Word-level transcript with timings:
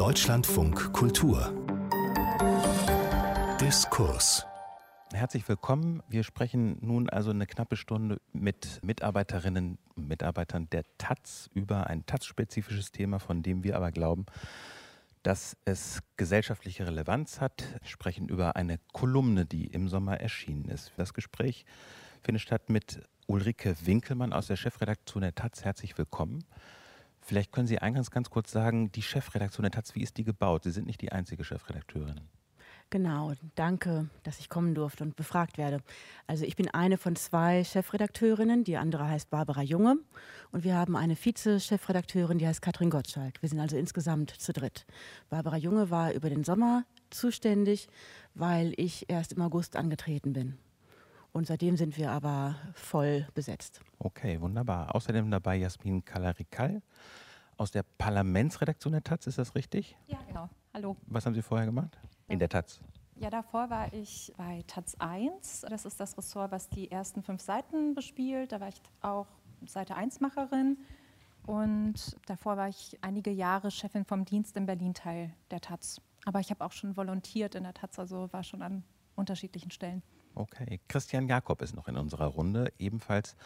Deutschlandfunk 0.00 0.94
Kultur 0.94 1.52
Diskurs 3.60 4.46
Herzlich 5.12 5.46
willkommen. 5.46 6.02
Wir 6.08 6.24
sprechen 6.24 6.78
nun 6.80 7.10
also 7.10 7.28
eine 7.28 7.46
knappe 7.46 7.76
Stunde 7.76 8.18
mit 8.32 8.80
Mitarbeiterinnen 8.82 9.76
und 9.94 10.08
Mitarbeitern 10.08 10.70
der 10.70 10.84
Taz 10.96 11.50
über 11.52 11.88
ein 11.88 12.06
Taz-spezifisches 12.06 12.92
Thema, 12.92 13.18
von 13.18 13.42
dem 13.42 13.62
wir 13.62 13.76
aber 13.76 13.92
glauben, 13.92 14.24
dass 15.22 15.58
es 15.66 16.00
gesellschaftliche 16.16 16.86
Relevanz 16.86 17.42
hat. 17.42 17.62
Wir 17.82 17.90
sprechen 17.90 18.26
über 18.30 18.56
eine 18.56 18.80
Kolumne, 18.94 19.44
die 19.44 19.66
im 19.66 19.86
Sommer 19.86 20.18
erschienen 20.18 20.64
ist. 20.64 20.92
Das 20.96 21.12
Gespräch 21.12 21.66
findet 22.22 22.40
statt 22.40 22.70
mit 22.70 23.02
Ulrike 23.26 23.76
Winkelmann 23.84 24.32
aus 24.32 24.46
der 24.46 24.56
Chefredaktion 24.56 25.20
der 25.20 25.34
Taz. 25.34 25.62
Herzlich 25.62 25.98
willkommen. 25.98 26.42
Vielleicht 27.20 27.52
können 27.52 27.66
Sie 27.66 27.78
eingangs 27.78 28.10
ganz 28.10 28.30
kurz 28.30 28.50
sagen, 28.50 28.90
die 28.92 29.02
Chefredaktion 29.02 29.62
der 29.62 29.72
Taz, 29.72 29.94
wie 29.94 30.02
ist 30.02 30.16
die 30.16 30.24
gebaut? 30.24 30.64
Sie 30.64 30.70
sind 30.70 30.86
nicht 30.86 31.00
die 31.00 31.12
einzige 31.12 31.44
Chefredakteurin. 31.44 32.20
Genau, 32.92 33.34
danke, 33.54 34.10
dass 34.24 34.40
ich 34.40 34.48
kommen 34.48 34.74
durfte 34.74 35.04
und 35.04 35.14
befragt 35.14 35.58
werde. 35.58 35.80
Also 36.26 36.44
ich 36.44 36.56
bin 36.56 36.68
eine 36.68 36.98
von 36.98 37.14
zwei 37.14 37.62
Chefredakteurinnen, 37.62 38.64
die 38.64 38.76
andere 38.76 39.06
heißt 39.06 39.30
Barbara 39.30 39.62
Junge 39.62 39.98
und 40.50 40.64
wir 40.64 40.74
haben 40.74 40.96
eine 40.96 41.14
Vize-Chefredakteurin, 41.14 42.38
die 42.38 42.48
heißt 42.48 42.62
Katrin 42.62 42.90
Gottschalk. 42.90 43.40
Wir 43.42 43.48
sind 43.48 43.60
also 43.60 43.76
insgesamt 43.76 44.30
zu 44.30 44.52
dritt. 44.52 44.86
Barbara 45.28 45.56
Junge 45.56 45.90
war 45.90 46.12
über 46.12 46.30
den 46.30 46.42
Sommer 46.42 46.84
zuständig, 47.10 47.86
weil 48.34 48.72
ich 48.76 49.08
erst 49.08 49.34
im 49.34 49.42
August 49.42 49.76
angetreten 49.76 50.32
bin. 50.32 50.58
Und 51.32 51.46
seitdem 51.46 51.76
sind 51.76 51.96
wir 51.96 52.10
aber 52.10 52.56
voll 52.74 53.26
besetzt. 53.34 53.80
Okay, 53.98 54.40
wunderbar. 54.40 54.94
Außerdem 54.94 55.30
dabei 55.30 55.56
Jasmin 55.56 56.04
Kalarikal 56.04 56.82
aus 57.56 57.70
der 57.70 57.84
Parlamentsredaktion 57.98 58.92
der 58.92 59.04
Taz, 59.04 59.26
ist 59.26 59.38
das 59.38 59.54
richtig? 59.54 59.96
Ja, 60.06 60.18
genau. 60.26 60.48
Hallo. 60.74 60.96
Was 61.06 61.26
haben 61.26 61.34
Sie 61.34 61.42
vorher 61.42 61.66
gemacht? 61.66 61.98
In 62.26 62.38
der 62.38 62.48
Taz? 62.48 62.80
Ja, 63.16 63.28
davor 63.28 63.68
war 63.70 63.92
ich 63.92 64.32
bei 64.38 64.64
Taz 64.66 64.96
1. 64.98 65.66
Das 65.68 65.84
ist 65.84 66.00
das 66.00 66.16
Ressort, 66.16 66.50
was 66.50 66.68
die 66.68 66.90
ersten 66.90 67.22
fünf 67.22 67.42
Seiten 67.42 67.94
bespielt. 67.94 68.50
Da 68.50 68.60
war 68.60 68.68
ich 68.68 68.80
auch 69.02 69.26
Seite 69.66 69.94
1-Macherin. 69.96 70.78
Und 71.46 72.16
davor 72.26 72.56
war 72.56 72.68
ich 72.68 72.98
einige 73.02 73.30
Jahre 73.30 73.70
Chefin 73.70 74.04
vom 74.04 74.24
Dienst 74.24 74.56
im 74.56 74.66
Berlin-Teil 74.66 75.34
der 75.50 75.60
Taz. 75.60 76.00
Aber 76.24 76.40
ich 76.40 76.50
habe 76.50 76.64
auch 76.64 76.72
schon 76.72 76.96
volontiert 76.96 77.54
in 77.54 77.64
der 77.64 77.74
Taz, 77.74 77.98
also 77.98 78.32
war 78.32 78.42
schon 78.42 78.62
an 78.62 78.84
unterschiedlichen 79.16 79.70
Stellen. 79.70 80.02
Okay. 80.34 80.80
Christian 80.88 81.28
Jakob 81.28 81.62
ist 81.62 81.74
noch 81.74 81.88
in 81.88 81.96
unserer 81.96 82.26
Runde, 82.26 82.72
ebenfalls 82.78 83.36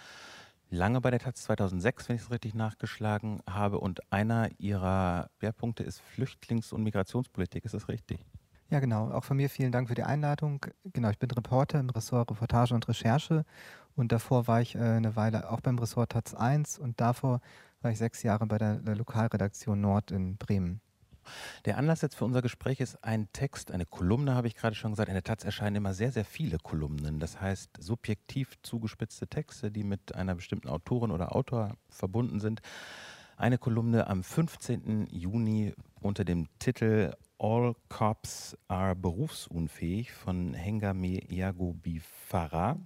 lange 0.71 1.01
bei 1.01 1.11
der 1.11 1.21
Taz 1.21 1.43
2006, 1.43 2.09
wenn 2.09 2.17
ich 2.17 2.23
es 2.23 2.31
richtig 2.31 2.55
nachgeschlagen 2.55 3.41
habe. 3.49 3.81
Und 3.81 4.13
einer 4.13 4.51
ihrer 4.59 5.31
Schwerpunkte 5.39 5.83
ist 5.85 6.01
Flüchtlings- 6.01 6.73
und 6.73 6.83
Migrationspolitik. 6.83 7.65
Ist 7.65 7.75
das 7.75 7.89
richtig? 7.89 8.27
Ja, 8.71 8.81
genau. 8.81 9.11
Auch 9.11 9.25
von 9.25 9.37
mir 9.37 9.51
vielen 9.51 9.73
Dank 9.73 9.89
für 9.89 9.95
die 9.95 10.03
Einladung. 10.03 10.67
Genau, 10.93 11.11
ich 11.11 11.19
bin 11.19 11.31
Reporter 11.31 11.79
im 11.79 11.91
Ressort 11.91 12.31
Reportage 12.31 12.75
und 12.75 12.89
Recherche. 12.89 13.45
Und 13.95 14.11
davor 14.11 14.47
war 14.47 14.61
ich 14.61 14.75
äh, 14.75 14.81
eine 14.81 15.17
Weile 15.17 15.51
auch 15.51 15.61
beim 15.61 15.79
Ressort 15.79 16.13
Taz 16.13 16.35
1 16.35 16.79
und 16.79 17.01
davor 17.01 17.41
war 17.83 17.91
ich 17.91 17.99
sechs 17.99 18.23
Jahre 18.23 18.47
bei 18.47 18.59
der, 18.59 18.77
der 18.77 18.97
Lokalredaktion 18.97 19.81
Nord 19.81 20.11
in 20.11 20.37
Bremen. 20.37 20.81
Der 21.65 21.79
Anlass 21.79 22.03
jetzt 22.03 22.17
für 22.17 22.25
unser 22.25 22.43
Gespräch 22.43 22.81
ist 22.81 23.03
ein 23.05 23.29
Text, 23.33 23.71
eine 23.71 23.87
Kolumne, 23.87 24.35
habe 24.35 24.47
ich 24.47 24.55
gerade 24.55 24.75
schon 24.75 24.93
gesagt. 24.93 25.09
In 25.09 25.15
der 25.15 25.25
Taz 25.25 25.45
erscheinen 25.45 25.77
immer 25.77 25.95
sehr, 25.95 26.13
sehr 26.13 26.25
viele 26.25 26.59
Kolumnen. 26.59 27.21
Das 27.21 27.41
heißt, 27.41 27.71
subjektiv 27.79 28.55
zugespitzte 28.63 29.27
Texte, 29.27 29.71
die 29.71 29.85
mit 29.85 30.15
einer 30.15 30.35
bestimmten 30.35 30.69
Autorin 30.69 31.11
oder 31.11 31.35
Autor 31.35 31.77
verbunden 31.89 32.41
sind. 32.41 32.61
Eine 33.37 33.59
Kolumne 33.59 34.07
am 34.07 34.23
15. 34.23 35.09
Juni 35.11 35.75
unter 36.01 36.25
dem 36.25 36.47
Titel 36.59 37.13
All 37.39 37.75
Cops 37.89 38.57
are 38.69 38.95
berufsunfähig 38.95 40.13
von 40.13 40.55
Hengame 40.55 41.21
Yagobi 41.33 42.01
Farah. 42.01 42.79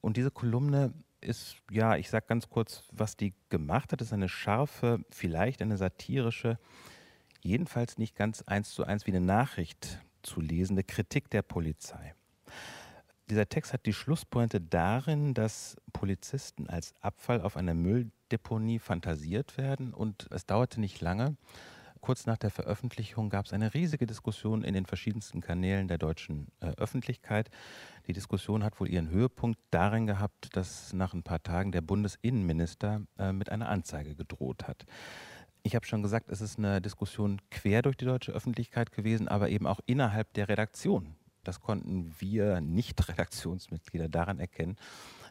Und 0.00 0.16
diese 0.16 0.30
Kolumne 0.30 0.92
ist, 1.20 1.56
ja, 1.70 1.96
ich 1.96 2.10
sage 2.10 2.26
ganz 2.26 2.48
kurz, 2.48 2.84
was 2.92 3.16
die 3.16 3.34
gemacht 3.48 3.92
hat. 3.92 4.00
Das 4.00 4.08
ist 4.08 4.12
eine 4.12 4.28
scharfe, 4.28 5.04
vielleicht 5.10 5.62
eine 5.62 5.76
satirische 5.76 6.58
jedenfalls 7.42 7.98
nicht 7.98 8.16
ganz 8.16 8.42
eins 8.42 8.70
zu 8.70 8.84
eins 8.84 9.06
wie 9.06 9.12
eine 9.12 9.24
Nachricht 9.24 10.00
zu 10.22 10.40
lesende 10.40 10.84
Kritik 10.84 11.30
der 11.30 11.42
Polizei. 11.42 12.14
Dieser 13.30 13.48
Text 13.48 13.72
hat 13.72 13.86
die 13.86 13.92
Schlusspointe 13.92 14.60
darin, 14.60 15.34
dass 15.34 15.76
Polizisten 15.92 16.68
als 16.68 16.94
Abfall 17.00 17.40
auf 17.40 17.56
einer 17.56 17.74
Mülldeponie 17.74 18.80
fantasiert 18.80 19.56
werden 19.56 19.94
und 19.94 20.26
es 20.30 20.46
dauerte 20.46 20.80
nicht 20.80 21.00
lange. 21.00 21.36
Kurz 22.00 22.24
nach 22.26 22.38
der 22.38 22.50
Veröffentlichung 22.50 23.28
gab 23.28 23.44
es 23.44 23.52
eine 23.52 23.74
riesige 23.74 24.06
Diskussion 24.06 24.64
in 24.64 24.72
den 24.72 24.86
verschiedensten 24.86 25.42
Kanälen 25.42 25.86
der 25.86 25.98
deutschen 25.98 26.48
äh, 26.60 26.68
Öffentlichkeit. 26.78 27.50
Die 28.06 28.14
Diskussion 28.14 28.64
hat 28.64 28.80
wohl 28.80 28.88
ihren 28.88 29.10
Höhepunkt 29.10 29.60
darin 29.70 30.06
gehabt, 30.06 30.56
dass 30.56 30.94
nach 30.94 31.12
ein 31.12 31.22
paar 31.22 31.42
Tagen 31.42 31.72
der 31.72 31.82
Bundesinnenminister 31.82 33.02
äh, 33.18 33.32
mit 33.32 33.52
einer 33.52 33.68
Anzeige 33.68 34.14
gedroht 34.14 34.66
hat. 34.66 34.86
Ich 35.62 35.74
habe 35.74 35.86
schon 35.86 36.02
gesagt, 36.02 36.30
es 36.30 36.40
ist 36.40 36.58
eine 36.58 36.80
Diskussion 36.80 37.40
quer 37.50 37.82
durch 37.82 37.96
die 37.96 38.06
deutsche 38.06 38.32
Öffentlichkeit 38.32 38.92
gewesen, 38.92 39.28
aber 39.28 39.50
eben 39.50 39.66
auch 39.66 39.80
innerhalb 39.86 40.32
der 40.34 40.48
Redaktion. 40.48 41.16
Das 41.44 41.60
konnten 41.60 42.14
wir 42.18 42.60
Nicht-Redaktionsmitglieder 42.60 44.08
daran 44.08 44.38
erkennen, 44.38 44.76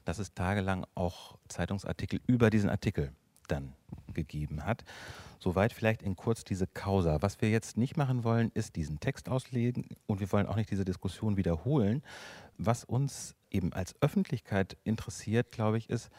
dass 0.05 0.19
es 0.19 0.33
tagelang 0.33 0.85
auch 0.95 1.37
Zeitungsartikel 1.47 2.19
über 2.27 2.49
diesen 2.49 2.69
Artikel 2.69 3.11
dann 3.47 3.73
gegeben 4.13 4.65
hat. 4.65 4.83
Soweit 5.39 5.73
vielleicht 5.73 6.01
in 6.01 6.15
kurz 6.15 6.43
diese 6.43 6.67
Causa. 6.67 7.21
Was 7.21 7.41
wir 7.41 7.49
jetzt 7.49 7.77
nicht 7.77 7.97
machen 7.97 8.23
wollen, 8.23 8.51
ist 8.53 8.75
diesen 8.75 8.99
Text 8.99 9.29
auslegen 9.29 9.87
und 10.05 10.19
wir 10.19 10.31
wollen 10.31 10.47
auch 10.47 10.55
nicht 10.55 10.69
diese 10.69 10.85
Diskussion 10.85 11.37
wiederholen. 11.37 12.03
Was 12.57 12.83
uns 12.83 13.35
eben 13.49 13.73
als 13.73 13.95
Öffentlichkeit 14.01 14.77
interessiert, 14.83 15.51
glaube 15.51 15.77
ich, 15.77 15.89
ist, 15.89 16.09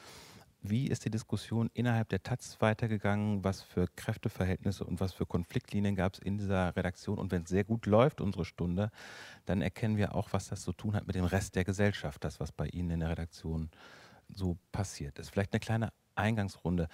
wie 0.63 0.89
ist 0.89 1.05
die 1.05 1.11
Diskussion 1.11 1.71
innerhalb 1.73 2.09
der 2.11 2.23
Taz 2.23 2.61
weitergegangen? 2.61 3.43
Was 3.45 3.63
für 3.63 3.87
Kräfteverhältnisse 3.97 4.85
und 4.85 5.01
was 5.01 5.13
für 5.13 5.27
Konfliktlinien 5.27 5.95
gab 5.95 6.15
es 6.15 6.19
in 6.19 6.39
dieser 6.39 6.77
Redaktion? 6.77 7.19
Und 7.19 7.33
wenn 7.33 7.43
es 7.43 7.49
sehr 7.49 7.65
gut 7.65 7.87
läuft, 7.87 8.21
unsere 8.21 8.45
Stunde, 8.45 8.91
dann 9.47 9.63
erkennen 9.63 9.97
wir 9.97 10.15
auch, 10.15 10.33
was 10.33 10.49
das 10.49 10.63
zu 10.63 10.73
tun 10.73 10.95
hat 10.95 11.07
mit 11.07 11.17
dem 11.17 11.25
Rest 11.25 11.55
der 11.55 11.65
Gesellschaft, 11.65 12.23
das, 12.25 12.41
was 12.41 12.53
bei 12.53 12.67
Ihnen 12.67 12.91
in 12.91 13.01
der 13.01 13.11
Redaktion 13.11 13.71
so 14.29 14.59
passiert 14.71 15.19
ist. 15.19 15.31
Vielleicht 15.31 15.53
eine 15.53 15.61
kleine 15.61 15.93
Eingangsrunde. 16.15 16.89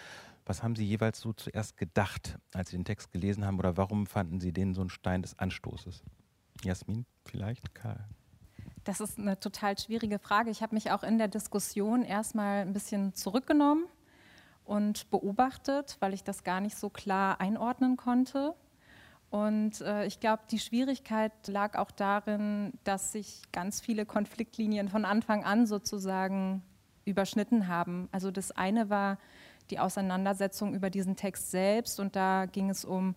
Was 0.44 0.62
haben 0.62 0.77
Sie 0.77 0.87
jeweils 0.87 1.21
so 1.21 1.33
zuerst 1.33 1.77
gedacht, 1.77 2.38
als 2.53 2.71
Sie 2.71 2.77
den 2.77 2.84
Text 2.84 3.10
gelesen 3.10 3.44
haben? 3.44 3.59
Oder 3.59 3.77
warum 3.77 4.06
fanden 4.06 4.41
Sie 4.41 4.53
den 4.53 4.75
so 4.75 4.83
ein 4.83 4.91
Stein 4.91 5.22
des 5.22 5.38
Anstoßes? 5.38 6.04
Jasmin, 6.62 7.04
vielleicht? 7.25 7.75
Karl? 7.75 8.06
Das 8.86 9.00
ist 9.00 9.19
eine 9.19 9.41
total 9.41 9.76
schwierige 9.76 10.20
Frage. 10.20 10.48
Ich 10.48 10.62
habe 10.62 10.76
mich 10.76 10.92
auch 10.92 11.02
in 11.02 11.19
der 11.19 11.26
Diskussion 11.26 12.04
erstmal 12.04 12.60
ein 12.60 12.72
bisschen 12.72 13.14
zurückgenommen 13.14 13.86
und 14.64 15.10
beobachtet, 15.10 15.97
weil 15.98 16.14
ich 16.14 16.22
das 16.22 16.44
gar 16.44 16.60
nicht 16.60 16.76
so 16.76 16.88
klar 16.88 17.41
einordnen 17.41 17.97
konnte. 17.97 18.54
Und 19.28 19.80
äh, 19.80 20.06
ich 20.06 20.20
glaube, 20.20 20.44
die 20.52 20.60
Schwierigkeit 20.60 21.32
lag 21.48 21.76
auch 21.76 21.91
darin, 21.91 22.74
dass 22.84 23.10
sich 23.10 23.42
ganz 23.50 23.80
viele 23.80 24.06
Konfliktlinien 24.06 24.88
von 24.88 25.04
Anfang 25.04 25.42
an 25.42 25.66
sozusagen 25.66 26.62
überschnitten 27.04 27.66
haben. 27.66 28.08
Also 28.12 28.30
das 28.30 28.53
eine 28.53 28.88
war 28.88 29.18
die 29.70 29.80
Auseinandersetzung 29.80 30.76
über 30.76 30.91
diesen 30.91 31.16
Text 31.16 31.50
selbst 31.50 31.98
und 31.98 32.14
da 32.14 32.47
ging 32.47 32.70
es 32.70 32.84
um 32.84 33.16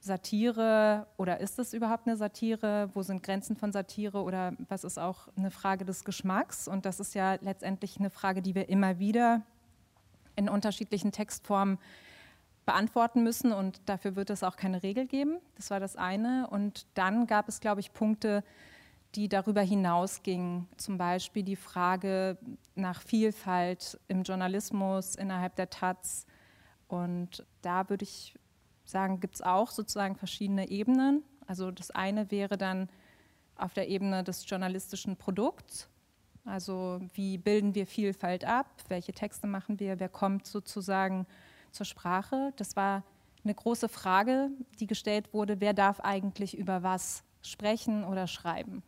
Satire 0.00 1.06
oder 1.18 1.40
ist 1.40 1.58
es 1.58 1.74
überhaupt 1.74 2.06
eine 2.06 2.16
Satire? 2.16 2.90
Wo 2.94 3.02
sind 3.02 3.22
Grenzen 3.22 3.54
von 3.54 3.70
Satire 3.70 4.22
oder 4.22 4.54
was 4.68 4.84
ist 4.84 4.98
auch 4.98 5.28
eine 5.36 5.50
Frage 5.50 5.84
des 5.84 6.04
Geschmacks? 6.04 6.66
Und 6.66 6.86
das 6.86 7.00
ist 7.00 7.14
ja 7.14 7.34
letztendlich 7.40 7.98
eine 7.98 8.08
Frage, 8.10 8.40
die 8.40 8.54
wir 8.54 8.68
immer 8.70 8.98
wieder 8.98 9.42
in 10.36 10.48
unterschiedlichen 10.48 11.12
Textformen 11.12 11.78
beantworten 12.64 13.22
müssen 13.22 13.52
und 13.52 13.80
dafür 13.86 14.16
wird 14.16 14.30
es 14.30 14.42
auch 14.42 14.56
keine 14.56 14.82
Regel 14.82 15.06
geben. 15.06 15.38
Das 15.56 15.70
war 15.70 15.80
das 15.80 15.96
eine. 15.96 16.46
Und 16.48 16.86
dann 16.94 17.26
gab 17.26 17.48
es, 17.48 17.60
glaube 17.60 17.80
ich, 17.80 17.92
Punkte, 17.92 18.42
die 19.14 19.28
darüber 19.28 19.60
hinausgingen. 19.60 20.68
Zum 20.76 20.96
Beispiel 20.96 21.42
die 21.42 21.56
Frage 21.56 22.38
nach 22.74 23.02
Vielfalt 23.02 23.98
im 24.08 24.22
Journalismus 24.22 25.16
innerhalb 25.16 25.56
der 25.56 25.68
Taz. 25.68 26.26
Und 26.86 27.44
da 27.62 27.88
würde 27.88 28.04
ich 28.04 28.34
sagen, 28.90 29.20
gibt 29.20 29.36
es 29.36 29.42
auch 29.42 29.70
sozusagen 29.70 30.16
verschiedene 30.16 30.68
Ebenen. 30.68 31.22
Also 31.46 31.70
das 31.70 31.90
eine 31.90 32.30
wäre 32.30 32.58
dann 32.58 32.88
auf 33.56 33.74
der 33.74 33.88
Ebene 33.88 34.24
des 34.24 34.48
journalistischen 34.48 35.16
Produkts. 35.16 35.88
Also 36.44 37.00
wie 37.14 37.38
bilden 37.38 37.74
wir 37.74 37.86
Vielfalt 37.86 38.44
ab? 38.44 38.66
Welche 38.88 39.12
Texte 39.12 39.46
machen 39.46 39.78
wir? 39.78 40.00
Wer 40.00 40.08
kommt 40.08 40.46
sozusagen 40.46 41.26
zur 41.70 41.86
Sprache? 41.86 42.52
Das 42.56 42.76
war 42.76 43.04
eine 43.44 43.54
große 43.54 43.88
Frage, 43.88 44.50
die 44.78 44.86
gestellt 44.86 45.32
wurde. 45.32 45.60
Wer 45.60 45.74
darf 45.74 46.00
eigentlich 46.00 46.56
über 46.56 46.82
was 46.82 47.22
sprechen 47.42 48.04
oder 48.04 48.26
schreiben? 48.26 48.82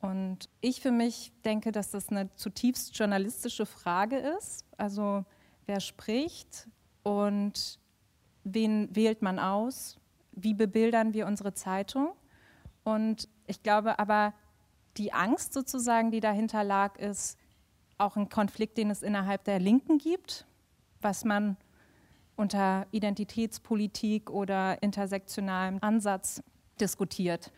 Und 0.00 0.48
ich 0.60 0.80
für 0.80 0.90
mich 0.92 1.32
denke, 1.44 1.72
dass 1.72 1.90
das 1.90 2.10
eine 2.10 2.34
zutiefst 2.36 2.96
journalistische 2.96 3.66
Frage 3.66 4.16
ist. 4.18 4.64
Also 4.76 5.24
wer 5.66 5.80
spricht 5.80 6.68
und 7.02 7.78
wen 8.54 8.94
wählt 8.94 9.22
man 9.22 9.38
aus? 9.38 9.98
wie 10.36 10.54
bebildern 10.54 11.14
wir 11.14 11.26
unsere 11.26 11.54
Zeitung. 11.54 12.12
Und 12.84 13.28
ich 13.46 13.62
glaube 13.62 13.98
aber, 13.98 14.34
die 14.96 15.12
Angst 15.12 15.52
sozusagen, 15.52 16.10
die 16.10 16.20
dahinter 16.20 16.62
lag, 16.62 16.98
ist 16.98 17.38
auch 17.98 18.16
ein 18.16 18.28
Konflikt, 18.28 18.78
den 18.78 18.90
es 18.90 19.02
innerhalb 19.02 19.44
der 19.44 19.58
Linken 19.58 19.98
gibt, 19.98 20.46
was 21.00 21.24
man 21.24 21.56
unter 22.36 22.86
Identitätspolitik 22.90 24.30
oder 24.30 24.82
intersektionalem 24.82 25.78
Ansatz 25.80 26.42
diskutiert. 26.78 27.50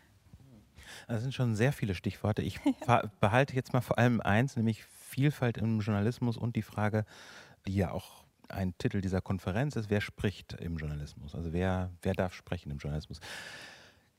Das 1.07 1.21
sind 1.21 1.33
schon 1.33 1.55
sehr 1.55 1.73
viele 1.73 1.93
Stichworte. 1.93 2.41
Ich 2.41 2.59
behalte 3.19 3.55
jetzt 3.55 3.73
mal 3.73 3.81
vor 3.81 3.99
allem 3.99 4.21
eins, 4.21 4.55
nämlich 4.55 4.85
Vielfalt 4.85 5.57
im 5.57 5.81
Journalismus 5.81 6.37
und 6.37 6.55
die 6.55 6.61
Frage, 6.61 7.05
die 7.67 7.75
ja 7.75 7.91
auch 7.91 8.18
ein 8.49 8.77
Titel 8.77 9.01
dieser 9.01 9.21
Konferenz 9.21 9.75
ist, 9.75 9.89
wer 9.89 10.01
spricht 10.01 10.53
im 10.53 10.77
Journalismus? 10.77 11.35
Also 11.35 11.53
wer, 11.53 11.91
wer 12.01 12.13
darf 12.13 12.33
sprechen 12.33 12.71
im 12.71 12.77
Journalismus? 12.77 13.19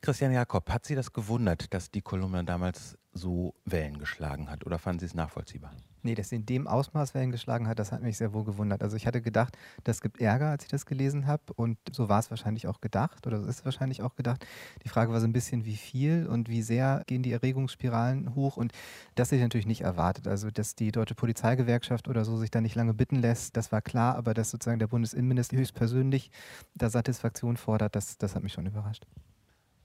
Christian 0.02 0.32
Jakob, 0.32 0.70
hat 0.70 0.87
Sie 0.87 0.94
das 0.94 1.12
gewundert, 1.12 1.75
dass 1.75 1.91
die 1.91 2.00
Kolumne 2.00 2.43
damals 2.43 2.97
so 3.12 3.55
Wellen 3.67 3.99
geschlagen 3.99 4.50
hat 4.50 4.64
oder 4.64 4.79
fanden 4.79 5.00
Sie 5.00 5.06
es 5.06 5.14
nachvollziehbar? 5.14 5.73
Nee, 6.02 6.14
dass 6.14 6.31
sie 6.31 6.37
in 6.37 6.47
dem 6.47 6.67
Ausmaß 6.67 7.12
Wellen 7.14 7.31
geschlagen 7.31 7.69
hat, 7.69 7.79
das 7.79 7.93
hat 7.93 8.00
mich 8.02 8.17
sehr 8.17 8.32
wohl 8.32 8.44
gewundert. 8.44 8.82
Also 8.82 8.97
ich 8.97 9.06
hatte 9.06 9.20
gedacht, 9.20 9.58
das 9.85 10.00
gibt 10.00 10.19
Ärger, 10.19 10.49
als 10.49 10.64
ich 10.64 10.70
das 10.70 10.87
gelesen 10.87 11.26
habe 11.26 11.52
und 11.55 11.76
so 11.93 12.08
war 12.08 12.19
es 12.19 12.31
wahrscheinlich 12.31 12.67
auch 12.67 12.81
gedacht 12.81 13.26
oder 13.26 13.41
so 13.41 13.47
ist 13.47 13.58
es 13.58 13.64
wahrscheinlich 13.67 14.00
auch 14.00 14.14
gedacht. 14.14 14.47
Die 14.85 14.88
Frage 14.88 15.12
war 15.12 15.20
so 15.20 15.26
ein 15.26 15.35
bisschen, 15.35 15.67
wie 15.67 15.76
viel 15.76 16.26
und 16.26 16.49
wie 16.49 16.62
sehr 16.62 17.03
gehen 17.06 17.23
die 17.23 17.32
Erregungsspiralen 17.32 18.35
hoch 18.35 18.56
und 18.56 18.73
das 19.14 19.29
hätte 19.29 19.37
ich 19.37 19.43
natürlich 19.43 19.67
nicht 19.67 19.82
erwartet. 19.82 20.26
Also 20.26 20.50
dass 20.50 20.75
die 20.75 20.93
Deutsche 20.93 21.14
Polizeigewerkschaft 21.14 22.08
oder 22.08 22.25
so 22.25 22.38
sich 22.38 22.50
da 22.50 22.62
nicht 22.62 22.76
lange 22.76 22.94
bitten 22.94 23.17
lässt, 23.17 23.56
das 23.56 23.70
war 23.70 23.82
klar, 23.82 24.17
aber 24.17 24.32
dass 24.32 24.50
sozusagen 24.50 24.79
der 24.79 24.87
Bundesinnenminister 24.87 25.58
höchstpersönlich 25.58 26.31
da 26.75 26.88
Satisfaktion 26.88 27.58
fordert, 27.58 27.94
das, 27.94 28.17
das 28.17 28.35
hat 28.35 28.43
mich 28.43 28.55
schon 28.55 28.64
überrascht. 28.64 29.05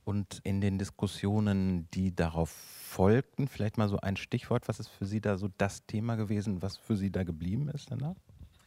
Und 0.06 0.40
in 0.44 0.62
den 0.62 0.78
Diskussionen, 0.78 1.90
die 1.92 2.16
darauf 2.16 2.50
folgten, 2.50 3.48
vielleicht 3.48 3.78
mal 3.78 3.90
so 3.90 3.98
ein 3.98 4.16
Stichwort, 4.16 4.68
was 4.68 4.80
ist 4.80 4.88
für 4.88 5.06
Sie 5.06 5.20
da 5.20 5.38
so 5.38 5.50
das 5.58 5.86
Thema 5.88 6.16
gewesen, 6.16 6.62
was 6.62 6.78
für 6.78 6.96
Sie 6.96 7.12
da 7.12 7.24
geblieben 7.24 7.70
ist 7.70 7.92
danach? 7.92 8.16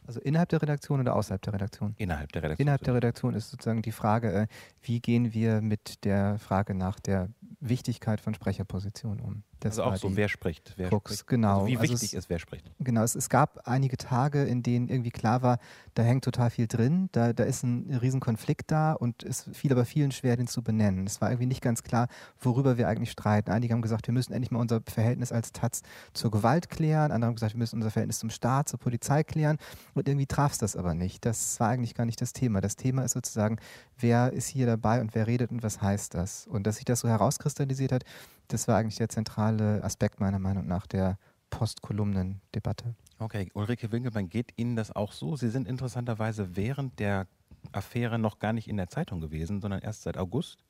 Also 0.05 0.19
innerhalb 0.21 0.49
der 0.49 0.61
Redaktion 0.61 0.99
oder 0.99 1.15
außerhalb 1.15 1.41
der 1.41 1.53
Redaktion? 1.53 1.93
Innerhalb 1.97 2.31
der 2.31 2.41
Redaktion. 2.41 2.65
Innerhalb 2.65 2.83
der 2.83 2.95
Redaktion 2.95 3.35
ist 3.35 3.51
sozusagen 3.51 3.83
die 3.83 3.91
Frage, 3.91 4.33
äh, 4.33 4.47
wie 4.81 4.99
gehen 4.99 5.33
wir 5.33 5.61
mit 5.61 6.03
der 6.03 6.39
Frage 6.39 6.73
nach 6.73 6.99
der 6.99 7.29
Wichtigkeit 7.59 8.19
von 8.19 8.33
Sprecherpositionen 8.33 9.19
um? 9.19 9.43
Das 9.59 9.77
also 9.77 9.83
auch 9.83 9.95
so, 9.97 10.15
wer 10.15 10.29
spricht. 10.29 10.73
Wer 10.77 10.89
Krux, 10.89 11.13
spricht. 11.13 11.27
genau. 11.27 11.55
Also 11.55 11.67
wie 11.67 11.77
also 11.77 11.93
wichtig 11.93 12.13
es, 12.13 12.19
ist, 12.25 12.29
wer 12.29 12.39
spricht. 12.39 12.71
Genau, 12.79 13.03
es, 13.03 13.15
es, 13.15 13.29
gab 13.29 13.67
einige 13.67 13.97
Tage, 13.97 14.43
in 14.43 14.63
denen 14.63 14.87
irgendwie 14.87 15.11
klar 15.11 15.41
war, 15.41 15.59
da 15.95 16.03
hängt 16.03 16.23
total 16.23 16.49
viel 16.49 16.67
drin, 16.67 17.09
da, 17.11 17.33
da 17.33 17.43
ist 17.43 17.63
ein 17.63 17.93
Riesenkonflikt 18.01 18.71
da 18.71 18.93
und 18.93 19.23
es 19.23 19.49
fiel 19.51 19.71
aber 19.71 19.83
vielen 19.83 20.11
schwer, 20.11 20.37
den 20.37 20.47
zu 20.47 20.63
benennen. 20.63 21.05
Es 21.05 21.19
war 21.19 21.29
irgendwie 21.29 21.47
nicht 21.47 21.61
ganz 21.61 21.83
klar, 21.83 22.07
worüber 22.39 22.77
wir 22.77 22.87
eigentlich 22.87 23.11
streiten. 23.11 23.51
Einige 23.51 23.73
haben 23.73 23.81
gesagt, 23.81 24.07
wir 24.07 24.13
müssen 24.13 24.31
endlich 24.31 24.51
mal 24.51 24.59
unser 24.59 24.81
Verhältnis 24.85 25.31
als 25.31 25.51
Taz 25.51 25.81
zur 26.13 26.31
Gewalt 26.31 26.69
klären, 26.69 27.11
andere 27.11 27.27
haben 27.27 27.35
gesagt, 27.35 27.53
wir 27.53 27.59
müssen 27.59 27.75
unser 27.75 27.91
Verhältnis 27.91 28.19
zum 28.19 28.29
Staat, 28.29 28.69
zur 28.69 28.79
Polizei 28.79 29.23
klären 29.23 29.57
und 29.93 30.07
irgendwie 30.07 30.27
traf 30.27 30.53
es 30.53 30.57
das 30.57 30.75
aber 30.77 30.93
nicht. 30.93 31.25
Das 31.25 31.59
war 31.59 31.69
eigentlich 31.69 31.95
gar 31.95 32.05
nicht 32.05 32.21
das 32.21 32.31
Thema. 32.31 32.61
Das 32.61 32.77
Thema 32.77 33.03
ist 33.03 33.11
sozusagen, 33.11 33.57
wer 33.97 34.31
ist 34.31 34.47
hier 34.47 34.65
dabei 34.65 35.01
und 35.01 35.15
wer 35.15 35.27
redet 35.27 35.51
und 35.51 35.63
was 35.63 35.81
heißt 35.81 36.13
das? 36.13 36.47
Und 36.47 36.65
dass 36.65 36.77
sich 36.77 36.85
das 36.85 37.01
so 37.01 37.09
herauskristallisiert 37.09 37.91
hat, 37.91 38.05
das 38.49 38.67
war 38.67 38.77
eigentlich 38.77 38.97
der 38.97 39.09
zentrale 39.09 39.83
Aspekt 39.83 40.19
meiner 40.19 40.39
Meinung 40.39 40.67
nach 40.67 40.85
der 40.87 41.17
Postkolumnendebatte. 41.49 42.95
Okay, 43.19 43.49
Ulrike 43.53 43.91
Winkelmann, 43.91 44.29
geht 44.29 44.53
Ihnen 44.57 44.75
das 44.75 44.95
auch 44.95 45.13
so? 45.13 45.35
Sie 45.35 45.49
sind 45.49 45.67
interessanterweise 45.67 46.55
während 46.55 46.99
der 46.99 47.27
Affäre 47.71 48.17
noch 48.17 48.39
gar 48.39 48.53
nicht 48.53 48.67
in 48.67 48.77
der 48.77 48.87
Zeitung 48.87 49.21
gewesen, 49.21 49.61
sondern 49.61 49.81
erst 49.81 50.03
seit 50.03 50.17
August 50.17 50.63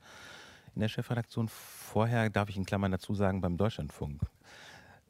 in 0.76 0.82
der 0.82 0.90
Chefredaktion. 0.90 1.48
Vorher, 1.48 2.30
darf 2.30 2.50
ich 2.50 2.58
in 2.58 2.66
Klammern 2.66 2.92
dazu 2.92 3.14
sagen, 3.14 3.42
beim 3.42 3.58
Deutschlandfunk. 3.58 4.22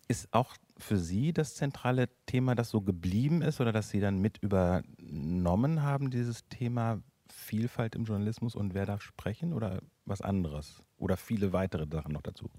Ist 0.07 0.33
auch 0.33 0.55
für 0.77 0.97
Sie 0.97 1.33
das 1.33 1.55
zentrale 1.55 2.09
Thema, 2.25 2.55
das 2.55 2.69
so 2.69 2.81
geblieben 2.81 3.41
ist 3.41 3.61
oder 3.61 3.71
das 3.71 3.89
Sie 3.89 3.99
dann 3.99 4.19
mit 4.19 4.37
übernommen 4.39 5.81
haben, 5.81 6.09
dieses 6.09 6.47
Thema 6.49 7.01
Vielfalt 7.31 7.95
im 7.95 8.05
Journalismus 8.05 8.55
und 8.55 8.73
wer 8.73 8.85
darf 8.85 9.01
sprechen 9.01 9.53
oder 9.53 9.81
was 10.05 10.21
anderes? 10.21 10.83
Oder 10.99 11.17
viele 11.17 11.53
weitere 11.53 11.87
Sachen 11.87 12.13
noch 12.13 12.21
dazu? 12.21 12.49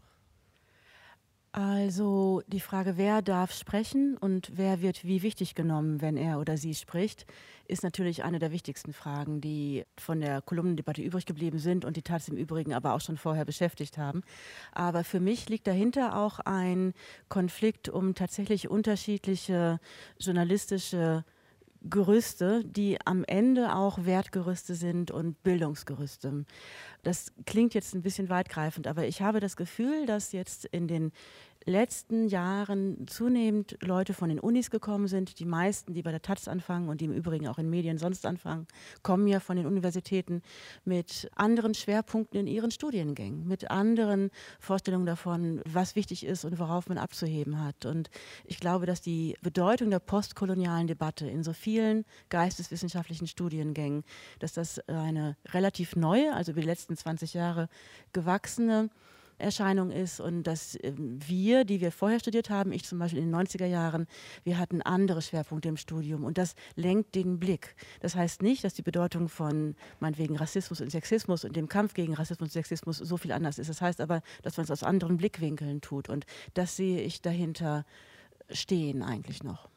Also 1.53 2.43
die 2.47 2.61
Frage, 2.61 2.97
wer 2.97 3.23
darf 3.23 3.53
sprechen 3.53 4.17
und 4.17 4.53
wer 4.55 4.83
wird 4.83 5.05
wie 5.05 5.23
wichtig 5.23 5.57
genommen, 5.57 6.01
wenn 6.01 6.17
er 6.17 6.39
oder 6.39 6.57
sie 6.57 6.75
spricht, 6.75 7.27
ist 7.67 7.83
natürlich 7.83 8.23
eine 8.23 8.39
der 8.39 8.53
wichtigsten 8.53 8.93
Fragen, 8.93 9.41
die 9.41 9.85
von 9.99 10.21
der 10.21 10.43
Kolumnendebatte 10.43 11.03
übrig 11.03 11.27
geblieben 11.27 11.59
sind 11.59 11.85
und 11.85 11.97
die 11.97 12.03
Taz 12.03 12.29
im 12.29 12.37
Übrigen 12.37 12.73
aber 12.73 12.95
auch 12.95 13.01
schon 13.01 13.17
vorher 13.17 13.45
beschäftigt 13.45 13.99
haben. 13.99 14.23
Aber 14.71 15.03
für 15.03 15.19
mich 15.19 15.49
liegt 15.49 15.67
dahinter 15.67 16.17
auch 16.17 16.39
ein 16.39 16.93
Konflikt 17.29 17.89
um 17.89 18.15
tatsächlich 18.15 18.69
unterschiedliche 18.69 19.81
journalistische 20.21 21.25
Gerüste, 21.83 22.63
die 22.65 22.99
am 23.07 23.25
Ende 23.25 23.75
auch 23.75 24.05
Wertgerüste 24.05 24.75
sind 24.75 25.11
und 25.11 25.43
Bildungsgerüste. 25.43 26.45
Das 27.03 27.33
klingt 27.47 27.73
jetzt 27.73 27.95
ein 27.95 28.03
bisschen 28.03 28.29
weitgreifend, 28.29 28.87
aber 28.87 29.07
ich 29.07 29.23
habe 29.23 29.41
das 29.41 29.57
Gefühl, 29.57 30.05
dass 30.07 30.33
jetzt 30.33 30.67
in 30.67 30.89
den 30.89 31.13
letzten 31.65 32.29
Jahren 32.29 33.07
zunehmend 33.07 33.77
Leute 33.83 34.15
von 34.15 34.29
den 34.29 34.41
Unis 34.41 34.71
gekommen 34.71 35.09
sind. 35.09 35.39
Die 35.39 35.45
meisten, 35.45 35.95
die 35.95 36.03
bei 36.03 36.11
der 36.11 36.23
Taz 36.23 36.49
anfangen 36.49 36.89
und 36.89 37.01
die 37.01 37.05
im 37.05 37.13
Übrigen 37.13 37.49
auch 37.49 37.59
in 37.59 37.69
Medien 37.69 37.99
sonst 37.99 38.25
anfangen, 38.25 38.67
kommen 39.03 39.27
ja 39.27 39.41
von 39.41 39.57
den 39.57 39.67
Universitäten 39.67 40.43
mit 40.85 41.31
anderen 41.35 41.75
Schwerpunkten 41.75 42.41
in 42.41 42.47
ihren 42.47 42.71
Studiengängen, 42.71 43.47
mit 43.47 43.71
anderen 43.71 44.31
Vorstellungen 44.59 45.07
davon, 45.07 45.61
was 45.67 45.97
wichtig 45.97 46.25
ist 46.25 46.45
und 46.45 46.59
worauf 46.59 46.89
man 46.89 46.99
abzuheben 46.99 47.63
hat. 47.63 47.85
Und 47.85 48.11
ich 48.45 48.59
glaube, 48.59 48.87
dass 48.87 49.01
die 49.01 49.37
Bedeutung 49.43 49.91
der 49.91 49.99
postkolonialen 49.99 50.87
Debatte 50.87 51.29
in 51.29 51.43
so 51.43 51.53
vielen 51.53 52.05
geisteswissenschaftlichen 52.31 53.27
Studiengängen, 53.27 54.05
dass 54.39 54.55
das 54.55 54.81
eine 54.89 55.37
relativ 55.49 55.95
neue, 55.95 56.35
also 56.35 56.53
über 56.53 56.63
die 56.63 56.67
letzten 56.67 56.97
20 56.97 57.35
Jahre 57.35 57.69
gewachsene 58.13 58.91
Erscheinung 59.41 59.91
ist 59.91 60.21
und 60.21 60.45
dass 60.45 60.79
ähm, 60.83 61.19
wir, 61.27 61.65
die 61.65 61.81
wir 61.81 61.93
vorher 61.93 62.21
studiert 62.21 62.51
haben, 62.51 62.73
ich 62.73 62.85
zum 62.85 62.99
Beispiel 62.99 63.21
in 63.21 63.31
den 63.31 63.35
90er 63.35 63.67
Jahren, 63.67 64.07
wir 64.45 64.59
hatten 64.59 64.83
andere 64.83 65.23
Schwerpunkte 65.23 65.69
im 65.69 65.77
Studium 65.77 66.25
und 66.25 66.39
das 66.39 66.55
lenkt 66.77 67.15
den 67.15 67.39
Blick. 67.39 67.75
Das 68.01 68.15
heißt 68.15 68.43
nicht, 68.43 68.65
dass 68.65 68.75
die 68.75 68.83
Bedeutung 68.83 69.29
von 69.29 69.75
meinetwegen 69.99 70.37
Rassismus 70.37 70.81
und 70.81 70.91
Sexismus 70.91 71.45
und 71.45 71.57
dem 71.57 71.69
Kampf 71.69 71.95
gegen 71.95 72.15
Rassismus 72.15 72.49
und 72.49 72.53
Sexismus 72.53 72.99
so 72.99 73.17
viel 73.17 73.33
anders 73.33 73.59
ist. 73.59 73.69
Das 73.69 73.81
heißt 73.81 74.01
aber, 74.01 74.23
dass 74.43 74.57
man 74.57 74.65
es 74.65 74.71
aus 74.71 74.83
anderen 74.83 75.17
Blickwinkeln 75.17 75.81
tut 75.81 76.09
und 76.09 76.27
das 76.55 76.77
sehe 76.77 77.01
ich 77.01 77.23
dahinter 77.23 77.85
stehen 78.51 79.03
eigentlich 79.03 79.43
noch. 79.43 79.69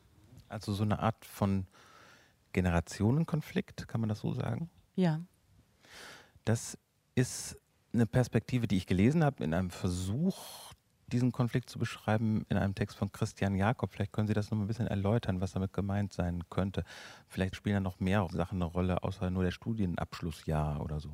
Also 0.50 0.74
so 0.74 0.84
eine 0.84 1.00
Art 1.00 1.25
von 1.25 1.67
Generationenkonflikt, 2.53 3.88
kann 3.88 4.01
man 4.01 4.10
das 4.10 4.20
so 4.20 4.34
sagen? 4.34 4.70
Ja. 4.96 5.22
Das 6.46 6.77
ist 7.15 7.58
eine 7.93 8.05
Perspektive, 8.05 8.67
die 8.67 8.77
ich 8.77 8.88
gelesen 8.88 9.23
habe, 9.23 9.43
in 9.43 9.53
einem 9.53 9.69
Versuch, 9.69 10.73
diesen 11.07 11.31
Konflikt 11.31 11.69
zu 11.69 11.77
beschreiben, 11.77 12.45
in 12.50 12.57
einem 12.57 12.73
Text 12.73 12.97
von 12.97 13.12
Christian 13.12 13.55
Jakob. 13.55 13.93
Vielleicht 13.93 14.13
können 14.13 14.27
Sie 14.27 14.33
das 14.33 14.50
noch 14.50 14.57
ein 14.57 14.67
bisschen 14.67 14.88
erläutern, 14.88 15.41
was 15.41 15.51
damit 15.51 15.73
gemeint 15.73 16.12
sein 16.12 16.43
könnte. 16.50 16.83
Vielleicht 17.27 17.55
spielen 17.55 17.75
da 17.75 17.79
noch 17.79 18.00
mehr 18.00 18.27
Sachen 18.31 18.62
eine 18.62 18.71
Rolle, 18.71 19.03
außer 19.03 19.29
nur 19.29 19.43
der 19.43 19.51
Studienabschlussjahr 19.51 20.81
oder 20.81 21.00
so. 21.00 21.12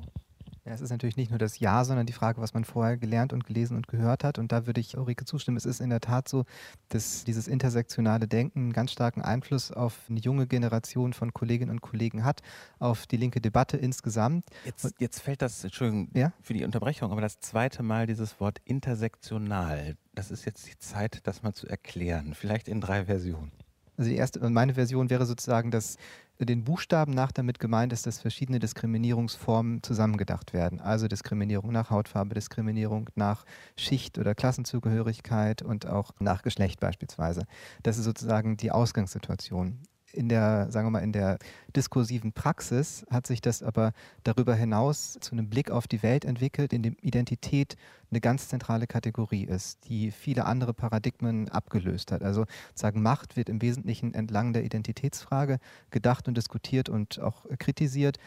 Ja, 0.64 0.72
es 0.72 0.82
ist 0.82 0.90
natürlich 0.90 1.16
nicht 1.16 1.30
nur 1.30 1.38
das 1.38 1.58
Ja, 1.58 1.84
sondern 1.84 2.06
die 2.06 2.12
Frage, 2.12 2.40
was 2.40 2.52
man 2.52 2.64
vorher 2.64 2.98
gelernt 2.98 3.32
und 3.32 3.46
gelesen 3.46 3.76
und 3.76 3.88
gehört 3.88 4.24
hat. 4.24 4.38
Und 4.38 4.52
da 4.52 4.66
würde 4.66 4.80
ich 4.80 4.96
Ulrike 4.96 5.24
zustimmen. 5.24 5.56
Es 5.56 5.64
ist 5.64 5.80
in 5.80 5.88
der 5.88 6.00
Tat 6.00 6.28
so, 6.28 6.44
dass 6.90 7.24
dieses 7.24 7.48
intersektionale 7.48 8.28
Denken 8.28 8.60
einen 8.60 8.72
ganz 8.72 8.92
starken 8.92 9.22
Einfluss 9.22 9.72
auf 9.72 9.98
eine 10.08 10.20
junge 10.20 10.46
Generation 10.46 11.14
von 11.14 11.32
Kolleginnen 11.32 11.70
und 11.70 11.80
Kollegen 11.80 12.24
hat, 12.24 12.42
auf 12.78 13.06
die 13.06 13.16
linke 13.16 13.40
Debatte 13.40 13.78
insgesamt. 13.78 14.44
Jetzt, 14.64 14.94
jetzt 14.98 15.20
fällt 15.20 15.40
das, 15.40 15.64
Entschuldigung 15.64 16.10
ja? 16.14 16.32
für 16.42 16.52
die 16.52 16.64
Unterbrechung, 16.64 17.10
aber 17.10 17.22
das 17.22 17.40
zweite 17.40 17.82
Mal 17.82 18.06
dieses 18.06 18.38
Wort 18.38 18.58
intersektional. 18.64 19.96
Das 20.14 20.30
ist 20.30 20.44
jetzt 20.44 20.66
die 20.68 20.78
Zeit, 20.78 21.20
das 21.22 21.42
mal 21.42 21.54
zu 21.54 21.66
erklären. 21.66 22.34
Vielleicht 22.34 22.68
in 22.68 22.80
drei 22.82 23.06
Versionen. 23.06 23.52
Also 23.96 24.10
die 24.10 24.16
erste, 24.16 24.48
meine 24.50 24.74
Version 24.74 25.10
wäre 25.10 25.26
sozusagen, 25.26 25.70
dass 25.70 25.96
den 26.46 26.64
Buchstaben 26.64 27.12
nach 27.12 27.32
damit 27.32 27.58
gemeint 27.58 27.92
ist, 27.92 28.06
dass 28.06 28.20
verschiedene 28.20 28.58
Diskriminierungsformen 28.58 29.82
zusammengedacht 29.82 30.52
werden. 30.52 30.80
Also 30.80 31.08
Diskriminierung 31.08 31.72
nach 31.72 31.90
Hautfarbe, 31.90 32.34
Diskriminierung 32.34 33.08
nach 33.14 33.44
Schicht 33.76 34.18
oder 34.18 34.34
Klassenzugehörigkeit 34.34 35.62
und 35.62 35.86
auch 35.86 36.12
nach 36.18 36.42
Geschlecht 36.42 36.80
beispielsweise. 36.80 37.46
Das 37.82 37.98
ist 37.98 38.04
sozusagen 38.04 38.56
die 38.56 38.70
Ausgangssituation 38.70 39.78
in 40.12 40.28
der, 40.28 40.70
sagen 40.70 40.86
wir 40.86 40.90
mal, 40.90 41.00
in 41.00 41.12
der 41.12 41.38
diskursiven 41.74 42.32
Praxis 42.32 43.06
hat 43.10 43.26
sich 43.26 43.40
das 43.40 43.62
aber 43.62 43.92
darüber 44.24 44.54
hinaus 44.54 45.18
zu 45.20 45.32
einem 45.32 45.48
Blick 45.48 45.70
auf 45.70 45.86
die 45.86 46.02
Welt 46.02 46.24
entwickelt, 46.24 46.72
in 46.72 46.82
dem 46.82 46.96
Identität 47.00 47.76
eine 48.10 48.20
ganz 48.20 48.48
zentrale 48.48 48.86
Kategorie 48.86 49.44
ist, 49.44 49.78
die 49.88 50.10
viele 50.10 50.46
andere 50.46 50.74
Paradigmen 50.74 51.48
abgelöst 51.48 52.10
hat. 52.12 52.22
Also 52.22 52.46
sagen, 52.74 53.02
Macht 53.02 53.36
wird 53.36 53.48
im 53.48 53.62
Wesentlichen 53.62 54.14
entlang 54.14 54.52
der 54.52 54.64
Identitätsfrage 54.64 55.58
gedacht 55.90 56.26
und 56.26 56.36
diskutiert 56.36 56.88
und 56.88 57.20
auch 57.20 57.46
kritisiert 57.58 58.18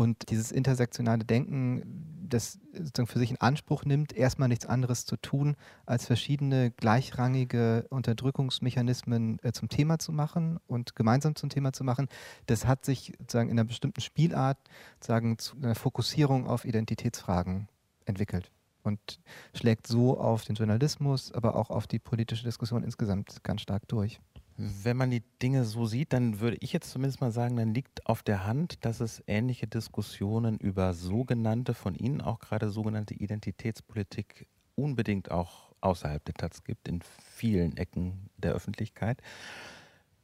und 0.00 0.30
dieses 0.30 0.50
intersektionale 0.50 1.26
Denken, 1.26 2.26
das 2.26 2.58
sozusagen 2.72 3.06
für 3.06 3.18
sich 3.18 3.32
in 3.32 3.36
Anspruch 3.38 3.84
nimmt, 3.84 4.14
erstmal 4.14 4.48
nichts 4.48 4.64
anderes 4.64 5.04
zu 5.04 5.18
tun, 5.18 5.56
als 5.84 6.06
verschiedene 6.06 6.70
gleichrangige 6.70 7.86
Unterdrückungsmechanismen 7.90 9.38
äh, 9.42 9.52
zum 9.52 9.68
Thema 9.68 9.98
zu 9.98 10.10
machen 10.12 10.58
und 10.66 10.96
gemeinsam 10.96 11.34
zum 11.34 11.50
Thema 11.50 11.74
zu 11.74 11.84
machen, 11.84 12.08
das 12.46 12.66
hat 12.66 12.86
sich 12.86 13.12
sozusagen 13.18 13.50
in 13.50 13.58
einer 13.58 13.68
bestimmten 13.68 14.00
Spielart 14.00 14.56
sagen, 15.00 15.36
zu 15.36 15.56
einer 15.58 15.74
Fokussierung 15.74 16.46
auf 16.46 16.64
Identitätsfragen 16.64 17.68
entwickelt 18.06 18.50
und 18.82 19.20
schlägt 19.52 19.86
so 19.86 20.18
auf 20.18 20.46
den 20.46 20.56
Journalismus, 20.56 21.30
aber 21.30 21.56
auch 21.56 21.68
auf 21.68 21.86
die 21.86 21.98
politische 21.98 22.44
Diskussion 22.44 22.84
insgesamt 22.84 23.44
ganz 23.44 23.60
stark 23.60 23.86
durch. 23.86 24.18
Wenn 24.62 24.98
man 24.98 25.10
die 25.10 25.22
Dinge 25.40 25.64
so 25.64 25.86
sieht, 25.86 26.12
dann 26.12 26.38
würde 26.40 26.58
ich 26.60 26.74
jetzt 26.74 26.90
zumindest 26.90 27.22
mal 27.22 27.32
sagen, 27.32 27.56
dann 27.56 27.72
liegt 27.72 28.04
auf 28.04 28.22
der 28.22 28.44
Hand, 28.44 28.84
dass 28.84 29.00
es 29.00 29.24
ähnliche 29.26 29.66
Diskussionen 29.66 30.58
über 30.58 30.92
sogenannte, 30.92 31.72
von 31.72 31.94
Ihnen 31.94 32.20
auch 32.20 32.40
gerade 32.40 32.68
sogenannte 32.68 33.14
Identitätspolitik 33.14 34.46
unbedingt 34.74 35.30
auch 35.30 35.72
außerhalb 35.80 36.22
der 36.26 36.34
Taz 36.34 36.62
gibt, 36.62 36.88
in 36.88 37.00
vielen 37.00 37.78
Ecken 37.78 38.28
der 38.36 38.52
Öffentlichkeit. 38.52 39.22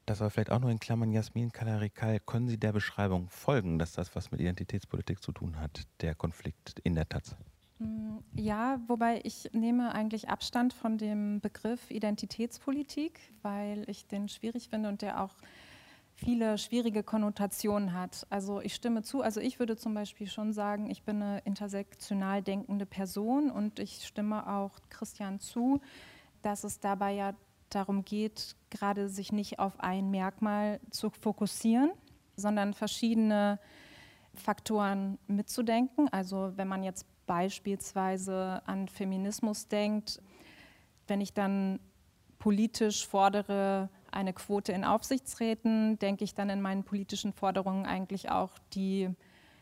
Das 0.05 0.21
war 0.21 0.29
vielleicht 0.29 0.51
auch 0.51 0.61
nur 0.61 0.71
in 0.71 0.81
Klammern 0.81 1.13
Jasmin 1.13 1.51
Kalarikal. 1.51 2.21
Können 2.21 2.49
Sie 2.49 2.59
der 2.59 2.75
Beschreibung 2.75 3.31
folgen, 3.31 3.79
dass 3.79 3.93
das 3.93 4.15
was 4.15 4.31
mit 4.33 4.43
Identitätspolitik 4.43 5.23
zu 5.23 5.33
tun 5.33 5.59
hat, 5.59 5.85
der 6.03 6.15
Konflikt 6.15 6.79
in 6.81 6.95
der 6.95 7.09
Taz? 7.09 7.37
Mm, 7.79 8.19
ja, 8.35 8.81
wobei 8.87 9.21
ich 9.25 9.51
nehme 9.53 9.95
eigentlich 9.95 10.29
Abstand 10.29 10.73
von 10.73 10.99
dem 10.99 11.41
Begriff 11.41 11.91
Identitätspolitik, 11.91 13.21
weil 13.43 13.85
ich 13.89 14.07
den 14.07 14.29
schwierig 14.29 14.69
finde 14.69 14.89
und 14.89 15.03
der 15.03 15.23
auch 15.23 15.35
viele 16.15 16.57
schwierige 16.57 17.03
Konnotationen 17.03 17.93
hat. 17.93 18.27
Also 18.31 18.61
ich 18.61 18.75
stimme 18.75 19.03
zu, 19.03 19.21
also 19.21 19.41
ich 19.41 19.59
würde 19.59 19.77
zum 19.77 19.93
Beispiel 19.93 20.27
schon 20.27 20.55
sagen, 20.55 20.89
ich 20.91 21.03
bin 21.03 21.23
eine 21.23 21.41
intersektional 21.41 22.43
denkende 22.43 22.87
Person 22.87 23.51
und 23.51 23.79
ich 23.79 24.07
stimme 24.07 24.49
auch 24.49 24.79
Christian 24.89 25.41
zu, 25.41 25.81
dass 26.41 26.65
es 26.65 26.81
dabei 26.81 27.13
ja 27.13 27.35
darum 27.69 28.05
geht, 28.05 28.57
gerade 28.71 29.11
sich 29.11 29.31
nicht 29.33 29.59
auf 29.59 29.79
ein 29.81 30.11
Merkmal 30.11 30.81
zu 30.91 31.11
fokussieren, 31.11 31.91
sondern 32.37 32.73
verschiedene 32.73 33.59
Faktoren 34.33 35.19
mitzudenken. 35.27 36.09
Also 36.09 36.53
wenn 36.57 36.69
man 36.69 36.83
jetzt 36.83 37.07
beispielsweise 37.27 38.63
an 38.67 38.89
Feminismus 38.89 39.69
denkt, 39.69 40.21
wenn 41.07 41.21
ich 41.21 41.33
dann 41.33 41.81
politisch 42.39 43.07
fordere 43.07 43.89
eine 44.11 44.33
Quote 44.33 44.73
in 44.73 44.85
Aufsichtsräten, 44.85 45.99
denke 45.99 46.25
ich 46.25 46.35
dann 46.35 46.51
in 46.51 46.63
meinen 46.63 46.85
politischen 46.85 47.33
Forderungen 47.33 47.87
eigentlich 47.87 48.31
auch 48.31 48.51
die 48.73 49.11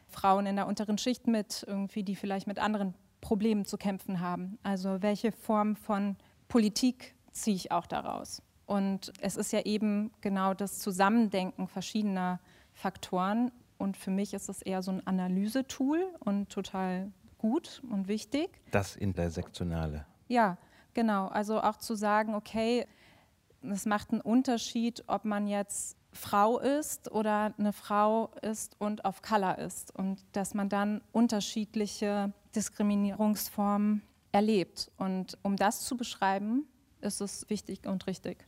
Frauen 0.09 0.47
in 0.47 0.57
der 0.57 0.67
unteren 0.67 0.99
Schicht 0.99 1.27
mit, 1.27 1.65
irgendwie, 1.67 2.03
die 2.03 2.15
vielleicht 2.15 2.47
mit 2.47 2.59
anderen 2.59 2.95
Problemen 3.21 3.65
zu 3.65 3.77
kämpfen 3.79 4.21
haben. 4.21 4.59
Also 4.63 5.03
welche 5.03 5.33
Form 5.33 5.77
von 5.77 6.17
Politik 6.47 7.15
ziehe 7.33 7.57
ich 7.57 7.73
auch 7.73 7.87
daraus? 7.87 8.43
Und 8.67 9.13
es 9.21 9.37
ist 9.37 9.53
ja 9.53 9.61
eben 9.63 10.13
genau 10.21 10.55
das 10.55 10.79
Zusammendenken 10.79 11.67
verschiedener 11.67 12.41
Faktoren. 12.73 13.51
Und 13.77 13.97
für 13.97 14.11
mich 14.11 14.35
ist 14.35 14.49
es 14.49 14.63
eher 14.63 14.83
so 14.83 14.93
ein 14.93 15.07
Analysetool 15.07 16.07
und 16.21 16.49
total 16.49 17.13
gut 17.45 17.83
und 17.91 18.09
wichtig. 18.09 18.49
Das 18.71 18.97
Intersektionale. 18.97 20.07
Ja, 20.29 20.57
genau. 20.95 21.27
Also 21.27 21.61
auch 21.61 21.77
zu 21.77 21.95
sagen, 21.95 22.35
okay, 22.35 22.87
es 23.61 23.85
macht 23.85 24.13
einen 24.13 24.23
Unterschied, 24.23 25.05
ob 25.09 25.27
man 25.27 25.47
jetzt 25.47 25.99
Frau 26.15 26.59
ist 26.59 27.13
oder 27.13 27.53
eine 27.59 27.75
Frau 27.75 28.31
ist 28.41 28.81
und 28.81 29.05
auf 29.05 29.21
Color 29.21 29.59
ist 29.59 29.95
und 29.95 30.25
dass 30.33 30.55
man 30.55 30.71
dann 30.71 31.03
unterschiedliche 31.13 32.33
Diskriminierungsformen 32.57 34.01
erlebt. 34.33 34.91
Und 34.97 35.37
um 35.43 35.57
das 35.57 35.85
zu 35.85 35.99
beschreiben, 35.99 36.67
ist 37.03 37.21
es 37.21 37.51
wichtig 37.51 37.87
und 37.87 38.07
richtig. 38.07 38.47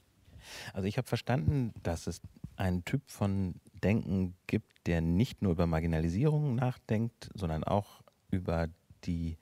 Also 0.73 0.89
ich 0.89 0.97
habe 0.97 1.07
verstanden, 1.07 1.75
dass 1.83 2.07
es 2.07 2.23
einen 2.57 2.83
Typ 2.87 3.11
von 3.11 3.57
Denken 3.85 4.37
gibt, 4.47 4.87
der 4.87 5.03
nicht 5.03 5.43
nur 5.43 5.53
über 5.53 5.67
Marginalisierung 5.67 6.55
nachdenkt, 6.55 7.29
sondern 7.35 7.63
auch 7.63 8.01
über 8.31 8.69
die 9.07 9.39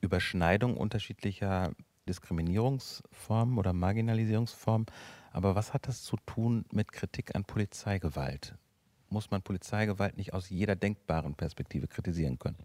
Überschneidung 0.00 0.76
unterschiedlicher 0.76 1.72
Diskriminierungsformen 2.08 3.58
oder 3.58 3.72
Marginalisierungsformen. 3.72 4.86
Aber 5.32 5.54
was 5.54 5.74
hat 5.74 5.86
das 5.88 6.02
zu 6.02 6.16
tun 6.26 6.64
mit 6.72 6.92
Kritik 6.92 7.34
an 7.34 7.44
Polizeigewalt? 7.44 8.54
Muss 9.10 9.30
man 9.30 9.42
Polizeigewalt 9.42 10.16
nicht 10.16 10.32
aus 10.32 10.50
jeder 10.50 10.76
denkbaren 10.76 11.34
Perspektive 11.34 11.86
kritisieren 11.86 12.38
können? 12.38 12.58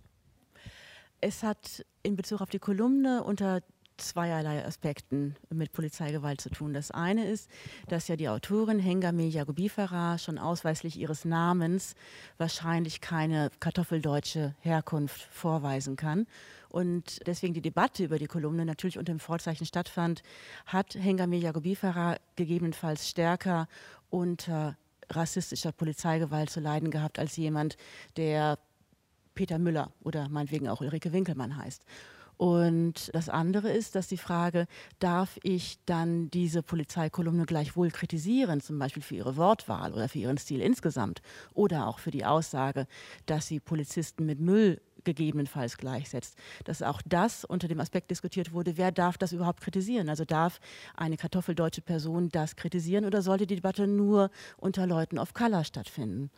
Es 1.21 1.41
hat 1.41 1.85
in 2.01 2.15
Bezug 2.15 2.41
auf 2.41 2.49
die 2.49 2.59
Kolumne 2.59 3.23
unter 3.23 3.61
zweierlei 3.97 4.65
Aspekten 4.65 5.35
mit 5.49 5.71
Polizeigewalt 5.71 6.41
zu 6.41 6.49
tun. 6.49 6.73
Das 6.73 6.91
eine 6.91 7.25
ist, 7.25 7.49
dass 7.87 8.07
ja 8.07 8.15
die 8.15 8.29
Autorin 8.29 8.79
Hengame 8.79 9.25
Yagubifara 9.27 10.17
schon 10.17 10.37
ausweislich 10.37 10.97
ihres 10.97 11.25
Namens 11.25 11.95
wahrscheinlich 12.37 13.01
keine 13.01 13.51
kartoffeldeutsche 13.59 14.55
Herkunft 14.59 15.21
vorweisen 15.21 15.95
kann. 15.95 16.27
Und 16.69 17.25
deswegen 17.27 17.53
die 17.53 17.61
Debatte 17.61 18.03
über 18.03 18.17
die 18.17 18.27
Kolumne 18.27 18.65
natürlich 18.65 18.97
unter 18.97 19.13
dem 19.13 19.19
Vorzeichen 19.19 19.65
stattfand, 19.65 20.23
hat 20.65 20.95
Hengame 20.95 21.37
Yagubifara 21.37 22.17
gegebenenfalls 22.35 23.09
stärker 23.09 23.67
unter 24.09 24.75
rassistischer 25.09 25.71
Polizeigewalt 25.71 26.49
zu 26.49 26.59
leiden 26.59 26.89
gehabt 26.89 27.19
als 27.19 27.37
jemand, 27.37 27.77
der 28.17 28.57
Peter 29.35 29.59
Müller 29.59 29.91
oder 30.01 30.29
meinetwegen 30.29 30.67
auch 30.67 30.81
Ulrike 30.81 31.11
Winkelmann 31.13 31.57
heißt. 31.57 31.85
Und 32.37 33.11
das 33.13 33.29
andere 33.29 33.71
ist, 33.71 33.95
dass 33.95 34.07
die 34.07 34.17
Frage, 34.17 34.67
darf 34.99 35.39
ich 35.43 35.77
dann 35.85 36.29
diese 36.31 36.63
Polizeikolumne 36.63 37.45
gleichwohl 37.45 37.91
kritisieren, 37.91 38.61
zum 38.61 38.79
Beispiel 38.79 39.03
für 39.03 39.15
ihre 39.15 39.37
Wortwahl 39.37 39.93
oder 39.93 40.09
für 40.09 40.19
ihren 40.19 40.37
Stil 40.37 40.61
insgesamt 40.61 41.21
oder 41.53 41.87
auch 41.87 41.99
für 41.99 42.11
die 42.11 42.25
Aussage, 42.25 42.87
dass 43.25 43.47
sie 43.47 43.59
Polizisten 43.59 44.25
mit 44.25 44.39
Müll 44.39 44.81
gegebenenfalls 45.03 45.77
gleichsetzt. 45.77 46.37
Dass 46.63 46.81
auch 46.81 47.01
das 47.05 47.45
unter 47.45 47.67
dem 47.67 47.79
Aspekt 47.79 48.11
diskutiert 48.11 48.53
wurde, 48.53 48.77
wer 48.77 48.91
darf 48.91 49.17
das 49.17 49.33
überhaupt 49.33 49.61
kritisieren? 49.61 50.09
Also 50.09 50.25
darf 50.25 50.59
eine 50.95 51.17
kartoffeldeutsche 51.17 51.81
Person 51.81 52.29
das 52.29 52.55
kritisieren 52.55 53.05
oder 53.05 53.21
sollte 53.21 53.47
die 53.47 53.55
Debatte 53.55 53.87
nur 53.87 54.29
unter 54.57 54.87
Leuten 54.87 55.19
of 55.19 55.33
Color 55.33 55.63
stattfinden? 55.63 56.31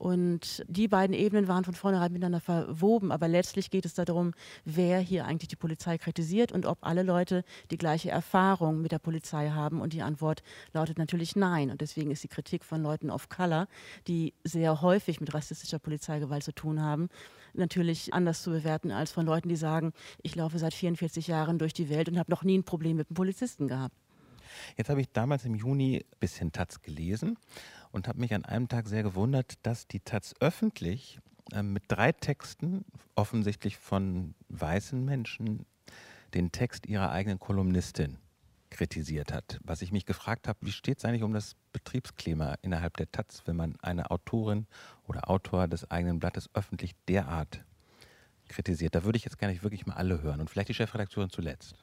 Und 0.00 0.64
die 0.66 0.88
beiden 0.88 1.14
Ebenen 1.14 1.46
waren 1.46 1.62
von 1.62 1.74
vornherein 1.74 2.10
miteinander 2.10 2.40
verwoben. 2.40 3.12
Aber 3.12 3.28
letztlich 3.28 3.70
geht 3.70 3.84
es 3.84 3.92
darum, 3.92 4.32
wer 4.64 4.98
hier 4.98 5.26
eigentlich 5.26 5.48
die 5.48 5.56
Polizei 5.56 5.98
kritisiert 5.98 6.52
und 6.52 6.64
ob 6.64 6.78
alle 6.80 7.02
Leute 7.02 7.44
die 7.70 7.76
gleiche 7.76 8.10
Erfahrung 8.10 8.80
mit 8.80 8.92
der 8.92 8.98
Polizei 8.98 9.50
haben. 9.50 9.78
Und 9.82 9.92
die 9.92 10.00
Antwort 10.00 10.42
lautet 10.72 10.96
natürlich 10.96 11.36
nein. 11.36 11.70
Und 11.70 11.82
deswegen 11.82 12.10
ist 12.10 12.24
die 12.24 12.28
Kritik 12.28 12.64
von 12.64 12.82
Leuten 12.82 13.10
of 13.10 13.28
Color, 13.28 13.68
die 14.08 14.32
sehr 14.42 14.80
häufig 14.80 15.20
mit 15.20 15.34
rassistischer 15.34 15.78
Polizeigewalt 15.78 16.44
zu 16.44 16.52
tun 16.52 16.80
haben, 16.80 17.10
natürlich 17.52 18.14
anders 18.14 18.42
zu 18.42 18.52
bewerten 18.52 18.92
als 18.92 19.12
von 19.12 19.26
Leuten, 19.26 19.50
die 19.50 19.56
sagen, 19.56 19.92
ich 20.22 20.34
laufe 20.34 20.58
seit 20.58 20.72
44 20.72 21.26
Jahren 21.26 21.58
durch 21.58 21.74
die 21.74 21.90
Welt 21.90 22.08
und 22.08 22.18
habe 22.18 22.30
noch 22.30 22.42
nie 22.42 22.56
ein 22.56 22.64
Problem 22.64 22.96
mit 22.96 23.10
einem 23.10 23.16
Polizisten 23.16 23.68
gehabt. 23.68 23.94
Jetzt 24.78 24.88
habe 24.88 25.02
ich 25.02 25.12
damals 25.12 25.44
im 25.44 25.54
Juni 25.54 25.98
ein 25.98 26.18
bisschen 26.18 26.52
Taz 26.52 26.80
gelesen 26.80 27.36
und 27.92 28.08
habe 28.08 28.20
mich 28.20 28.34
an 28.34 28.44
einem 28.44 28.68
Tag 28.68 28.86
sehr 28.86 29.02
gewundert, 29.02 29.54
dass 29.62 29.86
die 29.86 30.00
Taz 30.00 30.34
öffentlich 30.40 31.20
äh, 31.52 31.62
mit 31.62 31.84
drei 31.88 32.12
Texten, 32.12 32.84
offensichtlich 33.14 33.76
von 33.76 34.34
weißen 34.48 35.04
Menschen, 35.04 35.66
den 36.34 36.52
Text 36.52 36.86
ihrer 36.86 37.10
eigenen 37.10 37.38
Kolumnistin 37.38 38.18
kritisiert 38.70 39.32
hat. 39.32 39.58
Was 39.64 39.82
ich 39.82 39.90
mich 39.90 40.06
gefragt 40.06 40.46
habe, 40.46 40.58
wie 40.62 40.72
steht 40.72 40.98
es 40.98 41.04
eigentlich 41.04 41.24
um 41.24 41.32
das 41.32 41.56
Betriebsklima 41.72 42.54
innerhalb 42.62 42.96
der 42.96 43.10
Taz, 43.10 43.42
wenn 43.46 43.56
man 43.56 43.76
eine 43.82 44.10
Autorin 44.10 44.66
oder 45.06 45.28
Autor 45.28 45.66
des 45.66 45.90
eigenen 45.90 46.20
Blattes 46.20 46.48
öffentlich 46.54 46.94
derart 47.08 47.64
kritisiert? 48.48 48.94
Da 48.94 49.04
würde 49.04 49.16
ich 49.16 49.24
jetzt 49.24 49.40
nicht 49.42 49.64
wirklich 49.64 49.86
mal 49.86 49.94
alle 49.94 50.22
hören 50.22 50.40
und 50.40 50.48
vielleicht 50.48 50.68
die 50.68 50.74
Chefredakteurin 50.74 51.30
zuletzt. 51.30 51.74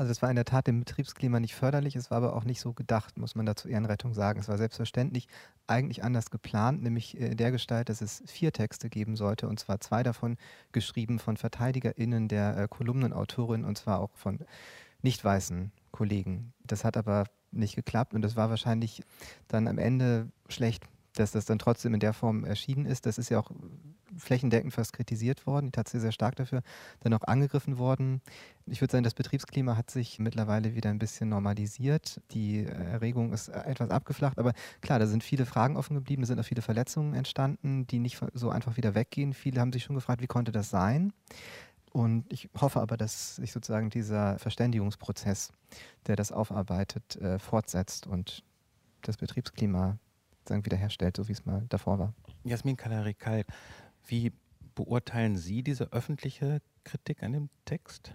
Also 0.00 0.12
es 0.12 0.22
war 0.22 0.30
in 0.30 0.36
der 0.36 0.46
Tat 0.46 0.66
dem 0.66 0.80
Betriebsklima 0.80 1.40
nicht 1.40 1.54
förderlich, 1.54 1.94
es 1.94 2.10
war 2.10 2.16
aber 2.16 2.34
auch 2.34 2.44
nicht 2.44 2.62
so 2.62 2.72
gedacht, 2.72 3.18
muss 3.18 3.34
man 3.34 3.44
dazu 3.44 3.68
Ehrenrettung 3.68 4.14
sagen. 4.14 4.40
Es 4.40 4.48
war 4.48 4.56
selbstverständlich 4.56 5.28
eigentlich 5.66 6.02
anders 6.02 6.30
geplant, 6.30 6.82
nämlich 6.82 7.18
in 7.18 7.36
der 7.36 7.50
Gestalt, 7.50 7.90
dass 7.90 8.00
es 8.00 8.22
vier 8.24 8.50
Texte 8.50 8.88
geben 8.88 9.14
sollte, 9.14 9.46
und 9.46 9.60
zwar 9.60 9.78
zwei 9.80 10.02
davon 10.02 10.38
geschrieben 10.72 11.18
von 11.18 11.36
VerteidigerInnen 11.36 12.28
der 12.28 12.56
äh, 12.56 12.66
Kolumnenautorin 12.66 13.62
und 13.62 13.76
zwar 13.76 14.00
auch 14.00 14.16
von 14.16 14.38
nicht 15.02 15.22
weißen 15.22 15.70
Kollegen. 15.90 16.54
Das 16.64 16.82
hat 16.82 16.96
aber 16.96 17.24
nicht 17.50 17.76
geklappt 17.76 18.14
und 18.14 18.22
das 18.22 18.36
war 18.36 18.48
wahrscheinlich 18.48 19.02
dann 19.48 19.68
am 19.68 19.76
Ende 19.76 20.30
schlecht, 20.48 20.82
dass 21.12 21.32
das 21.32 21.44
dann 21.44 21.58
trotzdem 21.58 21.92
in 21.92 22.00
der 22.00 22.14
Form 22.14 22.46
erschienen 22.46 22.86
ist. 22.86 23.04
Das 23.04 23.18
ist 23.18 23.28
ja 23.28 23.38
auch 23.38 23.50
flächendeckend 24.16 24.72
fast 24.72 24.92
kritisiert 24.92 25.46
worden, 25.46 25.66
die 25.66 25.72
Taz 25.72 25.90
sehr, 25.90 26.12
stark 26.12 26.36
dafür, 26.36 26.62
dann 27.00 27.14
auch 27.14 27.22
angegriffen 27.22 27.78
worden. 27.78 28.20
Ich 28.66 28.80
würde 28.80 28.92
sagen, 28.92 29.04
das 29.04 29.14
Betriebsklima 29.14 29.76
hat 29.76 29.90
sich 29.90 30.18
mittlerweile 30.18 30.74
wieder 30.74 30.90
ein 30.90 30.98
bisschen 30.98 31.28
normalisiert. 31.28 32.20
Die 32.32 32.64
Erregung 32.64 33.32
ist 33.32 33.48
etwas 33.48 33.90
abgeflacht, 33.90 34.38
aber 34.38 34.52
klar, 34.80 34.98
da 34.98 35.06
sind 35.06 35.24
viele 35.24 35.46
Fragen 35.46 35.76
offen 35.76 35.94
geblieben, 35.94 36.22
es 36.22 36.28
sind 36.28 36.40
auch 36.40 36.44
viele 36.44 36.62
Verletzungen 36.62 37.14
entstanden, 37.14 37.86
die 37.86 37.98
nicht 37.98 38.20
so 38.34 38.50
einfach 38.50 38.76
wieder 38.76 38.94
weggehen. 38.94 39.34
Viele 39.34 39.60
haben 39.60 39.72
sich 39.72 39.84
schon 39.84 39.96
gefragt, 39.96 40.22
wie 40.22 40.26
konnte 40.26 40.52
das 40.52 40.70
sein? 40.70 41.12
Und 41.92 42.32
ich 42.32 42.48
hoffe 42.60 42.80
aber, 42.80 42.96
dass 42.96 43.36
sich 43.36 43.52
sozusagen 43.52 43.90
dieser 43.90 44.38
Verständigungsprozess, 44.38 45.52
der 46.06 46.16
das 46.16 46.30
aufarbeitet, 46.30 47.16
äh, 47.16 47.38
fortsetzt 47.38 48.06
und 48.06 48.44
das 49.02 49.16
Betriebsklima 49.16 49.98
wiederherstellt, 50.48 51.16
so 51.16 51.28
wie 51.28 51.32
es 51.32 51.46
mal 51.46 51.64
davor 51.68 51.98
war. 51.98 52.12
Jasmin 52.42 52.76
Kalarikal, 52.76 53.44
wie 54.06 54.32
beurteilen 54.74 55.36
Sie 55.36 55.62
diese 55.62 55.92
öffentliche 55.92 56.60
Kritik 56.84 57.22
an 57.22 57.32
dem 57.32 57.48
Text? 57.64 58.14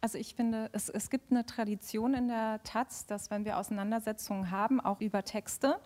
Also 0.00 0.18
ich 0.18 0.34
finde, 0.34 0.68
es, 0.72 0.90
es 0.90 1.08
gibt 1.08 1.30
eine 1.30 1.46
Tradition 1.46 2.12
in 2.12 2.28
der 2.28 2.62
Taz, 2.62 3.06
dass 3.06 3.30
wenn 3.30 3.44
wir 3.44 3.58
Auseinandersetzungen 3.58 4.50
haben, 4.50 4.80
auch 4.80 5.00
über 5.00 5.24
Texte, 5.24 5.80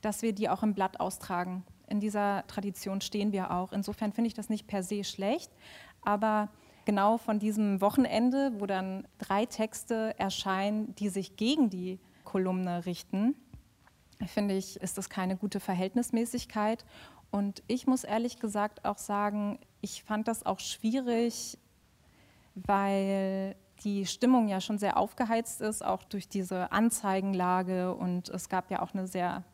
dass 0.00 0.22
wir 0.22 0.32
die 0.32 0.48
auch 0.48 0.62
im 0.64 0.74
Blatt 0.74 0.98
austragen. 0.98 1.64
In 1.88 2.00
dieser 2.00 2.44
Tradition 2.48 3.00
stehen 3.00 3.32
wir 3.32 3.52
auch. 3.52 3.72
Insofern 3.72 4.12
finde 4.12 4.28
ich 4.28 4.34
das 4.34 4.48
nicht 4.48 4.66
per 4.66 4.82
se 4.82 5.04
schlecht, 5.04 5.52
aber 6.00 6.48
genau 6.84 7.18
von 7.18 7.38
diesem 7.38 7.80
Wochenende, 7.80 8.52
wo 8.58 8.66
dann 8.66 9.06
drei 9.18 9.46
Texte 9.46 10.18
erscheinen, 10.18 10.94
die 10.96 11.08
sich 11.08 11.36
gegen 11.36 11.70
die 11.70 12.00
Kolumne 12.24 12.84
richten, 12.86 13.36
finde 14.26 14.56
ich, 14.56 14.76
ist 14.80 14.98
das 14.98 15.08
keine 15.08 15.36
gute 15.36 15.60
Verhältnismäßigkeit. 15.60 16.84
Und 17.32 17.62
ich 17.66 17.86
muss 17.86 18.04
ehrlich 18.04 18.38
gesagt 18.38 18.84
auch 18.84 18.98
sagen, 18.98 19.58
ich 19.80 20.04
fand 20.04 20.28
das 20.28 20.46
auch 20.46 20.60
schwierig, 20.60 21.58
weil 22.54 23.56
die 23.84 24.06
Stimmung 24.06 24.48
ja 24.48 24.60
schon 24.60 24.78
sehr 24.78 24.98
aufgeheizt 24.98 25.62
ist, 25.62 25.84
auch 25.84 26.04
durch 26.04 26.28
diese 26.28 26.70
Anzeigenlage 26.70 27.94
und 27.94 28.28
es 28.28 28.50
gab 28.50 28.70
ja 28.70 28.82
auch 28.82 28.92
eine 28.92 29.06
sehr 29.06 29.44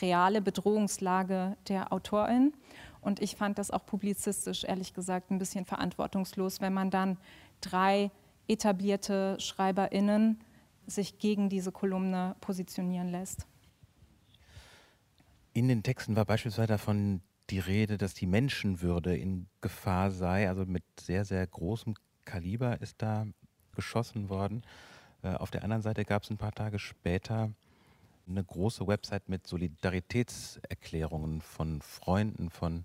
reale 0.00 0.40
Bedrohungslage 0.40 1.56
der 1.68 1.92
Autorin. 1.92 2.54
Und 3.00 3.20
ich 3.20 3.34
fand 3.34 3.58
das 3.58 3.72
auch 3.72 3.84
publizistisch, 3.84 4.62
ehrlich 4.62 4.94
gesagt, 4.94 5.30
ein 5.30 5.38
bisschen 5.38 5.64
verantwortungslos, 5.64 6.60
wenn 6.60 6.74
man 6.74 6.90
dann 6.90 7.18
drei 7.60 8.12
etablierte 8.46 9.36
SchreiberInnen 9.40 10.40
sich 10.86 11.18
gegen 11.18 11.48
diese 11.48 11.72
Kolumne 11.72 12.36
positionieren 12.40 13.08
lässt. 13.08 13.46
In 15.56 15.68
den 15.68 15.82
Texten 15.82 16.16
war 16.16 16.26
beispielsweise 16.26 16.68
davon 16.68 17.22
die 17.48 17.60
Rede, 17.60 17.96
dass 17.96 18.12
die 18.12 18.26
Menschenwürde 18.26 19.16
in 19.16 19.46
Gefahr 19.62 20.10
sei. 20.10 20.50
Also 20.50 20.66
mit 20.66 20.84
sehr, 21.00 21.24
sehr 21.24 21.46
großem 21.46 21.94
Kaliber 22.26 22.78
ist 22.82 23.00
da 23.00 23.26
geschossen 23.74 24.28
worden. 24.28 24.64
Äh, 25.22 25.30
auf 25.30 25.50
der 25.50 25.62
anderen 25.62 25.80
Seite 25.80 26.04
gab 26.04 26.24
es 26.24 26.30
ein 26.30 26.36
paar 26.36 26.52
Tage 26.52 26.78
später 26.78 27.54
eine 28.28 28.44
große 28.44 28.86
Website 28.86 29.30
mit 29.30 29.46
Solidaritätserklärungen 29.46 31.40
von 31.40 31.80
Freunden 31.80 32.50
von 32.50 32.84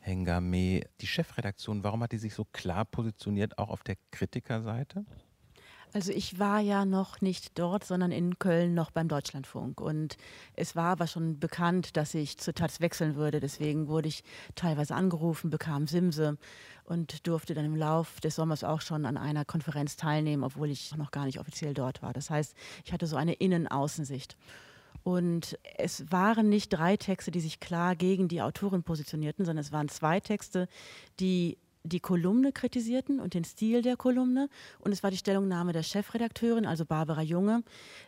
Hengame. 0.00 0.88
Die 1.00 1.06
Chefredaktion, 1.06 1.84
warum 1.84 2.02
hat 2.02 2.10
die 2.10 2.18
sich 2.18 2.34
so 2.34 2.46
klar 2.46 2.84
positioniert, 2.84 3.58
auch 3.58 3.68
auf 3.68 3.84
der 3.84 3.94
Kritikerseite? 4.10 5.04
Also 5.92 6.12
ich 6.12 6.38
war 6.38 6.60
ja 6.60 6.84
noch 6.84 7.20
nicht 7.20 7.58
dort, 7.58 7.84
sondern 7.84 8.12
in 8.12 8.38
Köln 8.38 8.74
noch 8.74 8.92
beim 8.92 9.08
Deutschlandfunk. 9.08 9.80
Und 9.80 10.16
es 10.54 10.76
war 10.76 10.92
aber 10.92 11.08
schon 11.08 11.40
bekannt, 11.40 11.96
dass 11.96 12.14
ich 12.14 12.38
zur 12.38 12.54
Taz 12.54 12.80
wechseln 12.80 13.16
würde. 13.16 13.40
Deswegen 13.40 13.88
wurde 13.88 14.08
ich 14.08 14.22
teilweise 14.54 14.94
angerufen, 14.94 15.50
bekam 15.50 15.88
Simse 15.88 16.38
und 16.84 17.26
durfte 17.26 17.54
dann 17.54 17.64
im 17.64 17.74
Lauf 17.74 18.20
des 18.20 18.36
Sommers 18.36 18.62
auch 18.62 18.80
schon 18.80 19.04
an 19.04 19.16
einer 19.16 19.44
Konferenz 19.44 19.96
teilnehmen, 19.96 20.44
obwohl 20.44 20.70
ich 20.70 20.94
noch 20.96 21.10
gar 21.10 21.24
nicht 21.24 21.40
offiziell 21.40 21.74
dort 21.74 22.02
war. 22.02 22.12
Das 22.12 22.30
heißt, 22.30 22.54
ich 22.84 22.92
hatte 22.92 23.08
so 23.08 23.16
eine 23.16 23.34
Innen-Außensicht. 23.34 24.36
Und 25.02 25.58
es 25.78 26.12
waren 26.12 26.48
nicht 26.48 26.68
drei 26.68 26.96
Texte, 26.96 27.30
die 27.30 27.40
sich 27.40 27.58
klar 27.58 27.96
gegen 27.96 28.28
die 28.28 28.42
Autorin 28.42 28.82
positionierten, 28.82 29.44
sondern 29.44 29.64
es 29.64 29.72
waren 29.72 29.88
zwei 29.88 30.20
Texte, 30.20 30.68
die 31.18 31.56
die 31.82 32.00
Kolumne 32.00 32.52
kritisierten 32.52 33.20
und 33.20 33.34
den 33.34 33.44
Stil 33.44 33.82
der 33.82 33.96
Kolumne. 33.96 34.48
Und 34.78 34.92
es 34.92 35.02
war 35.02 35.10
die 35.10 35.16
Stellungnahme 35.16 35.72
der 35.72 35.82
Chefredakteurin, 35.82 36.66
also 36.66 36.84
Barbara 36.84 37.22
Junge, 37.22 37.62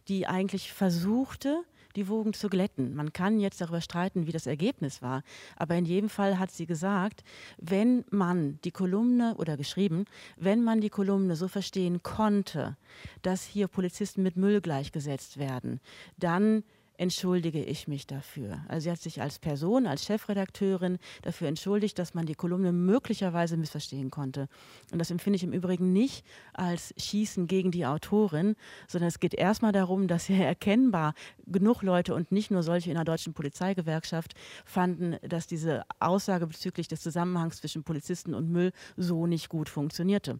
die 0.09 0.27
eigentlich 0.27 0.73
versuchte, 0.73 1.64
die 1.97 2.09
Wogen 2.09 2.33
zu 2.33 2.49
glätten. 2.49 2.94
Man 2.94 3.12
kann 3.12 3.38
jetzt 3.38 3.61
darüber 3.61 3.81
streiten, 3.81 4.27
wie 4.27 4.33
das 4.33 4.47
Ergebnis 4.47 5.03
war. 5.03 5.23
Aber 5.57 5.75
in 5.75 5.85
jedem 5.85 6.09
Fall 6.09 6.38
hat 6.38 6.51
sie 6.51 6.66
gesagt, 6.66 7.23
wenn 7.59 8.05
man 8.11 8.59
die 8.64 8.70
Kolumne 8.70 9.35
oder 9.37 9.57
geschrieben, 9.57 10.07
wenn 10.37 10.62
man 10.62 10.81
die 10.81 10.90
Kolumne 10.90 11.37
so 11.37 11.49
verstehen 11.49 12.03
konnte, 12.03 12.77
dass 13.23 13.44
hier 13.44 13.68
Polizisten 13.68 14.23
mit 14.23 14.37
Müll 14.37 14.61
gleichgesetzt 14.61 15.38
werden, 15.38 15.81
dann 16.16 16.64
entschuldige 17.03 17.62
ich 17.62 17.88
mich 17.88 18.07
dafür. 18.07 18.65
Also 18.69 18.85
sie 18.85 18.91
hat 18.93 19.01
sich 19.01 19.21
als 19.21 19.41
Person, 19.41 19.87
als 19.88 20.05
Chefredakteurin 20.05 20.99
dafür 21.23 21.49
entschuldigt, 21.49 21.99
dass 21.99 22.15
man 22.15 22.27
die 22.27 22.37
Kolumne 22.37 22.71
möglicherweise 22.71 23.57
missverstehen 23.57 24.11
konnte. 24.11 24.49
Und 24.93 25.01
das 25.01 25.11
empfinde 25.11 25.37
ich 25.37 25.43
im 25.43 25.53
Übrigen 25.53 25.93
nicht 25.93 26.25
als 26.55 26.95
Schießen 26.97 27.49
gegen 27.49 27.73
die 27.73 27.87
Autorin, 27.87 28.55
sondern 28.87 29.09
es 29.09 29.19
geht 29.19 29.35
erstmal 29.35 29.73
darum, 29.73 30.07
dass 30.07 30.29
ja 30.29 30.37
erkennbar 30.37 31.15
genug 31.45 31.83
Leute 31.83 32.15
und 32.15 32.31
nicht 32.31 32.53
nur 32.53 32.62
solche 32.62 32.91
in 32.91 32.97
der 32.97 33.05
deutschen 33.05 33.35
Polizeigewerkschaft 33.35 34.35
fanden, 34.65 35.17
dass 35.29 35.49
diese 35.49 35.83
Aussage 35.99 36.47
bezüglich 36.47 36.87
des 36.87 37.01
Zusammenhangs 37.01 37.57
zwischen 37.57 37.83
Polizisten 37.83 38.33
und 38.33 38.49
Müll 38.49 38.71
so 38.97 39.27
nicht 39.27 39.49
gut 39.49 39.69
funktionierte. 39.69 40.38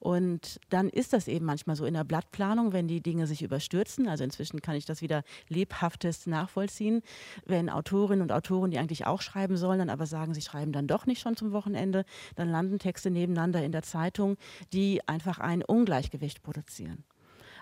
Und 0.00 0.60
dann 0.70 0.88
ist 0.88 1.12
das 1.12 1.26
eben 1.26 1.44
manchmal 1.44 1.76
so 1.76 1.84
in 1.84 1.94
der 1.94 2.04
Blattplanung, 2.04 2.72
wenn 2.72 2.86
die 2.86 3.00
Dinge 3.00 3.26
sich 3.26 3.42
überstürzen. 3.42 4.08
Also 4.08 4.24
inzwischen 4.24 4.62
kann 4.62 4.76
ich 4.76 4.84
das 4.84 5.02
wieder 5.02 5.24
lebhaftest 5.48 6.26
nachvollziehen. 6.26 7.02
Wenn 7.46 7.68
Autorinnen 7.68 8.22
und 8.22 8.32
Autoren, 8.32 8.70
die 8.70 8.78
eigentlich 8.78 9.06
auch 9.06 9.22
schreiben 9.22 9.56
sollen, 9.56 9.80
dann 9.80 9.90
aber 9.90 10.06
sagen, 10.06 10.34
sie 10.34 10.42
schreiben 10.42 10.72
dann 10.72 10.86
doch 10.86 11.06
nicht 11.06 11.20
schon 11.20 11.36
zum 11.36 11.52
Wochenende, 11.52 12.04
dann 12.36 12.50
landen 12.50 12.78
Texte 12.78 13.10
nebeneinander 13.10 13.64
in 13.64 13.72
der 13.72 13.82
Zeitung, 13.82 14.36
die 14.72 15.06
einfach 15.08 15.38
ein 15.38 15.62
Ungleichgewicht 15.62 16.42
produzieren. 16.42 17.04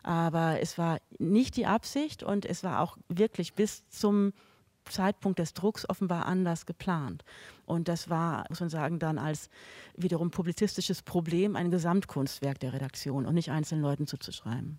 Aber 0.03 0.61
es 0.61 0.79
war 0.79 0.99
nicht 1.19 1.57
die 1.57 1.67
Absicht 1.67 2.23
und 2.23 2.45
es 2.45 2.63
war 2.63 2.81
auch 2.81 2.97
wirklich 3.09 3.55
bis 3.55 3.89
zum 3.89 4.33
Zeitpunkt 4.91 5.39
des 5.39 5.55
Drucks 5.55 5.89
offenbar 5.89 6.27
anders 6.27 6.67
geplant. 6.67 7.25
Und 7.65 7.89
das 7.89 8.09
war, 8.09 8.45
muss 8.49 8.61
man 8.61 8.69
sagen, 8.69 8.99
dann 8.99 9.19
als 9.19 9.51
wiederum 9.97 10.31
publizistisches 10.31 11.03
Problem 11.03 11.57
ein 11.57 11.71
Gesamtkunstwerk 11.71 12.59
der 12.61 12.73
Redaktion 12.73 13.27
und 13.27 13.35
nicht 13.35 13.51
einzelnen 13.51 13.83
Leuten 13.83 14.07
zuzuschreiben. 14.07 14.79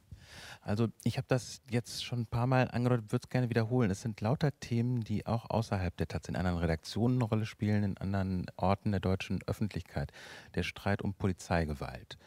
Also 0.61 0.87
ich 1.03 1.17
habe 1.17 1.27
das 1.27 1.61
jetzt 1.69 2.03
schon 2.03 2.21
ein 2.21 2.25
paar 2.25 2.47
Mal 2.47 2.69
angedeutet, 2.69 3.11
würde 3.11 3.23
es 3.25 3.29
gerne 3.29 3.49
wiederholen. 3.49 3.91
Es 3.91 4.01
sind 4.01 4.19
lauter 4.21 4.57
Themen, 4.59 5.01
die 5.01 5.25
auch 5.25 5.49
außerhalb 5.49 5.95
der 5.97 6.07
Taz 6.07 6.27
in 6.27 6.35
anderen 6.35 6.57
Redaktionen 6.57 7.17
eine 7.17 7.25
Rolle 7.25 7.45
spielen, 7.45 7.83
in 7.83 7.97
anderen 7.97 8.45
Orten 8.57 8.91
der 8.91 8.99
deutschen 8.99 9.39
Öffentlichkeit. 9.47 10.11
Der 10.55 10.63
Streit 10.63 11.01
um 11.01 11.13
Polizeigewalt. 11.13 12.17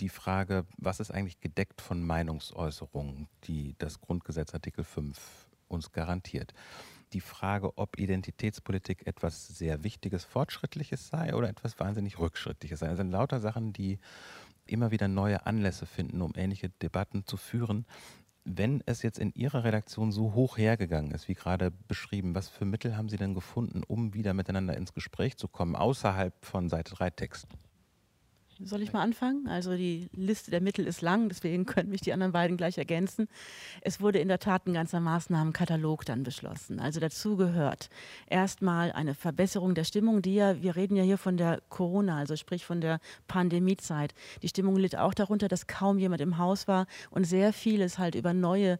Die 0.00 0.08
Frage, 0.08 0.66
was 0.76 0.98
ist 0.98 1.12
eigentlich 1.12 1.40
gedeckt 1.40 1.80
von 1.80 2.04
Meinungsäußerungen, 2.04 3.28
die 3.44 3.76
das 3.78 4.00
Grundgesetz 4.00 4.52
Artikel 4.52 4.82
5 4.82 5.46
uns 5.68 5.92
garantiert 5.92 6.52
die 7.14 7.20
Frage, 7.20 7.78
ob 7.78 7.98
Identitätspolitik 7.98 9.06
etwas 9.06 9.46
sehr 9.46 9.84
Wichtiges, 9.84 10.24
Fortschrittliches 10.24 11.08
sei 11.08 11.34
oder 11.34 11.48
etwas 11.48 11.78
wahnsinnig 11.80 12.18
Rückschrittliches 12.18 12.80
sei. 12.80 12.88
Das 12.88 12.98
sind 12.98 13.10
lauter 13.10 13.40
Sachen, 13.40 13.72
die 13.72 13.98
immer 14.66 14.90
wieder 14.90 15.08
neue 15.08 15.46
Anlässe 15.46 15.86
finden, 15.86 16.20
um 16.20 16.32
ähnliche 16.36 16.68
Debatten 16.68 17.24
zu 17.24 17.36
führen. 17.36 17.86
Wenn 18.44 18.82
es 18.84 19.02
jetzt 19.02 19.18
in 19.18 19.32
Ihrer 19.32 19.64
Redaktion 19.64 20.12
so 20.12 20.34
hoch 20.34 20.58
hergegangen 20.58 21.12
ist, 21.12 21.28
wie 21.28 21.34
gerade 21.34 21.70
beschrieben, 21.70 22.34
was 22.34 22.48
für 22.48 22.66
Mittel 22.66 22.96
haben 22.96 23.08
Sie 23.08 23.16
denn 23.16 23.32
gefunden, 23.32 23.82
um 23.82 24.12
wieder 24.12 24.34
miteinander 24.34 24.76
ins 24.76 24.92
Gespräch 24.92 25.38
zu 25.38 25.48
kommen, 25.48 25.76
außerhalb 25.76 26.34
von 26.44 26.68
Seite 26.68 26.94
3 26.94 27.10
Texten? 27.10 27.56
Soll 28.62 28.82
ich 28.82 28.92
mal 28.92 29.02
anfangen? 29.02 29.48
Also 29.48 29.76
die 29.76 30.08
Liste 30.12 30.52
der 30.52 30.60
Mittel 30.60 30.86
ist 30.86 31.02
lang, 31.02 31.28
deswegen 31.28 31.66
können 31.66 31.90
mich 31.90 32.02
die 32.02 32.12
anderen 32.12 32.32
beiden 32.32 32.56
gleich 32.56 32.78
ergänzen. 32.78 33.28
Es 33.80 34.00
wurde 34.00 34.20
in 34.20 34.28
der 34.28 34.38
Tat 34.38 34.66
ein 34.66 34.74
ganzer 34.74 35.00
Maßnahmenkatalog 35.00 36.04
dann 36.04 36.22
beschlossen. 36.22 36.78
Also 36.78 37.00
dazu 37.00 37.36
gehört 37.36 37.90
erstmal 38.28 38.92
eine 38.92 39.14
Verbesserung 39.14 39.74
der 39.74 39.82
Stimmung, 39.82 40.22
die 40.22 40.34
ja, 40.34 40.62
wir 40.62 40.76
reden 40.76 40.94
ja 40.94 41.02
hier 41.02 41.18
von 41.18 41.36
der 41.36 41.62
Corona, 41.68 42.16
also 42.18 42.36
sprich 42.36 42.64
von 42.64 42.80
der 42.80 43.00
Pandemiezeit. 43.26 44.14
Die 44.42 44.48
Stimmung 44.48 44.76
litt 44.76 44.96
auch 44.96 45.14
darunter, 45.14 45.48
dass 45.48 45.66
kaum 45.66 45.98
jemand 45.98 46.20
im 46.20 46.38
Haus 46.38 46.68
war 46.68 46.86
und 47.10 47.24
sehr 47.24 47.52
vieles 47.52 47.98
halt 47.98 48.14
über 48.14 48.34
neue 48.34 48.78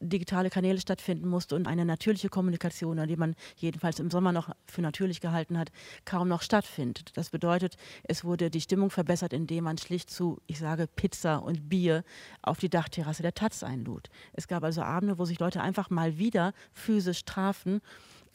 digitale 0.00 0.50
Kanäle 0.50 0.78
stattfinden 0.80 1.28
musste 1.28 1.54
und 1.56 1.66
eine 1.66 1.84
natürliche 1.84 2.28
Kommunikation, 2.28 3.06
die 3.08 3.16
man 3.16 3.34
jedenfalls 3.56 3.98
im 3.98 4.10
Sommer 4.10 4.30
noch 4.30 4.50
für 4.66 4.82
natürlich 4.82 5.20
gehalten 5.20 5.58
hat, 5.58 5.72
kaum 6.04 6.28
noch 6.28 6.42
stattfindet. 6.42 7.12
Das 7.14 7.30
bedeutet, 7.30 7.76
es 8.04 8.22
wurde 8.22 8.50
die 8.50 8.60
Stimmung 8.60 8.90
verbessert, 8.90 9.15
indem 9.22 9.64
man 9.64 9.78
schlicht 9.78 10.10
zu, 10.10 10.40
ich 10.46 10.58
sage, 10.58 10.86
Pizza 10.86 11.36
und 11.36 11.68
Bier 11.68 12.04
auf 12.42 12.58
die 12.58 12.68
Dachterrasse 12.68 13.22
der 13.22 13.34
Taz 13.34 13.62
einlud. 13.62 14.08
Es 14.32 14.48
gab 14.48 14.64
also 14.64 14.82
Abende, 14.82 15.18
wo 15.18 15.24
sich 15.24 15.38
Leute 15.38 15.60
einfach 15.60 15.90
mal 15.90 16.18
wieder 16.18 16.52
physisch 16.72 17.24
trafen 17.24 17.80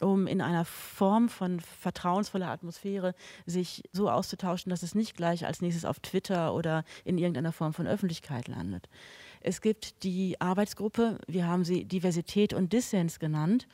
um 0.02 0.26
in 0.26 0.40
einer 0.40 0.64
Form 0.64 1.28
von 1.28 1.60
vertrauensvoller 1.60 2.48
Atmosphäre 2.48 3.14
sich 3.46 3.84
so 3.92 4.10
auszutauschen, 4.10 4.70
dass 4.70 4.82
es 4.82 4.94
nicht 4.94 5.16
gleich 5.16 5.46
als 5.46 5.60
nächstes 5.60 5.84
auf 5.84 6.00
Twitter 6.00 6.54
oder 6.54 6.84
in 7.04 7.18
irgendeiner 7.18 7.52
Form 7.52 7.72
von 7.72 7.86
Öffentlichkeit 7.86 8.48
landet. 8.48 8.88
Es 9.40 9.60
gibt 9.60 10.02
die 10.02 10.40
Arbeitsgruppe, 10.40 11.18
wir 11.26 11.46
haben 11.46 11.64
sie 11.64 11.84
Diversität 11.84 12.52
und 12.52 12.72
Dissens 12.72 13.18
genannt 13.18 13.66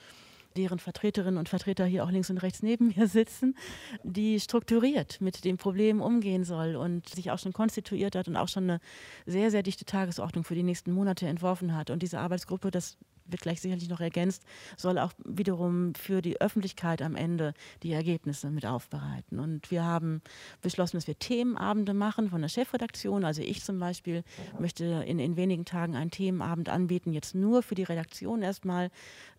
deren 0.59 0.81
Vertreterinnen 0.81 1.39
und 1.39 1.49
Vertreter 1.49 1.87
hier 1.87 2.05
auch 2.05 2.11
links 2.11 2.31
und 2.31 2.39
rechts 2.39 2.63
neben 2.63 2.89
mir 2.97 3.07
sitzen, 3.07 3.57
die 4.03 4.41
strukturiert 4.41 5.21
mit 5.21 5.45
dem 5.45 5.57
Problem 5.57 6.03
umgehen 6.03 6.45
soll 6.45 6.77
und 6.77 7.09
sich 7.09 7.31
auch 7.31 7.39
schon 7.39 7.53
konstituiert 7.53 8.17
hat 8.17 8.29
und 8.29 8.37
auch 8.37 8.49
schon 8.49 8.65
eine 8.65 8.81
sehr, 9.25 9.51
sehr 9.51 9.63
dichte 9.63 9.85
Tagesordnung 9.85 10.45
für 10.45 10.55
die 10.55 10.65
nächsten 10.65 10.93
Monate 10.93 11.27
entworfen 11.27 11.75
hat. 11.75 11.91
Und 11.91 12.03
diese 12.03 12.19
Arbeitsgruppe, 12.19 12.71
das 12.71 12.99
wird 13.29 13.43
gleich 13.43 13.61
sicherlich 13.61 13.89
noch 13.89 14.01
ergänzt, 14.01 14.45
soll 14.77 14.99
auch 14.99 15.13
wiederum 15.25 15.95
für 15.95 16.23
die 16.23 16.41
Öffentlichkeit 16.41 17.03
am 17.03 17.17
Ende 17.17 17.55
die 17.83 17.93
Ergebnisse 17.93 18.51
mit 18.51 18.67
aufbereiten. 18.67 19.39
Und 19.39 19.71
wir 19.71 19.85
haben 19.85 20.23
beschlossen, 20.63 20.97
dass 20.97 21.07
wir 21.07 21.19
Themenabende 21.19 21.95
machen 21.95 22.31
von 22.31 22.41
der 22.41 22.49
Chefredaktion. 22.49 23.25
Also 23.25 23.43
ich 23.43 23.63
zum 23.63 23.79
Beispiel 23.79 24.25
möchte 24.59 24.85
in, 24.85 25.19
in 25.19 25.37
wenigen 25.37 25.65
Tagen 25.65 25.97
einen 25.97 26.11
Themenabend 26.11 26.69
anbieten, 26.69 27.13
jetzt 27.13 27.35
nur 27.35 27.63
für 27.63 27.75
die 27.75 27.85
Redaktion 27.85 28.43
erstmal 28.43 28.91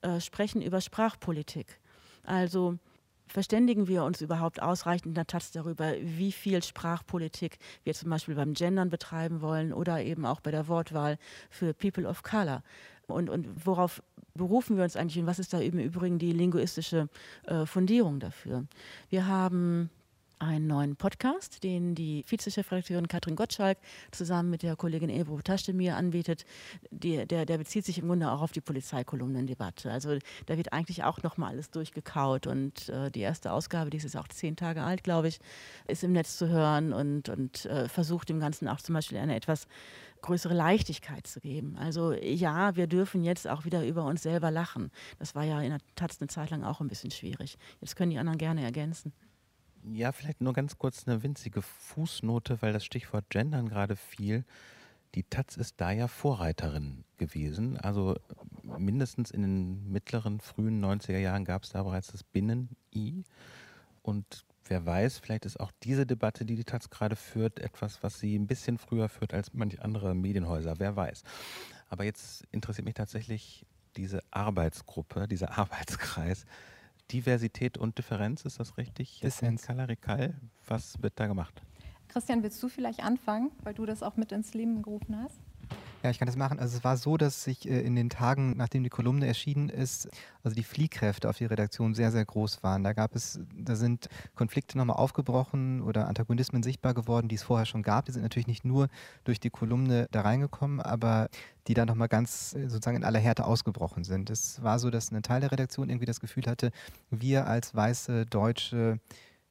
äh, 0.01 0.19
sprechen 0.19 0.61
über 0.61 0.81
Sprachpolitik. 0.81 1.79
Also 2.23 2.77
verständigen 3.29 3.87
wir 3.87 4.03
uns 4.03 4.21
überhaupt 4.21 4.61
ausreichend 4.61 5.07
in 5.07 5.13
der 5.13 5.27
Taz 5.27 5.51
darüber, 5.51 5.93
wie 6.01 6.31
viel 6.31 6.63
Sprachpolitik 6.63 7.57
wir 7.83 7.93
zum 7.93 8.09
Beispiel 8.09 8.35
beim 8.35 8.53
Gendern 8.53 8.89
betreiben 8.89 9.41
wollen 9.41 9.71
oder 9.71 10.01
eben 10.01 10.25
auch 10.25 10.41
bei 10.41 10.51
der 10.51 10.67
Wortwahl 10.67 11.17
für 11.49 11.73
People 11.73 12.07
of 12.07 12.23
Color 12.23 12.63
und, 13.09 13.29
und 13.29 13.65
worauf 13.65 14.01
berufen 14.33 14.77
wir 14.77 14.83
uns 14.83 14.95
eigentlich 14.95 15.19
und 15.19 15.27
was 15.27 15.39
ist 15.39 15.53
da 15.53 15.59
im 15.59 15.79
Übrigen 15.79 16.17
die 16.19 16.31
linguistische 16.31 17.09
äh, 17.45 17.65
Fundierung 17.65 18.19
dafür? 18.19 18.65
Wir 19.09 19.27
haben 19.27 19.89
einen 20.39 20.67
neuen 20.67 20.95
Podcast, 20.95 21.63
den 21.63 21.95
die 21.95 22.23
Vizechefredakteurin 22.25 23.09
Katrin 23.09 23.35
Gottschalk 23.35 23.77
zusammen 24.11 24.49
mit 24.49 24.63
der 24.63 24.77
Kollegin 24.77 25.09
Ebro 25.09 25.41
Taschdemir 25.41 25.97
anbietet. 25.97 26.45
Die, 26.91 27.27
der, 27.27 27.45
der 27.45 27.57
bezieht 27.57 27.85
sich 27.85 27.97
im 27.97 28.07
Grunde 28.07 28.31
auch 28.31 28.41
auf 28.41 28.53
die 28.53 28.61
Polizeikolumnendebatte. 28.61 29.91
Also 29.91 30.17
da 30.45 30.57
wird 30.57 30.71
eigentlich 30.71 31.03
auch 31.03 31.21
nochmal 31.23 31.51
alles 31.51 31.69
durchgekaut 31.71 32.47
und 32.47 32.87
äh, 32.89 33.11
die 33.11 33.19
erste 33.19 33.51
Ausgabe, 33.51 33.89
die 33.89 33.97
ist 33.97 34.03
jetzt 34.03 34.17
auch 34.17 34.29
zehn 34.29 34.55
Tage 34.55 34.81
alt, 34.81 35.03
glaube 35.03 35.27
ich, 35.27 35.39
ist 35.87 36.03
im 36.03 36.13
Netz 36.13 36.37
zu 36.37 36.47
hören 36.47 36.93
und, 36.93 37.27
und 37.27 37.65
äh, 37.65 37.89
versucht 37.89 38.29
dem 38.29 38.39
Ganzen 38.39 38.69
auch 38.69 38.79
zum 38.79 38.95
Beispiel 38.95 39.17
eine 39.17 39.35
etwas 39.35 39.67
größere 40.21 40.53
Leichtigkeit 40.53 41.27
zu 41.27 41.39
geben. 41.39 41.77
Also 41.77 42.13
ja, 42.13 42.75
wir 42.75 42.87
dürfen 42.87 43.23
jetzt 43.23 43.47
auch 43.47 43.65
wieder 43.65 43.85
über 43.85 44.05
uns 44.05 44.23
selber 44.23 44.51
lachen. 44.51 44.91
Das 45.17 45.35
war 45.35 45.43
ja 45.43 45.61
in 45.61 45.69
der 45.69 45.79
Taz 45.95 46.17
eine 46.19 46.27
Zeit 46.27 46.49
lang 46.49 46.63
auch 46.63 46.81
ein 46.81 46.87
bisschen 46.87 47.11
schwierig. 47.11 47.57
Jetzt 47.81 47.95
können 47.95 48.11
die 48.11 48.17
anderen 48.17 48.37
gerne 48.37 48.63
ergänzen. 48.63 49.13
Ja, 49.83 50.11
vielleicht 50.11 50.41
nur 50.41 50.53
ganz 50.53 50.77
kurz 50.77 51.07
eine 51.07 51.23
winzige 51.23 51.61
Fußnote, 51.61 52.61
weil 52.61 52.73
das 52.73 52.83
Stichwort 52.83 53.29
Gendern 53.29 53.69
gerade 53.69 53.95
fiel. 53.95 54.43
Die 55.15 55.23
Taz 55.23 55.57
ist 55.57 55.81
da 55.81 55.91
ja 55.91 56.07
Vorreiterin 56.07 57.03
gewesen. 57.17 57.77
Also 57.77 58.15
mindestens 58.63 59.31
in 59.31 59.41
den 59.41 59.91
mittleren, 59.91 60.39
frühen 60.39 60.83
90er 60.83 61.17
Jahren 61.17 61.45
gab 61.45 61.63
es 61.63 61.69
da 61.69 61.81
bereits 61.83 62.07
das 62.07 62.23
Binnen-I. 62.23 63.23
Und 64.01 64.45
wer 64.69 64.85
weiß, 64.85 65.19
vielleicht 65.19 65.45
ist 65.45 65.59
auch 65.59 65.71
diese 65.83 66.05
Debatte, 66.05 66.45
die 66.45 66.55
die 66.55 66.63
Taz 66.63 66.89
gerade 66.89 67.15
führt, 67.15 67.59
etwas, 67.59 68.01
was 68.03 68.19
sie 68.19 68.37
ein 68.37 68.47
bisschen 68.47 68.77
früher 68.77 69.09
führt 69.09 69.33
als 69.33 69.53
manche 69.53 69.81
andere 69.81 70.15
Medienhäuser. 70.15 70.75
Wer 70.79 70.95
weiß. 70.95 71.23
Aber 71.89 72.03
jetzt 72.03 72.45
interessiert 72.51 72.85
mich 72.85 72.93
tatsächlich 72.93 73.65
diese 73.95 74.21
Arbeitsgruppe, 74.31 75.27
dieser 75.27 75.51
Arbeitskreis. 75.57 76.45
Diversität 77.11 77.77
und 77.77 77.97
Differenz, 77.97 78.45
ist 78.45 78.59
das 78.59 78.77
richtig? 78.77 79.19
Dissens. 79.21 79.63
Kalarikal, 79.63 80.35
was 80.67 81.01
wird 81.01 81.13
da 81.19 81.25
gemacht? 81.25 81.61
Christian, 82.07 82.43
willst 82.43 82.61
du 82.61 82.69
vielleicht 82.69 83.03
anfangen, 83.03 83.51
weil 83.63 83.73
du 83.73 83.85
das 83.85 84.03
auch 84.03 84.15
mit 84.15 84.31
ins 84.31 84.53
Leben 84.53 84.81
gerufen 84.81 85.17
hast? 85.19 85.39
Ja, 86.01 86.09
ich 86.09 86.17
kann 86.17 86.27
das 86.27 86.37
machen. 86.37 86.59
Also 86.59 86.77
es 86.77 86.83
war 86.85 86.95
so, 86.95 87.17
dass 87.17 87.43
sich 87.43 87.69
äh, 87.69 87.81
in 87.81 87.95
den 87.95 88.09
Tagen, 88.09 88.55
nachdem 88.55 88.83
die 88.83 88.89
Kolumne 88.89 89.27
erschienen 89.27 89.67
ist, 89.67 90.07
also 90.43 90.55
die 90.55 90.63
Fliehkräfte 90.63 91.29
auf 91.29 91.37
die 91.37 91.45
Redaktion 91.45 91.93
sehr, 91.93 92.11
sehr 92.11 92.23
groß 92.23 92.63
waren. 92.63 92.85
Da 92.85 92.93
gab 92.93 93.15
es, 93.15 93.41
da 93.57 93.75
sind 93.75 94.07
Konflikte 94.33 94.77
nochmal 94.77 94.95
aufgebrochen 94.95 95.81
oder 95.81 96.07
Antagonismen 96.07 96.63
sichtbar 96.63 96.93
geworden, 96.93 97.27
die 97.27 97.35
es 97.35 97.43
vorher 97.43 97.65
schon 97.65 97.83
gab. 97.83 98.05
Die 98.05 98.13
sind 98.13 98.21
natürlich 98.21 98.47
nicht 98.47 98.63
nur 98.63 98.87
durch 99.25 99.41
die 99.41 99.49
Kolumne 99.49 100.07
da 100.11 100.21
reingekommen, 100.21 100.79
aber 100.79 101.27
die 101.67 101.73
dann 101.73 101.89
nochmal 101.89 102.07
ganz 102.07 102.55
äh, 102.55 102.69
sozusagen 102.69 102.97
in 102.97 103.03
aller 103.03 103.19
Härte 103.19 103.43
ausgebrochen 103.43 104.05
sind. 104.05 104.29
Es 104.29 104.63
war 104.63 104.79
so, 104.79 104.89
dass 104.89 105.11
ein 105.11 105.21
Teil 105.21 105.41
der 105.41 105.51
Redaktion 105.51 105.89
irgendwie 105.89 106.05
das 106.05 106.21
Gefühl 106.21 106.45
hatte, 106.45 106.71
wir 107.09 107.45
als 107.45 107.75
weiße 107.75 108.25
Deutsche 108.25 108.99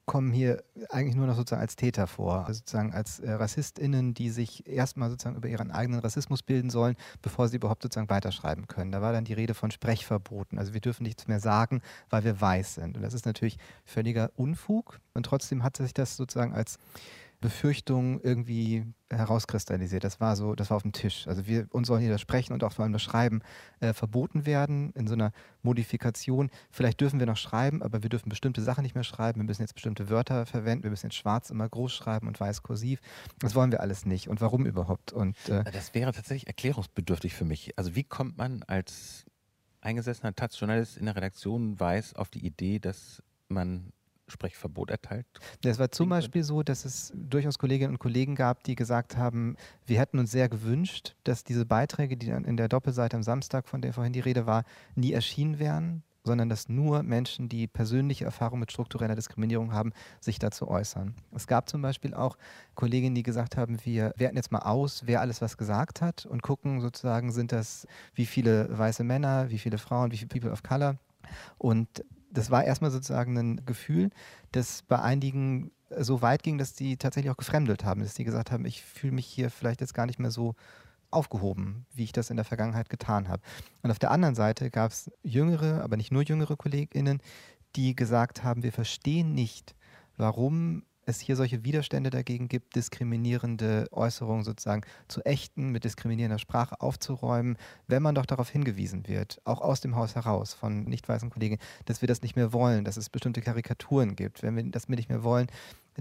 kommen 0.08 0.32
hier 0.32 0.64
eigentlich 0.88 1.14
nur 1.14 1.26
noch 1.26 1.36
sozusagen 1.36 1.60
als 1.60 1.76
Täter 1.76 2.06
vor, 2.06 2.46
also 2.46 2.54
sozusagen 2.54 2.92
als 2.94 3.20
äh, 3.20 3.30
RassistInnen, 3.30 4.14
die 4.14 4.30
sich 4.30 4.66
erstmal 4.66 5.10
sozusagen 5.10 5.36
über 5.36 5.48
ihren 5.48 5.70
eigenen 5.70 6.00
Rassismus 6.00 6.42
bilden 6.42 6.70
sollen, 6.70 6.96
bevor 7.20 7.46
sie 7.46 7.56
überhaupt 7.56 7.82
sozusagen 7.82 8.08
weiterschreiben 8.08 8.66
können. 8.66 8.90
Da 8.90 9.02
war 9.02 9.12
dann 9.12 9.24
die 9.24 9.34
Rede 9.34 9.52
von 9.52 9.70
Sprechverboten. 9.70 10.58
Also 10.58 10.72
wir 10.72 10.80
dürfen 10.80 11.02
nichts 11.02 11.28
mehr 11.28 11.40
sagen, 11.40 11.82
weil 12.08 12.24
wir 12.24 12.40
weiß 12.40 12.76
sind. 12.76 12.96
Und 12.96 13.02
das 13.02 13.12
ist 13.12 13.26
natürlich 13.26 13.58
völliger 13.84 14.30
Unfug. 14.34 14.98
Und 15.12 15.26
trotzdem 15.26 15.62
hat 15.62 15.76
sich 15.76 15.92
das 15.92 16.16
sozusagen 16.16 16.54
als 16.54 16.78
Befürchtung 17.40 18.20
irgendwie 18.20 18.84
herauskristallisiert. 19.10 20.02
Das 20.02 20.20
war 20.20 20.34
so, 20.34 20.54
das 20.54 20.70
war 20.70 20.76
auf 20.76 20.82
dem 20.82 20.92
Tisch. 20.92 21.26
Also 21.28 21.46
wir 21.46 21.66
uns 21.70 21.86
sollen 21.86 22.00
hier 22.00 22.10
das 22.10 22.20
Sprechen 22.20 22.52
und 22.52 22.64
auch 22.64 22.72
vor 22.72 22.82
allem 22.82 22.92
das 22.92 23.02
Schreiben 23.02 23.42
äh, 23.80 23.92
verboten 23.92 24.44
werden 24.44 24.92
in 24.94 25.06
so 25.06 25.14
einer 25.14 25.32
Modifikation. 25.62 26.50
Vielleicht 26.70 27.00
dürfen 27.00 27.20
wir 27.20 27.26
noch 27.26 27.36
schreiben, 27.36 27.82
aber 27.82 28.02
wir 28.02 28.10
dürfen 28.10 28.28
bestimmte 28.28 28.60
Sachen 28.60 28.82
nicht 28.82 28.96
mehr 28.96 29.04
schreiben. 29.04 29.40
Wir 29.40 29.44
müssen 29.44 29.62
jetzt 29.62 29.74
bestimmte 29.74 30.10
Wörter 30.10 30.46
verwenden. 30.46 30.82
Wir 30.82 30.90
müssen 30.90 31.06
jetzt 31.06 31.16
schwarz 31.16 31.50
immer 31.50 31.68
groß 31.68 31.92
schreiben 31.92 32.26
und 32.26 32.40
weiß 32.40 32.62
kursiv. 32.62 33.00
Das 33.38 33.54
wollen 33.54 33.70
wir 33.70 33.80
alles 33.80 34.04
nicht. 34.04 34.28
Und 34.28 34.40
warum 34.40 34.66
überhaupt? 34.66 35.12
Und 35.12 35.36
äh 35.48 35.62
das 35.70 35.94
wäre 35.94 36.12
tatsächlich 36.12 36.48
erklärungsbedürftig 36.48 37.34
für 37.34 37.44
mich. 37.44 37.78
Also 37.78 37.94
wie 37.94 38.04
kommt 38.04 38.36
man 38.36 38.64
als 38.64 39.24
eingesessener 39.80 40.34
Taz-Journalist 40.34 40.96
in 40.96 41.06
der 41.06 41.14
Redaktion 41.14 41.78
weiß 41.78 42.14
auf 42.16 42.30
die 42.30 42.44
Idee, 42.44 42.80
dass 42.80 43.22
man 43.48 43.92
Sprechverbot 44.28 44.90
erteilt? 44.90 45.26
Es 45.64 45.78
war 45.78 45.90
zum 45.90 46.08
Beispiel 46.08 46.42
so, 46.42 46.62
dass 46.62 46.84
es 46.84 47.12
durchaus 47.14 47.58
Kolleginnen 47.58 47.94
und 47.94 47.98
Kollegen 47.98 48.34
gab, 48.34 48.62
die 48.64 48.74
gesagt 48.74 49.16
haben, 49.16 49.56
wir 49.86 49.98
hätten 49.98 50.18
uns 50.18 50.30
sehr 50.30 50.48
gewünscht, 50.48 51.16
dass 51.24 51.44
diese 51.44 51.66
Beiträge, 51.66 52.16
die 52.16 52.28
dann 52.28 52.44
in 52.44 52.56
der 52.56 52.68
Doppelseite 52.68 53.16
am 53.16 53.22
Samstag, 53.22 53.68
von 53.68 53.82
der 53.82 53.92
vorhin 53.92 54.12
die 54.12 54.20
Rede 54.20 54.46
war, 54.46 54.64
nie 54.94 55.12
erschienen 55.12 55.58
wären, 55.58 56.02
sondern 56.24 56.48
dass 56.48 56.68
nur 56.68 57.02
Menschen, 57.02 57.48
die 57.48 57.66
persönliche 57.66 58.24
Erfahrung 58.24 58.60
mit 58.60 58.70
struktureller 58.70 59.14
Diskriminierung 59.14 59.72
haben, 59.72 59.92
sich 60.20 60.38
dazu 60.38 60.68
äußern. 60.68 61.14
Es 61.34 61.46
gab 61.46 61.68
zum 61.68 61.80
Beispiel 61.80 62.14
auch 62.14 62.36
Kolleginnen, 62.74 63.14
die 63.14 63.22
gesagt 63.22 63.56
haben, 63.56 63.78
wir 63.84 64.12
werten 64.16 64.36
jetzt 64.36 64.52
mal 64.52 64.60
aus, 64.60 65.02
wer 65.06 65.20
alles 65.20 65.40
was 65.40 65.56
gesagt 65.56 66.02
hat 66.02 66.26
und 66.26 66.42
gucken 66.42 66.80
sozusagen, 66.80 67.32
sind 67.32 67.50
das 67.50 67.86
wie 68.14 68.26
viele 68.26 68.76
weiße 68.76 69.04
Männer, 69.04 69.50
wie 69.50 69.58
viele 69.58 69.78
Frauen, 69.78 70.12
wie 70.12 70.18
viele 70.18 70.28
People 70.28 70.50
of 70.50 70.62
Color. 70.62 70.96
Und 71.56 72.04
das 72.30 72.50
war 72.50 72.64
erstmal 72.64 72.90
sozusagen 72.90 73.36
ein 73.36 73.66
Gefühl, 73.66 74.10
das 74.52 74.82
bei 74.82 74.98
einigen 75.00 75.70
so 75.96 76.20
weit 76.20 76.42
ging, 76.42 76.58
dass 76.58 76.74
die 76.74 76.96
tatsächlich 76.96 77.30
auch 77.30 77.36
gefremdelt 77.36 77.84
haben, 77.84 78.02
dass 78.02 78.14
die 78.14 78.24
gesagt 78.24 78.50
haben, 78.50 78.64
ich 78.64 78.82
fühle 78.82 79.14
mich 79.14 79.26
hier 79.26 79.50
vielleicht 79.50 79.80
jetzt 79.80 79.94
gar 79.94 80.06
nicht 80.06 80.18
mehr 80.18 80.30
so 80.30 80.54
aufgehoben, 81.10 81.86
wie 81.94 82.04
ich 82.04 82.12
das 82.12 82.30
in 82.30 82.36
der 82.36 82.44
Vergangenheit 82.44 82.90
getan 82.90 83.28
habe. 83.28 83.42
Und 83.82 83.90
auf 83.90 83.98
der 83.98 84.10
anderen 84.10 84.34
Seite 84.34 84.70
gab 84.70 84.92
es 84.92 85.10
jüngere, 85.22 85.82
aber 85.82 85.96
nicht 85.96 86.12
nur 86.12 86.22
jüngere 86.22 86.56
KollegInnen, 86.56 87.22
die 87.76 87.96
gesagt 87.96 88.44
haben, 88.44 88.62
wir 88.62 88.72
verstehen 88.72 89.32
nicht, 89.34 89.74
warum 90.16 90.82
es 91.08 91.20
hier 91.20 91.36
solche 91.36 91.64
Widerstände 91.64 92.10
dagegen 92.10 92.48
gibt, 92.48 92.76
diskriminierende 92.76 93.86
Äußerungen 93.90 94.44
sozusagen 94.44 94.82
zu 95.08 95.24
ächten, 95.24 95.70
mit 95.70 95.84
diskriminierender 95.84 96.38
Sprache 96.38 96.80
aufzuräumen, 96.80 97.56
wenn 97.86 98.02
man 98.02 98.14
doch 98.14 98.26
darauf 98.26 98.50
hingewiesen 98.50 99.08
wird, 99.08 99.40
auch 99.44 99.60
aus 99.60 99.80
dem 99.80 99.96
Haus 99.96 100.14
heraus 100.14 100.54
von 100.54 100.84
nicht 100.84 101.08
weißen 101.08 101.30
Kollegen, 101.30 101.58
dass 101.86 102.02
wir 102.02 102.08
das 102.08 102.22
nicht 102.22 102.36
mehr 102.36 102.52
wollen, 102.52 102.84
dass 102.84 102.96
es 102.96 103.10
bestimmte 103.10 103.40
Karikaturen 103.40 104.16
gibt, 104.16 104.42
wenn 104.42 104.56
wir 104.56 104.64
das 104.64 104.88
nicht 104.88 105.08
mehr 105.08 105.24
wollen, 105.24 105.48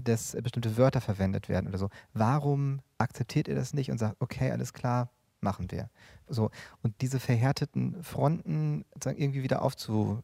dass 0.04 0.36
bestimmte 0.42 0.76
Wörter 0.76 1.00
verwendet 1.00 1.48
werden 1.48 1.68
oder 1.68 1.78
so. 1.78 1.88
Warum 2.12 2.80
akzeptiert 2.98 3.48
ihr 3.48 3.54
das 3.54 3.74
nicht 3.74 3.90
und 3.90 3.98
sagt, 3.98 4.16
okay, 4.20 4.50
alles 4.50 4.72
klar, 4.72 5.10
machen 5.40 5.70
wir. 5.70 5.90
So. 6.26 6.50
Und 6.82 7.00
diese 7.00 7.20
verhärteten 7.20 8.02
Fronten 8.02 8.84
irgendwie 9.04 9.42
wieder 9.42 9.62
aufzu 9.62 10.22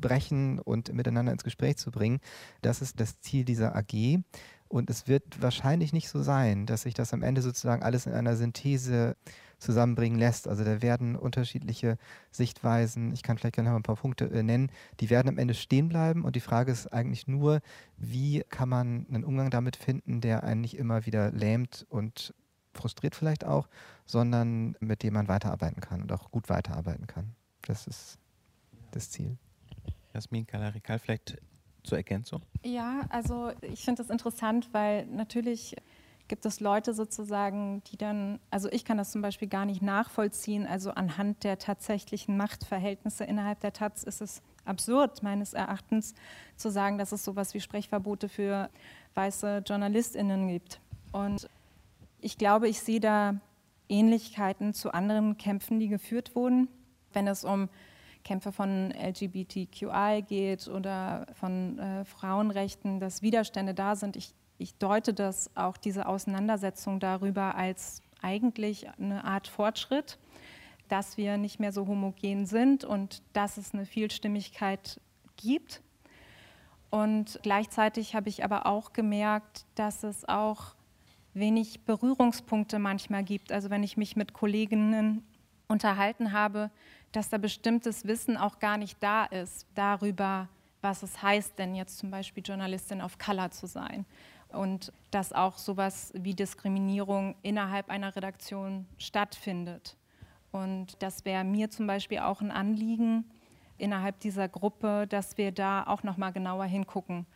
brechen 0.00 0.58
und 0.58 0.92
miteinander 0.92 1.32
ins 1.32 1.44
Gespräch 1.44 1.76
zu 1.76 1.90
bringen. 1.90 2.20
Das 2.62 2.82
ist 2.82 3.00
das 3.00 3.20
Ziel 3.20 3.44
dieser 3.44 3.74
AG. 3.76 4.20
Und 4.68 4.90
es 4.90 5.08
wird 5.08 5.40
wahrscheinlich 5.40 5.92
nicht 5.92 6.08
so 6.10 6.22
sein, 6.22 6.66
dass 6.66 6.82
sich 6.82 6.94
das 6.94 7.14
am 7.14 7.22
Ende 7.22 7.40
sozusagen 7.40 7.82
alles 7.82 8.06
in 8.06 8.12
einer 8.12 8.36
Synthese 8.36 9.16
zusammenbringen 9.58 10.18
lässt. 10.18 10.46
Also 10.46 10.62
da 10.62 10.82
werden 10.82 11.16
unterschiedliche 11.16 11.96
Sichtweisen, 12.30 13.12
ich 13.12 13.22
kann 13.22 13.38
vielleicht 13.38 13.56
gerne 13.56 13.70
noch 13.70 13.76
ein 13.76 13.82
paar 13.82 13.96
Punkte 13.96 14.26
äh, 14.26 14.42
nennen, 14.42 14.70
die 15.00 15.10
werden 15.10 15.28
am 15.28 15.38
Ende 15.38 15.54
stehen 15.54 15.88
bleiben. 15.88 16.24
Und 16.24 16.36
die 16.36 16.40
Frage 16.40 16.70
ist 16.70 16.92
eigentlich 16.92 17.26
nur, 17.26 17.60
wie 17.96 18.44
kann 18.50 18.68
man 18.68 19.06
einen 19.08 19.24
Umgang 19.24 19.50
damit 19.50 19.76
finden, 19.76 20.20
der 20.20 20.44
einen 20.44 20.60
nicht 20.60 20.76
immer 20.76 21.06
wieder 21.06 21.32
lähmt 21.32 21.86
und 21.88 22.34
frustriert 22.74 23.16
vielleicht 23.16 23.44
auch, 23.44 23.68
sondern 24.06 24.76
mit 24.80 25.02
dem 25.02 25.14
man 25.14 25.28
weiterarbeiten 25.28 25.80
kann 25.80 26.02
und 26.02 26.12
auch 26.12 26.30
gut 26.30 26.48
weiterarbeiten 26.48 27.06
kann. 27.06 27.34
Das 27.62 27.86
ist 27.86 28.18
das 28.92 29.10
Ziel. 29.10 29.36
Jasmin 30.18 30.48
Kalarikal, 30.48 30.98
vielleicht 30.98 31.38
zur 31.84 31.98
Ergänzung? 31.98 32.42
Ja, 32.64 33.02
also 33.08 33.52
ich 33.62 33.84
finde 33.84 34.02
das 34.02 34.10
interessant, 34.10 34.68
weil 34.72 35.06
natürlich 35.06 35.76
gibt 36.26 36.44
es 36.44 36.58
Leute 36.58 36.92
sozusagen, 36.92 37.84
die 37.84 37.96
dann, 37.96 38.40
also 38.50 38.68
ich 38.72 38.84
kann 38.84 38.98
das 38.98 39.12
zum 39.12 39.22
Beispiel 39.22 39.46
gar 39.46 39.64
nicht 39.64 39.80
nachvollziehen, 39.80 40.66
also 40.66 40.90
anhand 40.90 41.44
der 41.44 41.58
tatsächlichen 41.58 42.36
Machtverhältnisse 42.36 43.24
innerhalb 43.24 43.60
der 43.60 43.72
Taz 43.72 44.02
ist 44.02 44.20
es 44.20 44.42
absurd 44.64 45.22
meines 45.22 45.54
Erachtens 45.54 46.14
zu 46.56 46.68
sagen, 46.68 46.98
dass 46.98 47.12
es 47.12 47.24
sowas 47.24 47.54
wie 47.54 47.60
Sprechverbote 47.60 48.28
für 48.28 48.70
weiße 49.14 49.62
JournalistInnen 49.66 50.48
gibt. 50.48 50.80
Und 51.12 51.48
ich 52.20 52.38
glaube, 52.38 52.68
ich 52.68 52.80
sehe 52.80 53.00
da 53.00 53.40
Ähnlichkeiten 53.88 54.74
zu 54.74 54.92
anderen 54.92 55.38
Kämpfen, 55.38 55.78
die 55.78 55.88
geführt 55.88 56.34
wurden, 56.34 56.66
wenn 57.12 57.28
es 57.28 57.44
um 57.44 57.68
Kämpfe 58.28 58.52
von 58.52 58.90
LGBTQI 58.90 60.22
geht 60.28 60.68
oder 60.68 61.26
von 61.32 61.78
äh, 61.78 62.04
Frauenrechten, 62.04 63.00
dass 63.00 63.22
Widerstände 63.22 63.72
da 63.72 63.96
sind. 63.96 64.16
Ich, 64.16 64.34
ich 64.58 64.74
deute 64.74 65.14
das 65.14 65.50
auch, 65.56 65.78
diese 65.78 66.06
Auseinandersetzung 66.06 67.00
darüber, 67.00 67.54
als 67.54 68.02
eigentlich 68.20 68.86
eine 68.98 69.24
Art 69.24 69.48
Fortschritt, 69.48 70.18
dass 70.88 71.16
wir 71.16 71.38
nicht 71.38 71.58
mehr 71.58 71.72
so 71.72 71.86
homogen 71.86 72.44
sind 72.44 72.84
und 72.84 73.22
dass 73.32 73.56
es 73.56 73.72
eine 73.72 73.86
Vielstimmigkeit 73.86 75.00
gibt. 75.38 75.80
Und 76.90 77.40
gleichzeitig 77.42 78.14
habe 78.14 78.28
ich 78.28 78.44
aber 78.44 78.66
auch 78.66 78.92
gemerkt, 78.92 79.64
dass 79.74 80.02
es 80.02 80.28
auch 80.28 80.74
wenig 81.32 81.86
Berührungspunkte 81.86 82.78
manchmal 82.78 83.24
gibt. 83.24 83.52
Also 83.52 83.70
wenn 83.70 83.82
ich 83.82 83.96
mich 83.96 84.16
mit 84.16 84.34
Kolleginnen 84.34 85.26
unterhalten 85.66 86.32
habe, 86.32 86.70
dass 87.12 87.28
da 87.28 87.38
bestimmtes 87.38 88.06
Wissen 88.06 88.36
auch 88.36 88.58
gar 88.58 88.76
nicht 88.76 89.02
da 89.02 89.24
ist 89.24 89.66
darüber, 89.74 90.48
was 90.80 91.02
es 91.02 91.22
heißt, 91.22 91.58
denn 91.58 91.74
jetzt 91.74 91.98
zum 91.98 92.10
Beispiel 92.10 92.42
Journalistin 92.44 93.00
of 93.00 93.18
Color 93.18 93.50
zu 93.50 93.66
sein. 93.66 94.04
Und 94.50 94.92
dass 95.10 95.32
auch 95.32 95.58
sowas 95.58 96.12
wie 96.14 96.34
Diskriminierung 96.34 97.34
innerhalb 97.42 97.90
einer 97.90 98.14
Redaktion 98.14 98.86
stattfindet. 98.96 99.96
Und 100.52 101.02
das 101.02 101.24
wäre 101.24 101.44
mir 101.44 101.70
zum 101.70 101.86
Beispiel 101.86 102.20
auch 102.20 102.40
ein 102.40 102.50
Anliegen 102.50 103.24
innerhalb 103.76 104.20
dieser 104.20 104.48
Gruppe, 104.48 105.06
dass 105.06 105.36
wir 105.36 105.52
da 105.52 105.86
auch 105.86 106.02
noch 106.02 106.16
mal 106.16 106.30
genauer 106.30 106.64
hingucken. 106.64 107.26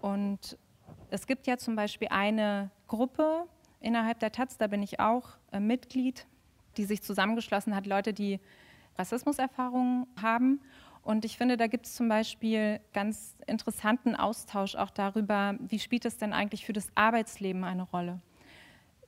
Und 0.00 0.58
es 1.10 1.26
gibt 1.26 1.46
ja 1.46 1.56
zum 1.56 1.76
Beispiel 1.76 2.08
eine 2.08 2.70
Gruppe 2.88 3.46
innerhalb 3.80 4.18
der 4.20 4.32
Taz, 4.32 4.58
da 4.58 4.66
bin 4.66 4.82
ich 4.82 5.00
auch 5.00 5.28
äh, 5.52 5.60
Mitglied, 5.60 6.26
die 6.76 6.84
sich 6.84 7.02
zusammengeschlossen 7.02 7.74
hat, 7.74 7.86
Leute, 7.86 8.12
die 8.12 8.40
Rassismuserfahrungen 8.98 10.06
haben. 10.20 10.60
Und 11.02 11.24
ich 11.24 11.38
finde, 11.38 11.56
da 11.56 11.66
gibt 11.66 11.86
es 11.86 11.94
zum 11.94 12.08
Beispiel 12.08 12.80
ganz 12.92 13.34
interessanten 13.46 14.14
Austausch 14.14 14.74
auch 14.74 14.90
darüber, 14.90 15.54
wie 15.60 15.78
spielt 15.78 16.04
es 16.04 16.18
denn 16.18 16.32
eigentlich 16.32 16.66
für 16.66 16.72
das 16.72 16.88
Arbeitsleben 16.94 17.64
eine 17.64 17.82
Rolle. 17.82 18.20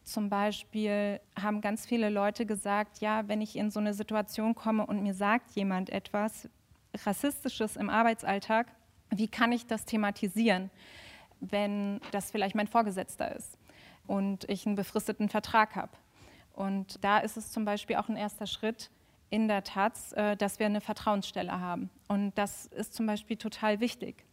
Zum 0.03 0.29
Beispiel 0.29 1.21
haben 1.41 1.61
ganz 1.61 1.87
viele 1.87 2.11
Leute 2.11 2.45
gesagt, 2.45 3.01
ja, 3.01 3.29
wenn 3.29 3.41
ich 3.41 3.57
in 3.57 3.71
so 3.71 3.79
eine 3.79 3.95
Situation 3.95 4.55
komme 4.55 4.85
und 4.85 5.03
mir 5.03 5.15
sagt 5.15 5.53
jemand 5.53 5.91
etwas 5.91 6.49
Rassistisches 7.05 7.77
im 7.77 7.89
Arbeitsalltag, 7.89 8.67
wie 9.11 9.29
kann 9.29 9.53
ich 9.53 9.67
das 9.67 9.85
thematisieren, 9.85 10.71
wenn 11.41 12.01
das 12.11 12.31
vielleicht 12.31 12.55
mein 12.55 12.67
Vorgesetzter 12.67 13.37
ist 13.37 13.59
und 14.07 14.49
ich 14.49 14.67
einen 14.67 14.75
befristeten 14.75 15.29
Vertrag 15.29 15.77
habe. 15.77 15.93
Und 16.53 17.03
da 17.05 17.19
ist 17.19 17.37
es 17.37 17.53
zum 17.53 17.65
Beispiel 17.65 17.97
auch 17.97 18.09
ein 18.09 18.17
erster 18.17 18.47
Schritt, 18.47 18.91
in 19.33 19.49
der 19.49 19.65
Taz, 19.65 20.13
äh, 20.13 20.37
dass 20.37 20.59
wir 20.59 20.67
eine 20.67 20.83
Vertrauensstelle 20.83 21.59
haben. 21.59 21.89
Und 22.07 22.37
das 22.37 22.67
ist 22.67 22.93
zum 22.93 23.07
Beispiel 23.07 23.39
total 23.39 23.81
wichtig. 23.81 24.27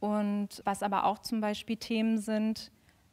Und 0.00 0.62
was 0.64 0.82
aber 0.82 1.04
auch 1.04 1.18
zum 1.18 1.42
Beispiel 1.42 1.76
Themen 1.76 2.16
sind, 2.16 2.72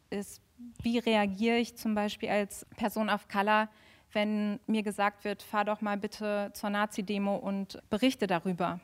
ist, 0.10 0.42
wie 0.82 0.98
reagiere 0.98 1.58
ich 1.58 1.76
zum 1.76 1.94
Beispiel 1.94 2.30
als 2.30 2.66
Person 2.78 3.10
of 3.10 3.28
Color, 3.28 3.68
wenn 4.14 4.62
mir 4.66 4.82
gesagt 4.82 5.26
wird, 5.26 5.44
fahr 5.44 5.66
doch 5.66 5.82
mal 5.82 5.98
bitte 5.98 6.52
zur 6.54 6.70
Nazi-Demo 6.70 7.36
und 7.36 7.84
berichte 7.90 8.26
darüber. 8.26 8.80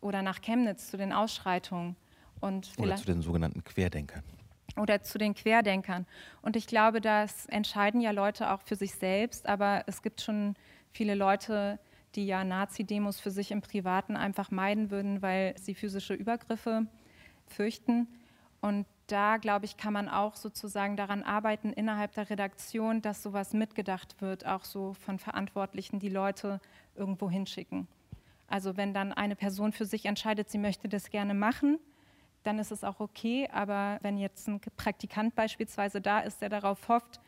Oder 0.00 0.22
nach 0.22 0.40
Chemnitz 0.40 0.92
zu 0.92 0.96
den 0.96 1.12
Ausschreitungen. 1.12 1.96
Und 2.38 2.70
oder 2.78 2.94
zu 2.94 3.06
den 3.06 3.20
sogenannten 3.20 3.64
Querdenkern. 3.64 4.22
Oder 4.76 5.02
zu 5.02 5.18
den 5.18 5.34
Querdenkern. 5.34 6.06
Und 6.40 6.54
ich 6.54 6.68
glaube, 6.68 7.00
das 7.00 7.46
entscheiden 7.46 8.00
ja 8.00 8.12
Leute 8.12 8.52
auch 8.52 8.62
für 8.62 8.76
sich 8.76 8.94
selbst, 8.94 9.48
aber 9.48 9.82
es 9.88 10.02
gibt 10.02 10.20
schon 10.20 10.54
viele 10.92 11.14
Leute, 11.14 11.78
die 12.14 12.26
ja 12.26 12.44
Nazi-Demos 12.44 13.20
für 13.20 13.30
sich 13.30 13.50
im 13.50 13.62
Privaten 13.62 14.16
einfach 14.16 14.50
meiden 14.50 14.90
würden, 14.90 15.22
weil 15.22 15.56
sie 15.58 15.74
physische 15.74 16.14
Übergriffe 16.14 16.86
fürchten. 17.46 18.06
Und 18.60 18.86
da, 19.06 19.38
glaube 19.38 19.64
ich, 19.64 19.76
kann 19.76 19.92
man 19.92 20.08
auch 20.08 20.36
sozusagen 20.36 20.96
daran 20.96 21.22
arbeiten 21.22 21.72
innerhalb 21.72 22.12
der 22.14 22.30
Redaktion, 22.30 23.02
dass 23.02 23.22
sowas 23.22 23.52
mitgedacht 23.52 24.20
wird, 24.20 24.46
auch 24.46 24.64
so 24.64 24.94
von 24.94 25.18
Verantwortlichen, 25.18 25.98
die 25.98 26.08
Leute 26.08 26.60
irgendwo 26.94 27.28
hinschicken. 27.28 27.88
Also 28.46 28.76
wenn 28.76 28.94
dann 28.94 29.12
eine 29.12 29.34
Person 29.34 29.72
für 29.72 29.86
sich 29.86 30.04
entscheidet, 30.04 30.50
sie 30.50 30.58
möchte 30.58 30.88
das 30.88 31.10
gerne 31.10 31.34
machen, 31.34 31.78
dann 32.42 32.58
ist 32.58 32.70
es 32.70 32.84
auch 32.84 33.00
okay. 33.00 33.48
Aber 33.52 33.98
wenn 34.02 34.18
jetzt 34.18 34.46
ein 34.46 34.60
Praktikant 34.76 35.34
beispielsweise 35.34 36.00
da 36.00 36.20
ist, 36.20 36.42
der 36.42 36.50
darauf 36.50 36.88
hofft, 36.88 37.20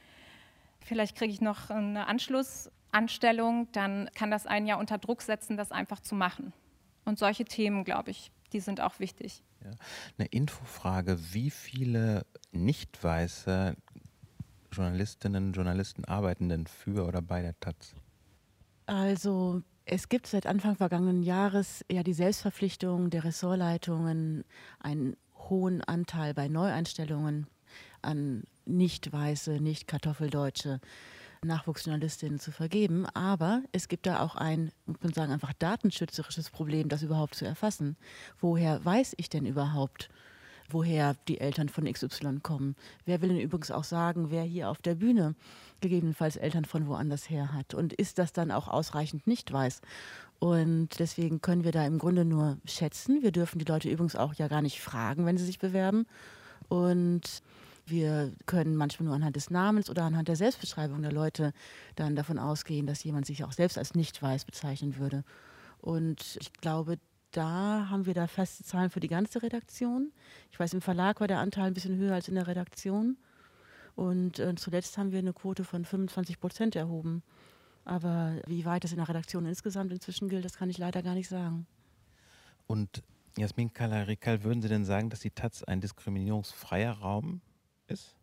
vielleicht 0.81 1.17
kriege 1.17 1.33
ich 1.33 1.41
noch 1.41 1.71
eine 1.71 2.07
Anschluss, 2.07 2.71
Anstellung, 2.95 3.69
dann 3.73 4.09
kann 4.15 4.31
das 4.31 4.47
einen 4.47 4.67
ja 4.67 4.77
unter 4.77 4.99
Druck 4.99 5.23
setzen, 5.23 5.57
das 5.57 5.73
einfach 5.73 6.01
zu 6.01 6.15
machen. 6.15 6.53
Und 7.05 7.19
solche 7.19 7.45
Themen, 7.45 7.85
glaube 7.85 8.11
ich, 8.11 8.31
die 8.53 8.61
sind 8.61 8.81
auch 8.81 8.99
wichtig. 8.99 9.43
Ja. 9.63 9.71
Eine 10.19 10.29
Infofrage, 10.29 11.19
wie 11.33 11.51
viele 11.51 12.25
nicht 12.53 13.03
weiße 13.03 13.77
Journalistinnen 14.73 15.47
und 15.47 15.53
Journalisten 15.53 16.05
arbeiten 16.05 16.49
denn 16.49 16.67
für 16.67 17.07
oder 17.07 17.23
bei 17.23 17.43
der 17.43 17.59
Taz? 17.61 17.95
Also 18.87 19.63
es 19.85 20.09
gibt 20.09 20.27
seit 20.27 20.47
Anfang 20.47 20.77
vergangenen 20.77 21.23
Jahres 21.23 21.85
ja 21.91 22.03
die 22.03 22.15
Selbstverpflichtung 22.15 23.11
der 23.11 23.25
Ressortleitungen, 23.25 24.45
einen 24.81 25.17
hohen 25.37 25.83
Anteil 25.83 26.35
bei 26.35 26.49
Neueinstellungen 26.49 27.47
an 28.03 28.45
nicht 28.67 29.13
weiße, 29.13 29.61
nicht 29.61 29.87
kartoffeldeutsche 29.87 30.81
Nachwuchsjournalistinnen 31.45 32.39
zu 32.39 32.53
vergeben. 32.53 33.07
Aber 33.15 33.63
es 33.73 33.89
gibt 33.89 34.07
da 34.07 34.21
auch 34.21 34.35
ein, 34.37 34.73
muss 34.87 35.03
man 35.03 35.13
sagen, 35.13 35.33
einfach 35.33 35.53
datenschützerisches 35.53 36.51
Problem, 36.51 36.89
das 36.89 37.03
überhaupt 37.03 37.35
zu 37.35 37.45
erfassen. 37.45 37.97
Woher 38.41 38.85
weiß 38.85 39.15
ich 39.17 39.29
denn 39.29 39.47
überhaupt, 39.47 40.11
woher 40.71 41.15
die 41.29 41.41
Eltern 41.41 41.69
von 41.69 41.91
XY 41.91 42.41
kommen? 42.43 42.77
Wer 43.05 43.21
will 43.21 43.29
denn 43.31 43.41
übrigens 43.41 43.71
auch 43.71 43.85
sagen, 43.85 44.31
wer 44.31 44.43
hier 44.43 44.71
auf 44.71 44.79
der 44.79 44.95
Bühne 44.95 45.35
gegebenenfalls 45.81 46.37
Eltern 46.37 46.65
von 46.65 46.87
woanders 46.87 47.29
her 47.29 47.53
hat? 47.53 47.75
Und 47.75 47.93
ist 47.93 48.19
das 48.19 48.33
dann 48.33 48.51
auch 48.51 48.69
ausreichend 48.69 49.27
nicht 49.27 49.53
weiß? 49.53 49.81
Und 50.39 50.99
deswegen 50.99 51.41
können 51.41 51.65
wir 51.65 51.73
da 51.73 51.87
im 51.87 51.99
Grunde 51.99 52.25
nur 52.25 52.59
schätzen. 52.65 53.23
Wir 53.23 53.33
dürfen 53.33 53.59
die 53.59 53.65
Leute 53.65 53.89
übrigens 53.89 54.17
auch 54.17 54.35
ja 54.35 54.49
gar 54.49 54.63
nicht 54.63 54.81
fragen, 54.81 55.27
wenn 55.27 55.39
sie 55.39 55.47
sich 55.47 55.59
bewerben. 55.59 56.07
Und 56.69 57.43
wir 57.87 58.33
können 58.47 58.77
manchmal 58.77 59.07
nur 59.07 59.15
anhand 59.15 59.37
des 59.37 59.51
Namens 59.51 59.91
oder 59.91 60.05
anhand 60.05 60.29
der 60.29 60.37
Selbstbeschreibung 60.37 61.03
der 61.03 61.13
Leute 61.13 61.53
dann 61.97 62.17
davon 62.17 62.39
ausgehen, 62.39 62.87
dass 62.87 63.05
jemand 63.05 63.27
sich 63.27 63.45
auch 63.45 63.53
selbst 63.53 63.79
als 63.79 63.95
nicht 63.95 64.23
weiß 64.23 64.45
bezeichnen 64.45 64.97
würde. 64.97 65.25
Und 65.81 66.39
ich 66.41 66.53
glaube, 66.55 66.99
da 67.31 67.89
haben 67.91 68.07
wir 68.07 68.15
da 68.15 68.27
feste 68.27 68.65
Zahlen 68.65 68.91
für 68.91 69.01
die 69.01 69.09
ganze 69.09 69.43
Redaktion. 69.43 70.13
Ich 70.51 70.59
weiß, 70.59 70.73
im 70.73 70.81
Verlag 70.81 71.21
war 71.21 71.27
der 71.27 71.41
Anteil 71.41 71.67
ein 71.67 71.75
bisschen 71.75 71.97
höher 71.97 72.15
als 72.15 72.29
in 72.29 72.37
der 72.37 72.47
Redaktion. 72.47 73.19
Und 73.97 74.39
äh, 74.39 74.55
zuletzt 74.55 74.99
haben 74.99 75.13
wir 75.13 75.19
eine 75.19 75.33
Quote 75.33 75.65
von 75.65 75.85
25 75.85 76.41
Prozent 76.41 76.77
erhoben. 76.77 77.23
Aber 77.85 78.41
wie 78.47 78.65
weit 78.65 78.85
das 78.85 78.93
in 78.93 78.99
der 78.99 79.09
Redaktion 79.09 79.47
insgesamt 79.47 79.93
inzwischen 79.93 80.29
gilt, 80.29 80.45
das 80.45 80.57
kann 80.57 80.71
ich 80.71 80.79
leider 80.79 81.03
gar 81.03 81.15
nicht 81.15 81.29
sagen. 81.29 81.67
Und 82.67 83.03
Jasmin 83.37 83.73
Kalarikal, 83.73 84.43
würden 84.43 84.63
Sie 84.63 84.69
denn 84.69 84.85
sagen, 84.85 85.11
dass 85.11 85.21
die 85.21 85.31
Taz 85.31 85.63
ein 85.65 85.81
diskriminierungsfreier 85.81 86.93
Raum 86.93 87.41
ist? 87.89 88.15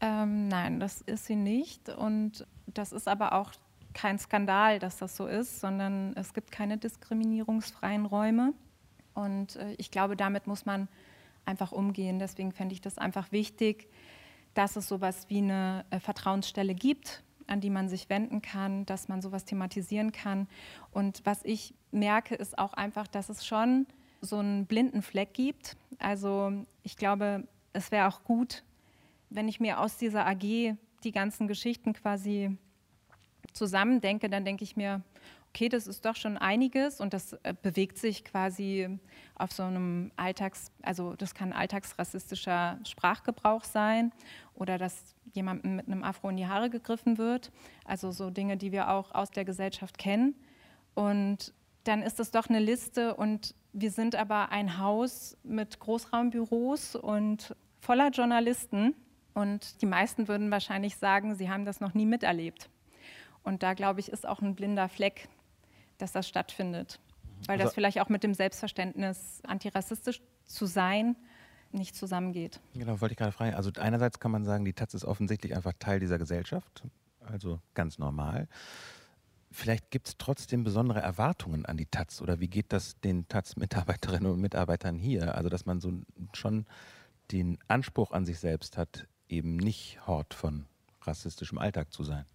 Ähm, 0.00 0.48
nein, 0.48 0.80
das 0.80 1.00
ist 1.02 1.26
sie 1.26 1.36
nicht. 1.36 1.88
Und 1.88 2.46
das 2.66 2.92
ist 2.92 3.08
aber 3.08 3.34
auch 3.34 3.52
kein 3.92 4.18
Skandal, 4.18 4.78
dass 4.78 4.98
das 4.98 5.16
so 5.16 5.26
ist, 5.26 5.60
sondern 5.60 6.14
es 6.16 6.32
gibt 6.32 6.52
keine 6.52 6.78
diskriminierungsfreien 6.78 8.06
Räume. 8.06 8.54
Und 9.14 9.56
äh, 9.56 9.74
ich 9.78 9.90
glaube, 9.90 10.16
damit 10.16 10.46
muss 10.46 10.64
man 10.64 10.88
einfach 11.44 11.72
umgehen. 11.72 12.18
Deswegen 12.18 12.52
fände 12.52 12.72
ich 12.72 12.80
das 12.80 12.98
einfach 12.98 13.32
wichtig, 13.32 13.88
dass 14.54 14.76
es 14.76 14.88
sowas 14.88 15.26
wie 15.28 15.38
eine 15.38 15.84
äh, 15.90 16.00
Vertrauensstelle 16.00 16.74
gibt, 16.74 17.22
an 17.46 17.60
die 17.60 17.70
man 17.70 17.88
sich 17.88 18.08
wenden 18.08 18.42
kann, 18.42 18.86
dass 18.86 19.08
man 19.08 19.22
sowas 19.22 19.44
thematisieren 19.44 20.12
kann. 20.12 20.48
Und 20.92 21.22
was 21.24 21.44
ich 21.44 21.74
merke, 21.90 22.34
ist 22.34 22.58
auch 22.58 22.72
einfach, 22.74 23.06
dass 23.06 23.28
es 23.28 23.44
schon 23.44 23.86
so 24.20 24.38
einen 24.38 24.66
blinden 24.66 25.02
Fleck 25.02 25.34
gibt. 25.34 25.76
Also 25.98 26.52
ich 26.82 26.96
glaube, 26.96 27.46
es 27.72 27.90
wäre 27.90 28.06
auch 28.06 28.22
gut, 28.24 28.62
wenn 29.30 29.48
ich 29.48 29.60
mir 29.60 29.80
aus 29.80 29.96
dieser 29.96 30.26
AG 30.26 30.76
die 31.04 31.12
ganzen 31.12 31.48
Geschichten 31.48 31.92
quasi 31.92 32.56
zusammendenke, 33.52 34.28
dann 34.28 34.44
denke 34.44 34.64
ich 34.64 34.76
mir, 34.76 35.02
okay, 35.50 35.68
das 35.68 35.86
ist 35.86 36.04
doch 36.04 36.14
schon 36.14 36.36
einiges 36.36 37.00
und 37.00 37.12
das 37.12 37.32
äh, 37.42 37.54
bewegt 37.60 37.98
sich 37.98 38.24
quasi 38.24 38.98
auf 39.34 39.52
so 39.52 39.64
einem 39.64 40.12
Alltags, 40.16 40.70
also 40.82 41.14
das 41.16 41.34
kann 41.34 41.52
alltagsrassistischer 41.52 42.78
Sprachgebrauch 42.84 43.64
sein 43.64 44.12
oder 44.54 44.78
dass 44.78 45.16
jemandem 45.32 45.76
mit 45.76 45.86
einem 45.86 46.04
Afro 46.04 46.28
in 46.28 46.36
die 46.36 46.46
Haare 46.46 46.70
gegriffen 46.70 47.18
wird. 47.18 47.50
Also 47.84 48.12
so 48.12 48.30
Dinge, 48.30 48.56
die 48.56 48.72
wir 48.72 48.90
auch 48.90 49.12
aus 49.14 49.30
der 49.30 49.44
Gesellschaft 49.44 49.98
kennen. 49.98 50.34
Und 50.94 51.52
dann 51.84 52.02
ist 52.02 52.18
das 52.18 52.30
doch 52.30 52.48
eine 52.48 52.60
Liste 52.60 53.14
und 53.14 53.54
wir 53.72 53.90
sind 53.90 54.14
aber 54.16 54.50
ein 54.50 54.78
Haus 54.78 55.36
mit 55.42 55.78
Großraumbüros 55.78 56.96
und 56.96 57.54
voller 57.80 58.10
Journalisten. 58.10 58.94
Und 59.40 59.80
die 59.80 59.86
meisten 59.86 60.28
würden 60.28 60.50
wahrscheinlich 60.50 60.96
sagen, 60.96 61.34
sie 61.34 61.48
haben 61.48 61.64
das 61.64 61.80
noch 61.80 61.94
nie 61.94 62.04
miterlebt. 62.04 62.68
Und 63.42 63.62
da, 63.62 63.72
glaube 63.72 63.98
ich, 64.00 64.10
ist 64.10 64.28
auch 64.28 64.42
ein 64.42 64.54
blinder 64.54 64.90
Fleck, 64.90 65.30
dass 65.96 66.12
das 66.12 66.28
stattfindet. 66.28 67.00
Weil 67.46 67.54
also, 67.54 67.64
das 67.64 67.74
vielleicht 67.74 68.00
auch 68.00 68.10
mit 68.10 68.22
dem 68.22 68.34
Selbstverständnis, 68.34 69.40
antirassistisch 69.46 70.20
zu 70.44 70.66
sein, 70.66 71.16
nicht 71.72 71.96
zusammengeht. 71.96 72.60
Genau, 72.74 73.00
wollte 73.00 73.14
ich 73.14 73.18
gerade 73.18 73.32
fragen. 73.32 73.54
Also 73.54 73.70
einerseits 73.78 74.20
kann 74.20 74.30
man 74.30 74.44
sagen, 74.44 74.66
die 74.66 74.74
Taz 74.74 74.92
ist 74.92 75.06
offensichtlich 75.06 75.56
einfach 75.56 75.72
Teil 75.78 76.00
dieser 76.00 76.18
Gesellschaft, 76.18 76.82
also 77.20 77.60
ganz 77.72 77.98
normal. 77.98 78.46
Vielleicht 79.50 79.90
gibt 79.90 80.08
es 80.08 80.18
trotzdem 80.18 80.64
besondere 80.64 81.00
Erwartungen 81.00 81.64
an 81.64 81.78
die 81.78 81.86
Taz 81.86 82.20
oder 82.20 82.40
wie 82.40 82.48
geht 82.48 82.74
das 82.74 83.00
den 83.00 83.26
Taz-Mitarbeiterinnen 83.26 84.30
und 84.30 84.40
Mitarbeitern 84.40 84.98
hier? 84.98 85.34
Also 85.34 85.48
dass 85.48 85.64
man 85.64 85.80
so 85.80 85.92
schon 86.34 86.66
den 87.32 87.58
Anspruch 87.68 88.12
an 88.12 88.26
sich 88.26 88.38
selbst 88.38 88.76
hat, 88.76 89.06
eben 89.30 89.56
nicht 89.56 90.06
Hort 90.06 90.34
von 90.34 90.66
rassistischem 91.02 91.58
Alltag 91.58 91.92
zu 91.92 92.04
sein. 92.04 92.26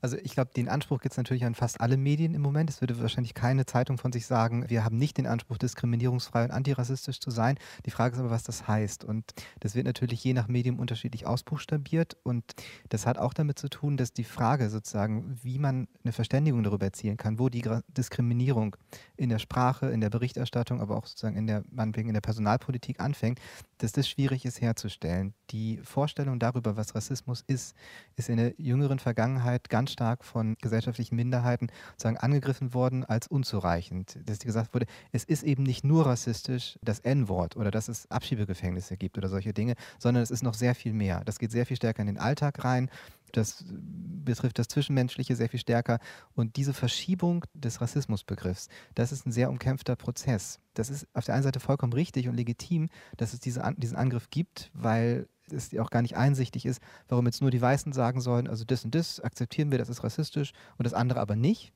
Also 0.00 0.16
ich 0.16 0.32
glaube, 0.32 0.50
den 0.54 0.68
Anspruch 0.68 1.00
gibt 1.00 1.12
es 1.12 1.16
natürlich 1.16 1.44
an 1.44 1.54
fast 1.54 1.80
alle 1.80 1.96
Medien 1.96 2.34
im 2.34 2.42
Moment. 2.42 2.70
Es 2.70 2.80
würde 2.80 3.00
wahrscheinlich 3.00 3.34
keine 3.34 3.66
Zeitung 3.66 3.98
von 3.98 4.12
sich 4.12 4.26
sagen, 4.26 4.64
wir 4.68 4.84
haben 4.84 4.96
nicht 4.96 5.18
den 5.18 5.26
Anspruch, 5.26 5.58
diskriminierungsfrei 5.58 6.44
und 6.44 6.50
antirassistisch 6.50 7.20
zu 7.20 7.30
sein. 7.30 7.58
Die 7.84 7.90
Frage 7.90 8.14
ist 8.14 8.20
aber, 8.20 8.30
was 8.30 8.44
das 8.44 8.68
heißt. 8.68 9.04
Und 9.04 9.24
das 9.60 9.74
wird 9.74 9.86
natürlich 9.86 10.22
je 10.22 10.34
nach 10.34 10.48
Medium 10.48 10.78
unterschiedlich 10.78 11.26
ausbuchstabiert. 11.26 12.16
Und 12.22 12.44
das 12.88 13.06
hat 13.06 13.18
auch 13.18 13.34
damit 13.34 13.58
zu 13.58 13.68
tun, 13.68 13.96
dass 13.96 14.12
die 14.12 14.24
Frage 14.24 14.70
sozusagen, 14.70 15.36
wie 15.42 15.58
man 15.58 15.88
eine 16.04 16.12
Verständigung 16.12 16.62
darüber 16.62 16.86
erzielen 16.86 17.16
kann, 17.16 17.38
wo 17.38 17.48
die 17.48 17.64
Diskriminierung 17.88 18.76
in 19.16 19.28
der 19.28 19.38
Sprache, 19.38 19.86
in 19.86 20.00
der 20.00 20.10
Berichterstattung, 20.10 20.80
aber 20.80 20.96
auch 20.96 21.06
sozusagen 21.06 21.36
in 21.36 21.46
der, 21.46 21.64
in 21.96 22.14
der 22.14 22.20
Personalpolitik 22.20 23.00
anfängt, 23.00 23.40
dass 23.78 23.92
das 23.92 24.08
schwierig 24.08 24.44
ist 24.44 24.60
herzustellen. 24.60 25.34
Die 25.50 25.78
Vorstellung 25.82 26.38
darüber, 26.38 26.76
was 26.76 26.94
Rassismus 26.94 27.42
ist, 27.46 27.74
ist 28.16 28.28
in 28.28 28.36
der 28.36 28.54
jüngeren 28.58 28.98
Vergangenheit 28.98 29.68
ganz 29.68 29.87
stark 29.90 30.24
von 30.24 30.56
gesellschaftlichen 30.60 31.16
Minderheiten 31.16 31.68
sozusagen 31.92 32.16
angegriffen 32.16 32.74
worden 32.74 33.04
als 33.04 33.26
unzureichend. 33.26 34.18
Dass 34.24 34.38
gesagt 34.38 34.74
wurde, 34.74 34.86
es 35.12 35.24
ist 35.24 35.42
eben 35.42 35.62
nicht 35.62 35.84
nur 35.84 36.06
rassistisch, 36.06 36.78
das 36.82 37.00
N-Wort 37.00 37.56
oder 37.56 37.70
dass 37.70 37.88
es 37.88 38.10
Abschiebegefängnisse 38.10 38.96
gibt 38.96 39.18
oder 39.18 39.28
solche 39.28 39.52
Dinge, 39.52 39.74
sondern 39.98 40.22
es 40.22 40.30
ist 40.30 40.42
noch 40.42 40.54
sehr 40.54 40.74
viel 40.74 40.92
mehr. 40.92 41.22
Das 41.24 41.38
geht 41.38 41.52
sehr 41.52 41.66
viel 41.66 41.76
stärker 41.76 42.00
in 42.00 42.06
den 42.06 42.18
Alltag 42.18 42.64
rein. 42.64 42.90
Das 43.32 43.64
betrifft 43.68 44.58
das 44.58 44.68
Zwischenmenschliche 44.68 45.36
sehr 45.36 45.48
viel 45.48 45.60
stärker. 45.60 45.98
Und 46.34 46.56
diese 46.56 46.72
Verschiebung 46.72 47.44
des 47.54 47.80
Rassismusbegriffs, 47.80 48.68
das 48.94 49.12
ist 49.12 49.26
ein 49.26 49.32
sehr 49.32 49.50
umkämpfter 49.50 49.96
Prozess. 49.96 50.60
Das 50.74 50.90
ist 50.90 51.06
auf 51.14 51.24
der 51.24 51.34
einen 51.34 51.44
Seite 51.44 51.60
vollkommen 51.60 51.92
richtig 51.92 52.28
und 52.28 52.36
legitim, 52.36 52.88
dass 53.16 53.34
es 53.34 53.40
diese, 53.40 53.62
diesen 53.76 53.96
Angriff 53.96 54.30
gibt, 54.30 54.70
weil 54.72 55.28
es 55.52 55.76
auch 55.78 55.90
gar 55.90 56.02
nicht 56.02 56.16
einsichtig 56.16 56.66
ist, 56.66 56.80
warum 57.08 57.26
jetzt 57.26 57.40
nur 57.40 57.50
die 57.50 57.60
Weißen 57.60 57.92
sagen 57.92 58.20
sollen, 58.20 58.48
also 58.48 58.64
das 58.64 58.84
und 58.84 58.94
das 58.94 59.20
akzeptieren 59.20 59.70
wir, 59.70 59.78
das 59.78 59.88
ist 59.88 60.04
rassistisch 60.04 60.52
und 60.76 60.84
das 60.84 60.94
andere 60.94 61.20
aber 61.20 61.36
nicht. 61.36 61.72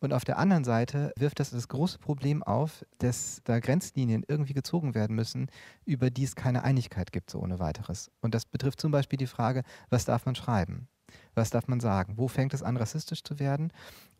Und 0.00 0.14
auf 0.14 0.24
der 0.24 0.38
anderen 0.38 0.64
Seite 0.64 1.12
wirft 1.18 1.40
das 1.40 1.50
das 1.50 1.68
große 1.68 1.98
Problem 1.98 2.42
auf, 2.42 2.84
dass 2.98 3.42
da 3.44 3.60
Grenzlinien 3.60 4.24
irgendwie 4.26 4.54
gezogen 4.54 4.94
werden 4.94 5.14
müssen, 5.14 5.50
über 5.84 6.10
die 6.10 6.24
es 6.24 6.34
keine 6.34 6.64
Einigkeit 6.64 7.12
gibt, 7.12 7.30
so 7.30 7.38
ohne 7.38 7.58
weiteres. 7.58 8.10
Und 8.22 8.34
das 8.34 8.46
betrifft 8.46 8.80
zum 8.80 8.92
Beispiel 8.92 9.18
die 9.18 9.26
Frage, 9.26 9.62
was 9.90 10.06
darf 10.06 10.24
man 10.24 10.34
schreiben? 10.34 10.88
Was 11.34 11.50
darf 11.50 11.68
man 11.68 11.80
sagen? 11.80 12.14
Wo 12.16 12.28
fängt 12.28 12.54
es 12.54 12.62
an, 12.62 12.78
rassistisch 12.78 13.22
zu 13.22 13.38
werden? 13.38 13.72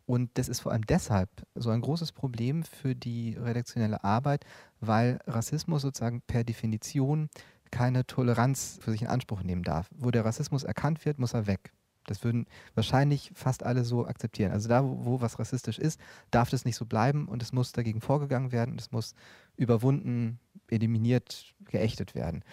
Und 0.05 0.29
das 0.35 0.49
ist 0.49 0.59
vor 0.59 0.71
allem 0.71 0.85
deshalb 0.85 1.29
so 1.55 1.69
ein 1.69 1.81
großes 1.81 2.11
Problem 2.11 2.63
für 2.63 2.95
die 2.95 3.37
redaktionelle 3.39 4.03
Arbeit, 4.03 4.45
weil 4.81 5.19
Rassismus 5.25 5.83
sozusagen 5.83 6.21
per 6.21 6.43
Definition 6.43 7.29
keine 7.71 8.05
Toleranz 8.05 8.79
für 8.81 8.91
sich 8.91 9.01
in 9.01 9.07
Anspruch 9.07 9.43
nehmen 9.43 9.63
darf. 9.63 9.89
Wo 9.95 10.11
der 10.11 10.25
Rassismus 10.25 10.63
erkannt 10.63 11.05
wird, 11.05 11.19
muss 11.19 11.33
er 11.33 11.47
weg. 11.47 11.73
Das 12.07 12.23
würden 12.23 12.47
wahrscheinlich 12.73 13.31
fast 13.35 13.63
alle 13.63 13.83
so 13.83 14.07
akzeptieren. 14.07 14.51
Also 14.51 14.67
da, 14.67 14.83
wo, 14.83 15.05
wo 15.05 15.21
was 15.21 15.39
rassistisch 15.39 15.77
ist, 15.77 15.99
darf 16.31 16.49
das 16.49 16.65
nicht 16.65 16.75
so 16.75 16.85
bleiben 16.85 17.27
und 17.27 17.43
es 17.43 17.53
muss 17.53 17.71
dagegen 17.71 18.01
vorgegangen 18.01 18.51
werden 18.51 18.71
und 18.71 18.81
es 18.81 18.91
muss 18.91 19.13
überwunden, 19.55 20.39
eliminiert, 20.67 21.53
geächtet 21.65 22.15
werden. 22.15 22.43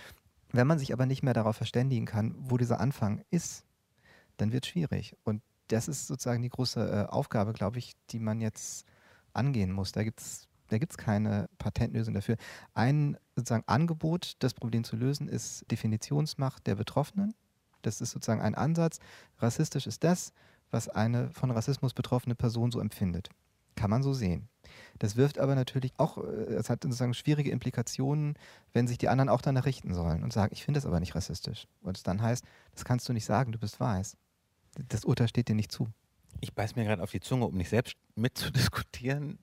Wenn 0.52 0.66
man 0.66 0.78
sich 0.78 0.92
aber 0.92 1.06
nicht 1.06 1.22
mehr 1.22 1.34
darauf 1.34 1.56
verständigen 1.56 2.06
kann, 2.06 2.34
wo 2.38 2.56
dieser 2.56 2.80
Anfang 2.80 3.22
ist, 3.30 3.64
dann 4.36 4.52
wird 4.52 4.64
es 4.64 4.70
schwierig. 4.70 5.16
Und 5.24 5.42
das 5.68 5.88
ist 5.88 6.06
sozusagen 6.06 6.42
die 6.42 6.48
große 6.48 7.06
äh, 7.08 7.10
Aufgabe, 7.10 7.52
glaube 7.52 7.78
ich, 7.78 7.92
die 8.10 8.18
man 8.18 8.40
jetzt 8.40 8.86
angehen 9.32 9.72
muss. 9.72 9.92
Da 9.92 10.04
gibt 10.04 10.20
es 10.20 10.47
da 10.68 10.78
gibt's 10.78 10.96
keine 10.96 11.48
Patentlösung 11.58 12.14
dafür. 12.14 12.36
Ein 12.74 13.16
sozusagen 13.36 13.64
Angebot, 13.66 14.34
das 14.38 14.54
Problem 14.54 14.84
zu 14.84 14.96
lösen, 14.96 15.28
ist 15.28 15.70
Definitionsmacht 15.70 16.66
der 16.66 16.76
Betroffenen. 16.76 17.34
Das 17.82 18.00
ist 18.00 18.10
sozusagen 18.10 18.40
ein 18.40 18.54
Ansatz. 18.54 18.98
Rassistisch 19.38 19.86
ist 19.86 20.04
das, 20.04 20.32
was 20.70 20.88
eine 20.88 21.30
von 21.32 21.50
Rassismus 21.50 21.94
betroffene 21.94 22.34
Person 22.34 22.70
so 22.70 22.80
empfindet. 22.80 23.30
Kann 23.76 23.90
man 23.90 24.02
so 24.02 24.12
sehen. 24.12 24.48
Das 24.98 25.16
wirft 25.16 25.38
aber 25.38 25.54
natürlich 25.54 25.92
auch, 25.96 26.18
äh, 26.18 26.54
es 26.54 26.68
hat 26.68 26.82
sozusagen 26.82 27.14
schwierige 27.14 27.50
Implikationen, 27.50 28.34
wenn 28.72 28.88
sich 28.88 28.98
die 28.98 29.08
anderen 29.08 29.28
auch 29.28 29.40
danach 29.40 29.64
richten 29.64 29.94
sollen 29.94 30.22
und 30.22 30.32
sagen, 30.32 30.52
ich 30.52 30.64
finde 30.64 30.78
das 30.78 30.86
aber 30.86 31.00
nicht 31.00 31.14
rassistisch. 31.14 31.66
Und 31.80 31.96
es 31.96 32.02
dann 32.02 32.20
heißt, 32.20 32.44
das 32.72 32.84
kannst 32.84 33.08
du 33.08 33.12
nicht 33.12 33.24
sagen, 33.24 33.52
du 33.52 33.58
bist 33.58 33.80
weiß. 33.80 34.16
Das 34.88 35.04
Urteil 35.04 35.28
steht 35.28 35.48
dir 35.48 35.54
nicht 35.54 35.72
zu. 35.72 35.88
Ich 36.40 36.54
beiß 36.54 36.76
mir 36.76 36.84
gerade 36.84 37.02
auf 37.02 37.10
die 37.10 37.20
Zunge, 37.20 37.46
um 37.46 37.56
nicht 37.56 37.70
selbst 37.70 37.96
mitzudiskutieren 38.16 39.38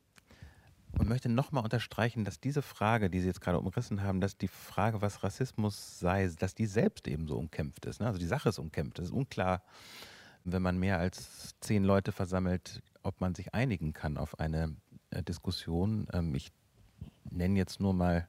und 0.97 1.09
möchte 1.09 1.29
nochmal 1.29 1.63
unterstreichen, 1.63 2.25
dass 2.25 2.39
diese 2.39 2.61
Frage, 2.61 3.09
die 3.09 3.19
Sie 3.19 3.27
jetzt 3.27 3.41
gerade 3.41 3.59
umrissen 3.59 4.01
haben, 4.01 4.21
dass 4.21 4.37
die 4.37 4.47
Frage, 4.47 5.01
was 5.01 5.23
Rassismus 5.23 5.99
sei, 5.99 6.29
dass 6.39 6.55
die 6.55 6.65
selbst 6.65 7.07
eben 7.07 7.27
so 7.27 7.37
umkämpft 7.37 7.85
ist. 7.85 7.99
Ne? 7.99 8.07
Also 8.07 8.19
die 8.19 8.25
Sache 8.25 8.49
ist 8.49 8.59
umkämpft. 8.59 8.99
Es 8.99 9.05
ist 9.05 9.11
unklar, 9.11 9.61
wenn 10.43 10.61
man 10.61 10.77
mehr 10.77 10.99
als 10.99 11.55
zehn 11.59 11.83
Leute 11.83 12.11
versammelt, 12.11 12.81
ob 13.03 13.19
man 13.21 13.35
sich 13.35 13.53
einigen 13.53 13.93
kann 13.93 14.17
auf 14.17 14.39
eine 14.39 14.75
äh, 15.11 15.21
Diskussion. 15.23 16.07
Ähm, 16.13 16.33
ich 16.33 16.51
nenne 17.29 17.57
jetzt 17.57 17.79
nur 17.79 17.93
mal 17.93 18.27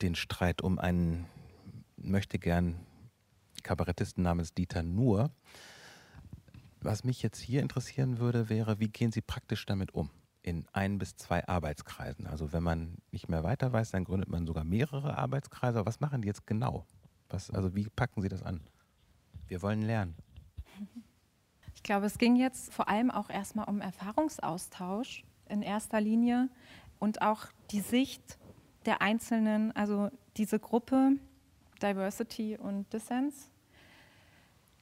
den 0.00 0.14
Streit 0.14 0.62
um 0.62 0.78
einen 0.78 1.26
möchte 1.96 2.38
gern 2.38 2.76
Kabarettisten 3.62 4.22
namens 4.22 4.54
Dieter 4.54 4.82
Nuhr. 4.82 5.30
Was 6.80 7.04
mich 7.04 7.22
jetzt 7.22 7.40
hier 7.40 7.60
interessieren 7.60 8.18
würde, 8.18 8.48
wäre, 8.48 8.80
wie 8.80 8.88
gehen 8.88 9.12
Sie 9.12 9.20
praktisch 9.20 9.66
damit 9.66 9.92
um? 9.92 10.10
In 10.42 10.66
ein 10.72 10.98
bis 10.98 11.16
zwei 11.16 11.46
Arbeitskreisen. 11.46 12.26
Also 12.26 12.52
wenn 12.52 12.62
man 12.62 12.96
nicht 13.10 13.28
mehr 13.28 13.44
weiter 13.44 13.72
weiß, 13.72 13.90
dann 13.90 14.04
gründet 14.04 14.28
man 14.28 14.46
sogar 14.46 14.64
mehrere 14.64 15.18
Arbeitskreise. 15.18 15.84
Was 15.84 16.00
machen 16.00 16.22
die 16.22 16.28
jetzt 16.28 16.46
genau? 16.46 16.86
Was, 17.28 17.50
also 17.50 17.74
wie 17.74 17.88
packen 17.88 18.22
Sie 18.22 18.28
das 18.28 18.42
an? 18.42 18.60
Wir 19.46 19.62
wollen 19.62 19.82
lernen. 19.82 20.16
Ich 21.72 21.84
glaube, 21.84 22.04
es 22.04 22.18
ging 22.18 22.36
jetzt 22.36 22.74
vor 22.74 22.88
allem 22.88 23.10
auch 23.10 23.30
erstmal 23.30 23.66
um 23.66 23.80
Erfahrungsaustausch 23.80 25.24
in 25.48 25.62
erster 25.62 25.98
Linie 25.98 26.50
und 26.98 27.22
auch 27.22 27.46
die 27.70 27.80
Sicht 27.80 28.38
der 28.84 29.00
Einzelnen, 29.00 29.74
also 29.74 30.10
diese 30.36 30.58
Gruppe 30.58 31.12
Diversity 31.82 32.58
und 32.58 32.92
Dissens, 32.92 33.50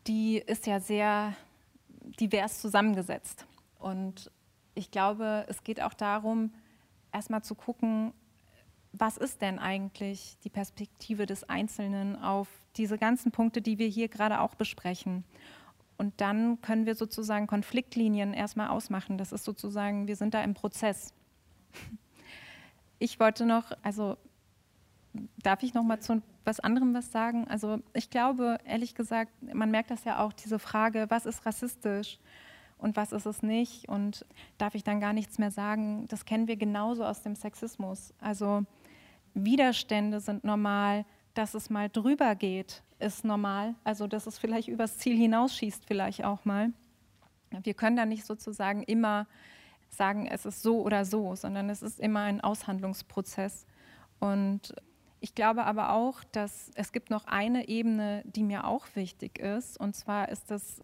die 0.06 0.38
ist 0.38 0.66
ja 0.66 0.80
sehr 0.80 1.36
divers 2.18 2.60
zusammengesetzt. 2.60 3.46
Und 3.78 4.30
ich 4.78 4.92
glaube, 4.92 5.44
es 5.48 5.64
geht 5.64 5.82
auch 5.82 5.92
darum, 5.92 6.52
erstmal 7.12 7.42
zu 7.42 7.54
gucken, 7.54 8.12
was 8.92 9.16
ist 9.16 9.42
denn 9.42 9.58
eigentlich 9.58 10.38
die 10.44 10.50
Perspektive 10.50 11.26
des 11.26 11.44
Einzelnen 11.44 12.16
auf 12.16 12.48
diese 12.76 12.96
ganzen 12.96 13.32
Punkte, 13.32 13.60
die 13.60 13.78
wir 13.78 13.88
hier 13.88 14.08
gerade 14.08 14.40
auch 14.40 14.54
besprechen. 14.54 15.24
Und 15.96 16.20
dann 16.20 16.60
können 16.60 16.86
wir 16.86 16.94
sozusagen 16.94 17.48
Konfliktlinien 17.48 18.32
erstmal 18.32 18.68
ausmachen. 18.68 19.18
Das 19.18 19.32
ist 19.32 19.44
sozusagen, 19.44 20.06
wir 20.06 20.14
sind 20.14 20.32
da 20.32 20.42
im 20.42 20.54
Prozess. 20.54 21.12
Ich 23.00 23.20
wollte 23.20 23.46
noch, 23.46 23.70
also 23.82 24.16
darf 25.42 25.62
ich 25.62 25.74
noch 25.74 25.84
mal 25.84 26.00
zu 26.00 26.22
was 26.44 26.60
anderem 26.60 26.94
was 26.94 27.12
sagen? 27.12 27.46
Also 27.48 27.78
ich 27.92 28.10
glaube, 28.10 28.58
ehrlich 28.64 28.94
gesagt, 28.94 29.30
man 29.42 29.70
merkt 29.70 29.90
das 29.90 30.04
ja 30.04 30.18
auch, 30.18 30.32
diese 30.32 30.58
Frage, 30.58 31.06
was 31.10 31.26
ist 31.26 31.44
rassistisch? 31.44 32.18
Und 32.78 32.96
was 32.96 33.12
ist 33.12 33.26
es 33.26 33.42
nicht 33.42 33.88
und 33.88 34.24
darf 34.56 34.74
ich 34.74 34.84
dann 34.84 35.00
gar 35.00 35.12
nichts 35.12 35.38
mehr 35.38 35.50
sagen. 35.50 36.06
Das 36.08 36.24
kennen 36.24 36.48
wir 36.48 36.56
genauso 36.56 37.04
aus 37.04 37.22
dem 37.22 37.34
Sexismus. 37.34 38.14
Also 38.20 38.64
Widerstände 39.34 40.20
sind 40.20 40.44
normal, 40.44 41.04
dass 41.34 41.54
es 41.54 41.70
mal 41.70 41.88
drüber 41.88 42.34
geht, 42.34 42.82
ist 42.98 43.24
normal. 43.24 43.74
Also 43.84 44.06
dass 44.06 44.26
es 44.26 44.38
vielleicht 44.38 44.68
übers 44.68 44.98
Ziel 44.98 45.16
hinausschießt 45.16 45.84
vielleicht 45.86 46.24
auch 46.24 46.44
mal. 46.44 46.72
Wir 47.62 47.74
können 47.74 47.96
da 47.96 48.06
nicht 48.06 48.24
sozusagen 48.24 48.82
immer 48.82 49.26
sagen, 49.90 50.26
es 50.26 50.44
ist 50.46 50.62
so 50.62 50.82
oder 50.82 51.04
so, 51.04 51.34
sondern 51.34 51.70
es 51.70 51.82
ist 51.82 51.98
immer 51.98 52.22
ein 52.22 52.40
Aushandlungsprozess. 52.40 53.66
Und 54.20 54.74
ich 55.20 55.34
glaube 55.34 55.64
aber 55.64 55.92
auch, 55.92 56.22
dass 56.24 56.70
es 56.74 56.92
gibt 56.92 57.10
noch 57.10 57.26
eine 57.26 57.68
Ebene, 57.68 58.22
die 58.24 58.42
mir 58.42 58.66
auch 58.66 58.86
wichtig 58.94 59.38
ist. 59.38 59.78
Und 59.80 59.96
zwar 59.96 60.28
ist 60.28 60.50
das 60.50 60.82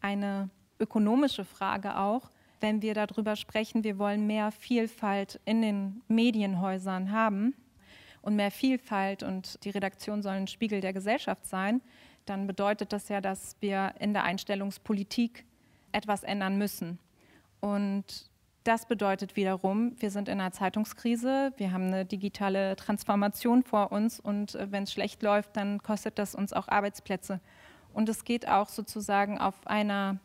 eine 0.00 0.50
ökonomische 0.80 1.44
Frage 1.44 1.96
auch. 1.98 2.30
Wenn 2.60 2.82
wir 2.82 2.94
darüber 2.94 3.36
sprechen, 3.36 3.84
wir 3.84 3.98
wollen 3.98 4.26
mehr 4.26 4.50
Vielfalt 4.50 5.40
in 5.44 5.62
den 5.62 6.02
Medienhäusern 6.08 7.12
haben 7.12 7.54
und 8.22 8.36
mehr 8.36 8.50
Vielfalt 8.50 9.22
und 9.22 9.62
die 9.64 9.70
Redaktion 9.70 10.22
soll 10.22 10.32
ein 10.32 10.46
Spiegel 10.46 10.80
der 10.80 10.92
Gesellschaft 10.92 11.46
sein, 11.46 11.82
dann 12.24 12.46
bedeutet 12.46 12.92
das 12.92 13.08
ja, 13.08 13.20
dass 13.20 13.56
wir 13.60 13.94
in 14.00 14.12
der 14.12 14.24
Einstellungspolitik 14.24 15.44
etwas 15.92 16.22
ändern 16.24 16.58
müssen. 16.58 16.98
Und 17.60 18.30
das 18.64 18.86
bedeutet 18.86 19.36
wiederum, 19.36 19.94
wir 20.00 20.10
sind 20.10 20.28
in 20.28 20.40
einer 20.40 20.50
Zeitungskrise, 20.50 21.52
wir 21.56 21.72
haben 21.72 21.84
eine 21.84 22.04
digitale 22.04 22.74
Transformation 22.74 23.62
vor 23.62 23.92
uns 23.92 24.18
und 24.18 24.56
äh, 24.56 24.72
wenn 24.72 24.82
es 24.82 24.92
schlecht 24.92 25.22
läuft, 25.22 25.56
dann 25.56 25.82
kostet 25.82 26.18
das 26.18 26.34
uns 26.34 26.52
auch 26.52 26.66
Arbeitsplätze. 26.66 27.40
Und 27.92 28.08
es 28.08 28.24
geht 28.24 28.48
auch 28.48 28.68
sozusagen 28.68 29.38
auf 29.38 29.54
einer 29.66 30.18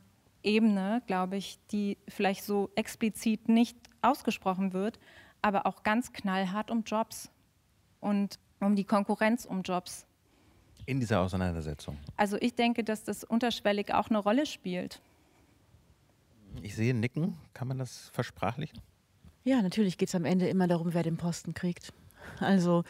Ebene, 0.43 1.01
glaube 1.07 1.37
ich, 1.37 1.59
die 1.71 1.97
vielleicht 2.07 2.43
so 2.43 2.69
explizit 2.75 3.49
nicht 3.49 3.77
ausgesprochen 4.01 4.73
wird, 4.73 4.99
aber 5.41 5.65
auch 5.65 5.83
ganz 5.83 6.13
knallhart 6.13 6.71
um 6.71 6.83
Jobs 6.83 7.29
und 7.99 8.39
um 8.59 8.75
die 8.75 8.83
Konkurrenz 8.83 9.45
um 9.45 9.61
Jobs. 9.61 10.05
In 10.85 10.99
dieser 10.99 11.21
Auseinandersetzung. 11.21 11.97
Also 12.17 12.37
ich 12.39 12.55
denke, 12.55 12.83
dass 12.83 13.03
das 13.03 13.23
unterschwellig 13.23 13.93
auch 13.93 14.09
eine 14.09 14.17
Rolle 14.17 14.45
spielt. 14.45 15.01
Ich 16.61 16.75
sehe 16.75 16.93
Nicken. 16.93 17.37
Kann 17.53 17.67
man 17.67 17.77
das 17.77 18.09
versprachlichen? 18.13 18.81
Ja, 19.43 19.61
natürlich 19.61 19.97
geht 19.97 20.09
es 20.09 20.15
am 20.15 20.25
Ende 20.25 20.47
immer 20.47 20.67
darum, 20.67 20.93
wer 20.93 21.03
den 21.03 21.17
Posten 21.17 21.53
kriegt. 21.53 21.93
Also, 22.39 22.83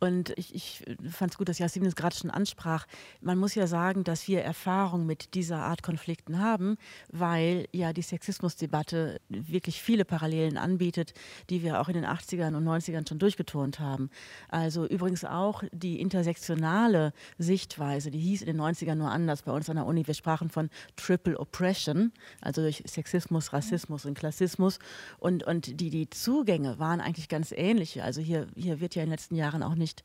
und 0.00 0.32
ich, 0.36 0.54
ich 0.54 0.84
fand 1.10 1.32
es 1.32 1.38
gut, 1.38 1.48
dass 1.48 1.58
Jasmin 1.58 1.86
es 1.86 1.96
gerade 1.96 2.14
schon 2.14 2.30
ansprach. 2.30 2.86
Man 3.20 3.38
muss 3.38 3.54
ja 3.54 3.66
sagen, 3.66 4.04
dass 4.04 4.28
wir 4.28 4.42
Erfahrung 4.42 5.06
mit 5.06 5.34
dieser 5.34 5.58
Art 5.58 5.82
Konflikten 5.82 6.38
haben, 6.38 6.76
weil 7.10 7.66
ja 7.72 7.92
die 7.92 8.02
Sexismusdebatte 8.02 9.20
wirklich 9.28 9.82
viele 9.82 10.04
Parallelen 10.04 10.58
anbietet, 10.58 11.14
die 11.50 11.62
wir 11.62 11.80
auch 11.80 11.88
in 11.88 11.94
den 11.94 12.04
80ern 12.04 12.54
und 12.54 12.64
90ern 12.64 13.08
schon 13.08 13.18
durchgeturnt 13.18 13.80
haben. 13.80 14.10
Also 14.48 14.86
übrigens 14.86 15.24
auch 15.24 15.62
die 15.72 16.00
intersektionale 16.00 17.12
Sichtweise, 17.38 18.10
die 18.10 18.18
hieß 18.18 18.42
in 18.42 18.48
den 18.48 18.60
90ern 18.60 18.96
nur 18.96 19.10
anders 19.10 19.42
bei 19.42 19.52
uns 19.52 19.70
an 19.70 19.76
der 19.76 19.86
Uni. 19.86 20.06
Wir 20.06 20.14
sprachen 20.14 20.50
von 20.50 20.70
Triple 20.96 21.38
Oppression, 21.38 22.12
also 22.40 22.62
durch 22.62 22.82
Sexismus, 22.86 23.52
Rassismus 23.52 24.04
und 24.04 24.18
Klassismus. 24.18 24.78
Und, 25.18 25.44
und 25.44 25.80
die, 25.80 25.90
die 25.90 26.10
Zugänge 26.10 26.78
waren 26.78 27.00
eigentlich 27.00 27.28
ganz 27.28 27.52
ähnliche. 27.52 28.04
Also 28.04 28.20
hier, 28.20 28.46
hier 28.54 28.77
wird 28.80 28.94
ja 28.94 29.02
in 29.02 29.08
den 29.08 29.12
letzten 29.12 29.36
Jahren 29.36 29.62
auch 29.62 29.74
nicht 29.74 30.04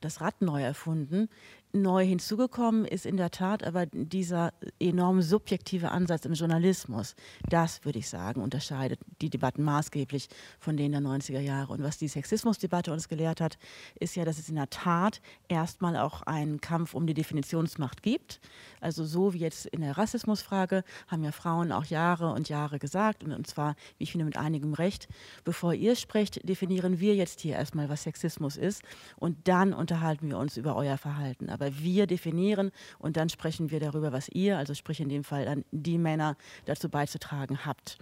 das 0.00 0.20
Rad 0.20 0.42
neu 0.42 0.62
erfunden. 0.62 1.28
Neu 1.74 2.04
hinzugekommen 2.04 2.84
ist 2.84 3.06
in 3.06 3.16
der 3.16 3.30
Tat 3.30 3.64
aber 3.64 3.86
dieser 3.86 4.52
enorm 4.78 5.22
subjektive 5.22 5.90
Ansatz 5.90 6.26
im 6.26 6.34
Journalismus. 6.34 7.14
Das, 7.48 7.84
würde 7.84 7.98
ich 7.98 8.10
sagen, 8.10 8.42
unterscheidet 8.42 9.00
die 9.22 9.30
Debatten 9.30 9.62
maßgeblich 9.62 10.28
von 10.58 10.76
denen 10.76 10.92
der 10.92 11.00
90er 11.00 11.40
Jahre. 11.40 11.72
Und 11.72 11.82
was 11.82 11.96
die 11.96 12.08
Sexismusdebatte 12.08 12.92
uns 12.92 13.08
gelehrt 13.08 13.40
hat, 13.40 13.56
ist 13.98 14.16
ja, 14.16 14.26
dass 14.26 14.38
es 14.38 14.50
in 14.50 14.56
der 14.56 14.68
Tat 14.68 15.22
erstmal 15.48 15.96
auch 15.96 16.22
einen 16.22 16.60
Kampf 16.60 16.92
um 16.92 17.06
die 17.06 17.14
Definitionsmacht 17.14 18.02
gibt. 18.02 18.40
Also 18.80 19.04
so 19.04 19.32
wie 19.32 19.38
jetzt 19.38 19.64
in 19.66 19.80
der 19.80 19.96
Rassismusfrage 19.96 20.84
haben 21.08 21.24
ja 21.24 21.32
Frauen 21.32 21.72
auch 21.72 21.86
Jahre 21.86 22.32
und 22.32 22.50
Jahre 22.50 22.78
gesagt, 22.80 23.24
und 23.24 23.46
zwar, 23.46 23.76
wie 23.96 24.04
ich 24.04 24.12
finde, 24.12 24.26
mit 24.26 24.36
einigem 24.36 24.74
Recht, 24.74 25.08
bevor 25.44 25.72
ihr 25.72 25.96
sprecht, 25.96 26.46
definieren 26.46 27.00
wir 27.00 27.14
jetzt 27.14 27.40
hier 27.40 27.54
erstmal, 27.54 27.88
was 27.88 28.02
Sexismus 28.02 28.56
ist. 28.58 28.82
Und 29.16 29.48
dann 29.48 29.72
unterhalten 29.72 30.28
wir 30.28 30.36
uns 30.36 30.56
über 30.56 30.76
euer 30.76 30.98
Verhalten. 30.98 31.48
Aber 31.48 31.61
aber 31.62 31.78
wir 31.78 32.06
definieren 32.06 32.72
und 32.98 33.16
dann 33.16 33.28
sprechen 33.28 33.70
wir 33.70 33.80
darüber, 33.80 34.12
was 34.12 34.28
ihr, 34.28 34.58
also 34.58 34.74
sprich 34.74 35.00
in 35.00 35.08
dem 35.08 35.24
Fall 35.24 35.44
dann 35.44 35.64
die 35.70 35.98
Männer, 35.98 36.36
dazu 36.64 36.88
beizutragen 36.88 37.64
habt. 37.64 37.98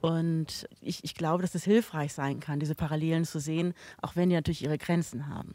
Und 0.00 0.68
ich, 0.80 1.04
ich 1.04 1.14
glaube, 1.14 1.42
dass 1.42 1.54
es 1.54 1.64
hilfreich 1.64 2.12
sein 2.12 2.40
kann, 2.40 2.60
diese 2.60 2.74
Parallelen 2.74 3.24
zu 3.24 3.40
sehen, 3.40 3.74
auch 4.00 4.16
wenn 4.16 4.28
die 4.28 4.36
natürlich 4.36 4.62
ihre 4.62 4.78
Grenzen 4.78 5.28
haben. 5.28 5.54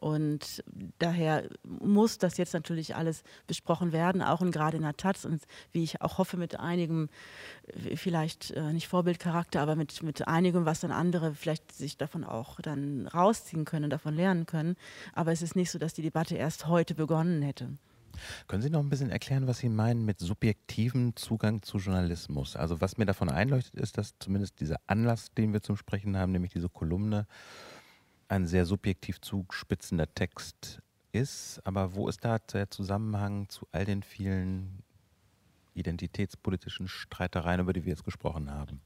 Und 0.00 0.64
daher 0.98 1.46
muss 1.62 2.16
das 2.16 2.38
jetzt 2.38 2.54
natürlich 2.54 2.96
alles 2.96 3.22
besprochen 3.46 3.92
werden, 3.92 4.22
auch 4.22 4.40
und 4.40 4.50
gerade 4.50 4.78
in 4.78 4.82
der 4.82 4.96
Taz 4.96 5.26
und 5.26 5.42
wie 5.72 5.82
ich 5.82 6.00
auch 6.00 6.16
hoffe, 6.16 6.38
mit 6.38 6.58
einigem, 6.58 7.10
äh, 7.66 7.96
vielleicht 7.96 8.50
äh, 8.52 8.72
nicht 8.72 8.88
Vorbildcharakter, 8.88 9.60
aber 9.60 9.76
mit, 9.76 10.02
mit 10.02 10.26
einigem, 10.26 10.64
was 10.64 10.80
dann 10.80 10.90
andere 10.90 11.34
vielleicht 11.34 11.72
sich 11.72 11.98
davon 11.98 12.24
auch 12.24 12.62
dann 12.62 13.08
rausziehen 13.08 13.66
können, 13.66 13.90
davon 13.90 14.14
lernen 14.14 14.46
können. 14.46 14.76
Aber 15.12 15.32
es 15.32 15.42
ist 15.42 15.54
nicht 15.54 15.70
so, 15.70 15.78
dass 15.78 15.92
die 15.92 16.02
Debatte 16.02 16.34
erst 16.34 16.66
heute 16.66 16.94
begonnen 16.94 17.42
hätte. 17.42 17.68
Können 18.46 18.62
Sie 18.62 18.70
noch 18.70 18.80
ein 18.80 18.88
bisschen 18.88 19.10
erklären, 19.10 19.46
was 19.46 19.58
Sie 19.58 19.68
meinen 19.68 20.06
mit 20.06 20.18
subjektivem 20.18 21.14
Zugang 21.14 21.62
zu 21.62 21.76
Journalismus? 21.76 22.56
Also 22.56 22.80
was 22.80 22.96
mir 22.96 23.06
davon 23.06 23.28
einleuchtet, 23.28 23.74
ist, 23.74 23.98
dass 23.98 24.14
zumindest 24.18 24.60
dieser 24.60 24.80
Anlass, 24.86 25.32
den 25.34 25.52
wir 25.52 25.60
zum 25.60 25.76
Sprechen 25.76 26.16
haben, 26.16 26.32
nämlich 26.32 26.52
diese 26.52 26.70
Kolumne, 26.70 27.26
ein 28.30 28.46
sehr 28.46 28.64
subjektiv 28.64 29.20
zuspitzender 29.20 30.12
Text 30.14 30.80
ist, 31.12 31.60
aber 31.64 31.94
wo 31.94 32.08
ist 32.08 32.24
da 32.24 32.38
der 32.38 32.70
Zusammenhang 32.70 33.48
zu 33.48 33.66
all 33.72 33.84
den 33.84 34.02
vielen 34.02 34.82
identitätspolitischen 35.74 36.88
Streitereien, 36.88 37.60
über 37.60 37.72
die 37.72 37.84
wir 37.84 37.90
jetzt 37.90 38.04
gesprochen 38.04 38.50
haben? 38.50 38.80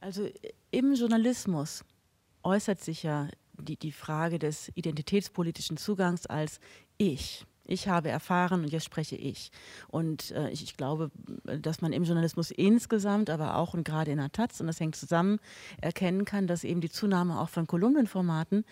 Also 0.00 0.28
im 0.70 0.94
Journalismus 0.94 1.84
äußert 2.42 2.80
sich 2.80 3.02
ja 3.02 3.28
die, 3.54 3.78
die 3.78 3.92
Frage 3.92 4.38
des 4.38 4.70
identitätspolitischen 4.74 5.78
Zugangs 5.78 6.26
als 6.26 6.60
ich. 6.98 7.46
Ich 7.66 7.88
habe 7.88 8.10
erfahren 8.10 8.62
und 8.62 8.68
jetzt 8.68 8.84
spreche 8.84 9.16
ich. 9.16 9.50
Und 9.88 10.30
äh, 10.32 10.50
ich, 10.50 10.62
ich, 10.62 10.76
glaube, 10.76 11.10
dass 11.44 11.80
man 11.80 11.92
im 11.92 12.04
Journalismus 12.04 12.50
insgesamt, 12.50 13.30
aber 13.30 13.56
auch 13.56 13.74
und 13.74 13.84
gerade 13.84 14.10
in 14.10 14.18
der 14.18 14.32
Taz, 14.32 14.60
und 14.60 14.66
das 14.66 14.80
hängt 14.80 14.96
zusammen, 14.96 15.40
erkennen 15.80 16.24
kann, 16.24 16.46
dass 16.46 16.64
eben 16.64 16.80
die 16.80 16.90
Zunahme 16.90 17.40
auch 17.40 17.48
von 17.48 17.66
Kolumnenformaten 17.66 18.64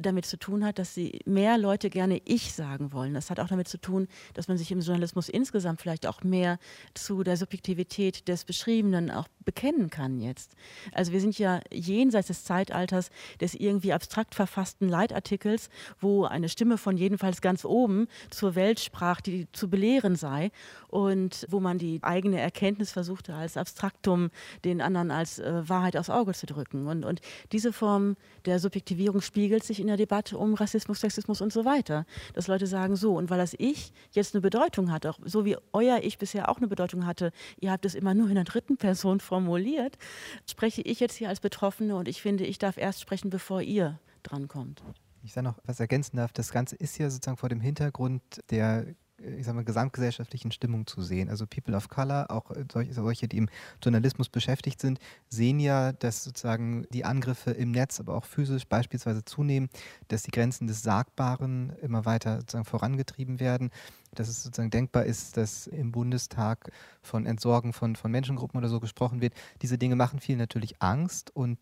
damit 0.00 0.26
zu 0.26 0.38
tun 0.38 0.64
hat, 0.64 0.78
dass 0.78 0.94
sie 0.94 1.20
mehr 1.24 1.58
Leute 1.58 1.90
gerne 1.90 2.20
ich 2.24 2.52
sagen 2.52 2.92
wollen. 2.92 3.14
Das 3.14 3.30
hat 3.30 3.40
auch 3.40 3.48
damit 3.48 3.68
zu 3.68 3.78
tun, 3.78 4.08
dass 4.34 4.48
man 4.48 4.58
sich 4.58 4.70
im 4.70 4.80
Journalismus 4.80 5.28
insgesamt 5.28 5.80
vielleicht 5.80 6.06
auch 6.06 6.22
mehr 6.22 6.58
zu 6.94 7.22
der 7.22 7.36
Subjektivität 7.36 8.28
des 8.28 8.44
Beschriebenen 8.44 9.10
auch 9.10 9.28
bekennen 9.44 9.88
kann 9.88 10.20
jetzt. 10.20 10.52
Also 10.92 11.12
wir 11.12 11.20
sind 11.20 11.38
ja 11.38 11.60
jenseits 11.72 12.28
des 12.28 12.44
Zeitalters 12.44 13.10
des 13.40 13.54
irgendwie 13.54 13.92
abstrakt 13.92 14.34
verfassten 14.34 14.88
Leitartikels, 14.88 15.70
wo 16.00 16.24
eine 16.24 16.48
Stimme 16.48 16.76
von 16.76 16.96
jedenfalls 16.96 17.40
ganz 17.40 17.64
oben 17.64 18.08
zur 18.30 18.54
Welt 18.54 18.78
sprach, 18.78 19.20
die 19.20 19.50
zu 19.52 19.70
belehren 19.70 20.16
sei 20.16 20.50
und 20.88 21.46
wo 21.48 21.60
man 21.60 21.78
die 21.78 21.98
eigene 22.02 22.40
Erkenntnis 22.40 22.92
versuchte 22.92 23.34
als 23.34 23.56
Abstraktum 23.56 24.30
den 24.64 24.80
anderen 24.80 25.10
als 25.10 25.38
äh, 25.38 25.68
Wahrheit 25.68 25.96
aufs 25.96 26.10
Auge 26.10 26.32
zu 26.34 26.46
drücken. 26.46 26.86
Und, 26.86 27.04
und 27.04 27.20
diese 27.52 27.72
Form 27.72 28.16
der 28.44 28.58
Subjektivierung 28.58 29.20
spiegelt 29.20 29.64
sich 29.64 29.80
in 29.80 29.87
der 29.88 29.96
Debatte 29.96 30.38
um 30.38 30.54
Rassismus, 30.54 31.00
Sexismus 31.00 31.40
und 31.40 31.52
so 31.52 31.64
weiter. 31.64 32.06
Dass 32.34 32.46
Leute 32.46 32.66
sagen, 32.66 32.96
so, 32.96 33.16
und 33.16 33.30
weil 33.30 33.38
das 33.38 33.54
Ich 33.58 33.92
jetzt 34.12 34.34
eine 34.34 34.40
Bedeutung 34.40 34.92
hat, 34.92 35.06
auch 35.06 35.18
so 35.24 35.44
wie 35.44 35.56
euer 35.72 35.98
Ich 36.02 36.18
bisher 36.18 36.48
auch 36.48 36.58
eine 36.58 36.68
Bedeutung 36.68 37.06
hatte, 37.06 37.32
ihr 37.60 37.70
habt 37.70 37.84
es 37.84 37.94
immer 37.94 38.14
nur 38.14 38.28
in 38.28 38.34
der 38.34 38.44
dritten 38.44 38.76
Person 38.76 39.20
formuliert, 39.20 39.98
spreche 40.48 40.82
ich 40.82 41.00
jetzt 41.00 41.16
hier 41.16 41.28
als 41.28 41.40
Betroffene 41.40 41.96
und 41.96 42.08
ich 42.08 42.22
finde, 42.22 42.44
ich 42.44 42.58
darf 42.58 42.76
erst 42.76 43.00
sprechen, 43.00 43.30
bevor 43.30 43.62
ihr 43.62 43.98
drankommt. 44.22 44.82
Ich 45.22 45.32
sage 45.32 45.46
noch 45.46 45.58
was 45.64 45.80
ergänzen 45.80 46.16
darf, 46.16 46.32
das 46.32 46.52
Ganze 46.52 46.76
ist 46.76 46.98
ja 46.98 47.10
sozusagen 47.10 47.36
vor 47.36 47.48
dem 47.48 47.60
Hintergrund 47.60 48.22
der 48.50 48.86
ich 49.38 49.46
sag 49.46 49.54
mal, 49.54 49.64
gesamtgesellschaftlichen 49.64 50.52
Stimmung 50.52 50.86
zu 50.86 51.02
sehen. 51.02 51.28
Also 51.28 51.46
People 51.46 51.76
of 51.76 51.88
Color, 51.88 52.30
auch 52.30 52.50
solche, 52.70 52.92
solche, 52.94 53.28
die 53.28 53.38
im 53.38 53.48
Journalismus 53.82 54.28
beschäftigt 54.28 54.80
sind, 54.80 54.98
sehen 55.28 55.60
ja, 55.60 55.92
dass 55.92 56.24
sozusagen 56.24 56.86
die 56.90 57.04
Angriffe 57.04 57.50
im 57.50 57.72
Netz, 57.72 58.00
aber 58.00 58.14
auch 58.14 58.24
physisch 58.24 58.66
beispielsweise 58.66 59.24
zunehmen, 59.24 59.68
dass 60.08 60.22
die 60.22 60.30
Grenzen 60.30 60.66
des 60.66 60.82
Sagbaren 60.82 61.72
immer 61.82 62.04
weiter 62.04 62.40
sozusagen 62.40 62.64
vorangetrieben 62.64 63.40
werden, 63.40 63.70
dass 64.14 64.28
es 64.28 64.42
sozusagen 64.42 64.70
denkbar 64.70 65.04
ist, 65.04 65.36
dass 65.36 65.66
im 65.66 65.92
Bundestag 65.92 66.70
von 67.02 67.26
Entsorgen 67.26 67.72
von, 67.72 67.96
von 67.96 68.10
Menschengruppen 68.10 68.58
oder 68.58 68.68
so 68.68 68.80
gesprochen 68.80 69.20
wird. 69.20 69.34
Diese 69.62 69.78
Dinge 69.78 69.96
machen 69.96 70.20
vielen 70.20 70.38
natürlich 70.38 70.80
Angst 70.80 71.34
und 71.34 71.58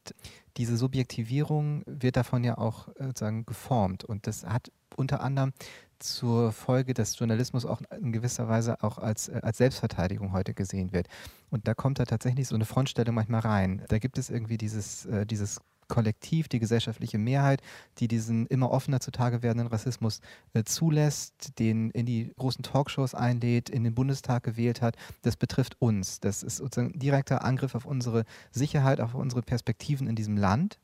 diese 0.56 0.76
Subjektivierung 0.76 1.82
wird 1.86 2.16
davon 2.16 2.44
ja 2.44 2.58
auch 2.58 2.88
äh, 2.88 3.06
sozusagen 3.06 3.46
geformt 3.46 4.04
und 4.04 4.26
das 4.26 4.44
hat 4.44 4.70
unter 4.96 5.20
anderem 5.20 5.52
zur 5.98 6.52
Folge, 6.52 6.94
dass 6.94 7.18
Journalismus 7.18 7.64
auch 7.64 7.80
in 8.00 8.12
gewisser 8.12 8.48
Weise 8.48 8.82
auch 8.82 8.98
als, 8.98 9.28
äh, 9.28 9.40
als 9.42 9.58
Selbstverteidigung 9.58 10.32
heute 10.32 10.54
gesehen 10.54 10.92
wird. 10.92 11.08
Und 11.50 11.68
da 11.68 11.74
kommt 11.74 11.98
da 11.98 12.04
tatsächlich 12.04 12.48
so 12.48 12.54
eine 12.54 12.64
Frontstellung 12.64 13.14
manchmal 13.14 13.40
rein. 13.40 13.82
Da 13.88 13.98
gibt 13.98 14.18
es 14.18 14.30
irgendwie 14.30 14.58
dieses, 14.58 15.06
äh, 15.06 15.26
dieses 15.26 15.60
Kollektiv, 15.88 16.48
die 16.48 16.58
gesellschaftliche 16.58 17.18
Mehrheit, 17.18 17.62
die 17.98 18.08
diesen 18.08 18.46
immer 18.46 18.70
offener 18.70 19.00
zutage 19.00 19.42
werdenden 19.42 19.68
Rassismus 19.68 20.20
äh, 20.52 20.64
zulässt, 20.64 21.58
den 21.58 21.90
in 21.90 22.06
die 22.06 22.32
großen 22.36 22.62
Talkshows 22.62 23.14
einlädt, 23.14 23.70
in 23.70 23.84
den 23.84 23.94
Bundestag 23.94 24.42
gewählt 24.42 24.82
hat, 24.82 24.96
das 25.22 25.36
betrifft 25.36 25.76
uns. 25.80 26.20
Das 26.20 26.42
ist 26.42 26.56
sozusagen 26.56 26.94
ein 26.94 26.98
direkter 26.98 27.44
Angriff 27.44 27.74
auf 27.74 27.86
unsere 27.86 28.24
Sicherheit, 28.50 29.00
auf 29.00 29.14
unsere 29.14 29.42
Perspektiven 29.42 30.08
in 30.08 30.16
diesem 30.16 30.36
Land. 30.36 30.78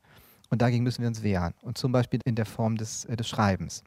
Und 0.49 0.61
dagegen 0.61 0.83
müssen 0.83 1.01
wir 1.01 1.07
uns 1.07 1.23
wehren. 1.23 1.53
Und 1.61 1.77
zum 1.77 1.91
Beispiel 1.91 2.19
in 2.25 2.35
der 2.35 2.45
Form 2.45 2.77
des, 2.77 3.05
äh, 3.05 3.15
des 3.17 3.27
Schreibens. 3.27 3.83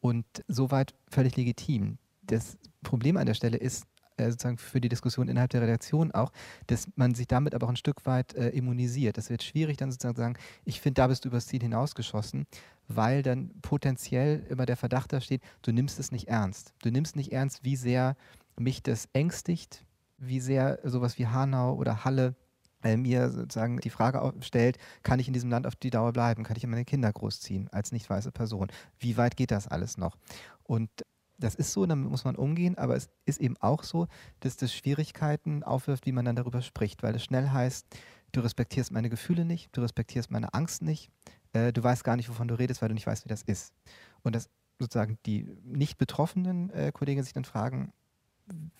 Und 0.00 0.24
soweit 0.48 0.94
völlig 1.10 1.36
legitim. 1.36 1.98
Das 2.22 2.58
Problem 2.82 3.16
an 3.16 3.26
der 3.26 3.34
Stelle 3.34 3.58
ist, 3.58 3.86
äh, 4.20 4.30
sozusagen 4.30 4.58
für 4.58 4.80
die 4.80 4.88
Diskussion 4.88 5.28
innerhalb 5.28 5.50
der 5.50 5.62
Redaktion 5.62 6.12
auch, 6.12 6.32
dass 6.66 6.88
man 6.96 7.14
sich 7.14 7.26
damit 7.26 7.54
aber 7.54 7.66
auch 7.66 7.70
ein 7.70 7.76
Stück 7.76 8.06
weit 8.06 8.34
äh, 8.34 8.48
immunisiert. 8.50 9.16
Das 9.16 9.30
wird 9.30 9.42
schwierig, 9.42 9.76
dann 9.76 9.90
sozusagen 9.90 10.14
zu 10.14 10.20
sagen, 10.20 10.38
ich 10.64 10.80
finde, 10.80 11.00
da 11.00 11.06
bist 11.06 11.24
du 11.24 11.28
übers 11.28 11.46
Ziel 11.46 11.60
hinausgeschossen, 11.60 12.46
weil 12.88 13.22
dann 13.22 13.50
potenziell 13.62 14.46
immer 14.48 14.66
der 14.66 14.76
Verdacht 14.76 15.12
da 15.12 15.20
steht, 15.20 15.42
du 15.62 15.72
nimmst 15.72 15.98
es 15.98 16.12
nicht 16.12 16.28
ernst. 16.28 16.74
Du 16.82 16.90
nimmst 16.90 17.16
nicht 17.16 17.32
ernst, 17.32 17.64
wie 17.64 17.76
sehr 17.76 18.16
mich 18.58 18.82
das 18.82 19.08
ängstigt, 19.12 19.84
wie 20.18 20.40
sehr 20.40 20.80
sowas 20.84 21.18
wie 21.18 21.26
Hanau 21.26 21.74
oder 21.74 22.04
Halle 22.04 22.34
mir 22.82 23.30
sozusagen 23.30 23.78
die 23.78 23.90
Frage 23.90 24.32
stellt, 24.40 24.78
kann 25.02 25.18
ich 25.18 25.28
in 25.28 25.34
diesem 25.34 25.50
Land 25.50 25.66
auf 25.66 25.76
die 25.76 25.90
Dauer 25.90 26.12
bleiben? 26.12 26.44
Kann 26.44 26.56
ich 26.56 26.66
meine 26.66 26.84
Kinder 26.84 27.12
großziehen 27.12 27.68
als 27.68 27.92
nicht 27.92 28.08
weiße 28.08 28.32
Person? 28.32 28.68
Wie 28.98 29.16
weit 29.16 29.36
geht 29.36 29.50
das 29.50 29.68
alles 29.68 29.98
noch? 29.98 30.16
Und 30.64 30.90
das 31.38 31.54
ist 31.54 31.72
so, 31.72 31.86
damit 31.86 32.10
muss 32.10 32.24
man 32.24 32.36
umgehen, 32.36 32.76
aber 32.76 32.96
es 32.96 33.08
ist 33.24 33.40
eben 33.40 33.56
auch 33.58 33.82
so, 33.82 34.08
dass 34.40 34.56
das 34.56 34.74
Schwierigkeiten 34.74 35.62
aufwirft, 35.62 36.06
wie 36.06 36.12
man 36.12 36.24
dann 36.24 36.36
darüber 36.36 36.60
spricht, 36.62 37.02
weil 37.02 37.14
es 37.14 37.24
schnell 37.24 37.48
heißt, 37.48 37.86
du 38.32 38.40
respektierst 38.40 38.92
meine 38.92 39.08
Gefühle 39.08 39.44
nicht, 39.44 39.74
du 39.76 39.80
respektierst 39.80 40.30
meine 40.30 40.52
Angst 40.54 40.82
nicht, 40.82 41.10
äh, 41.52 41.72
du 41.72 41.82
weißt 41.82 42.04
gar 42.04 42.16
nicht, 42.16 42.28
wovon 42.28 42.48
du 42.48 42.54
redest, 42.54 42.82
weil 42.82 42.88
du 42.88 42.94
nicht 42.94 43.06
weißt, 43.06 43.24
wie 43.24 43.30
das 43.30 43.42
ist. 43.42 43.72
Und 44.22 44.34
dass 44.34 44.50
sozusagen 44.78 45.18
die 45.26 45.46
nicht 45.64 45.98
betroffenen 45.98 46.70
äh, 46.70 46.92
Kollegen 46.92 47.22
sich 47.22 47.32
dann 47.32 47.44
fragen, 47.44 47.92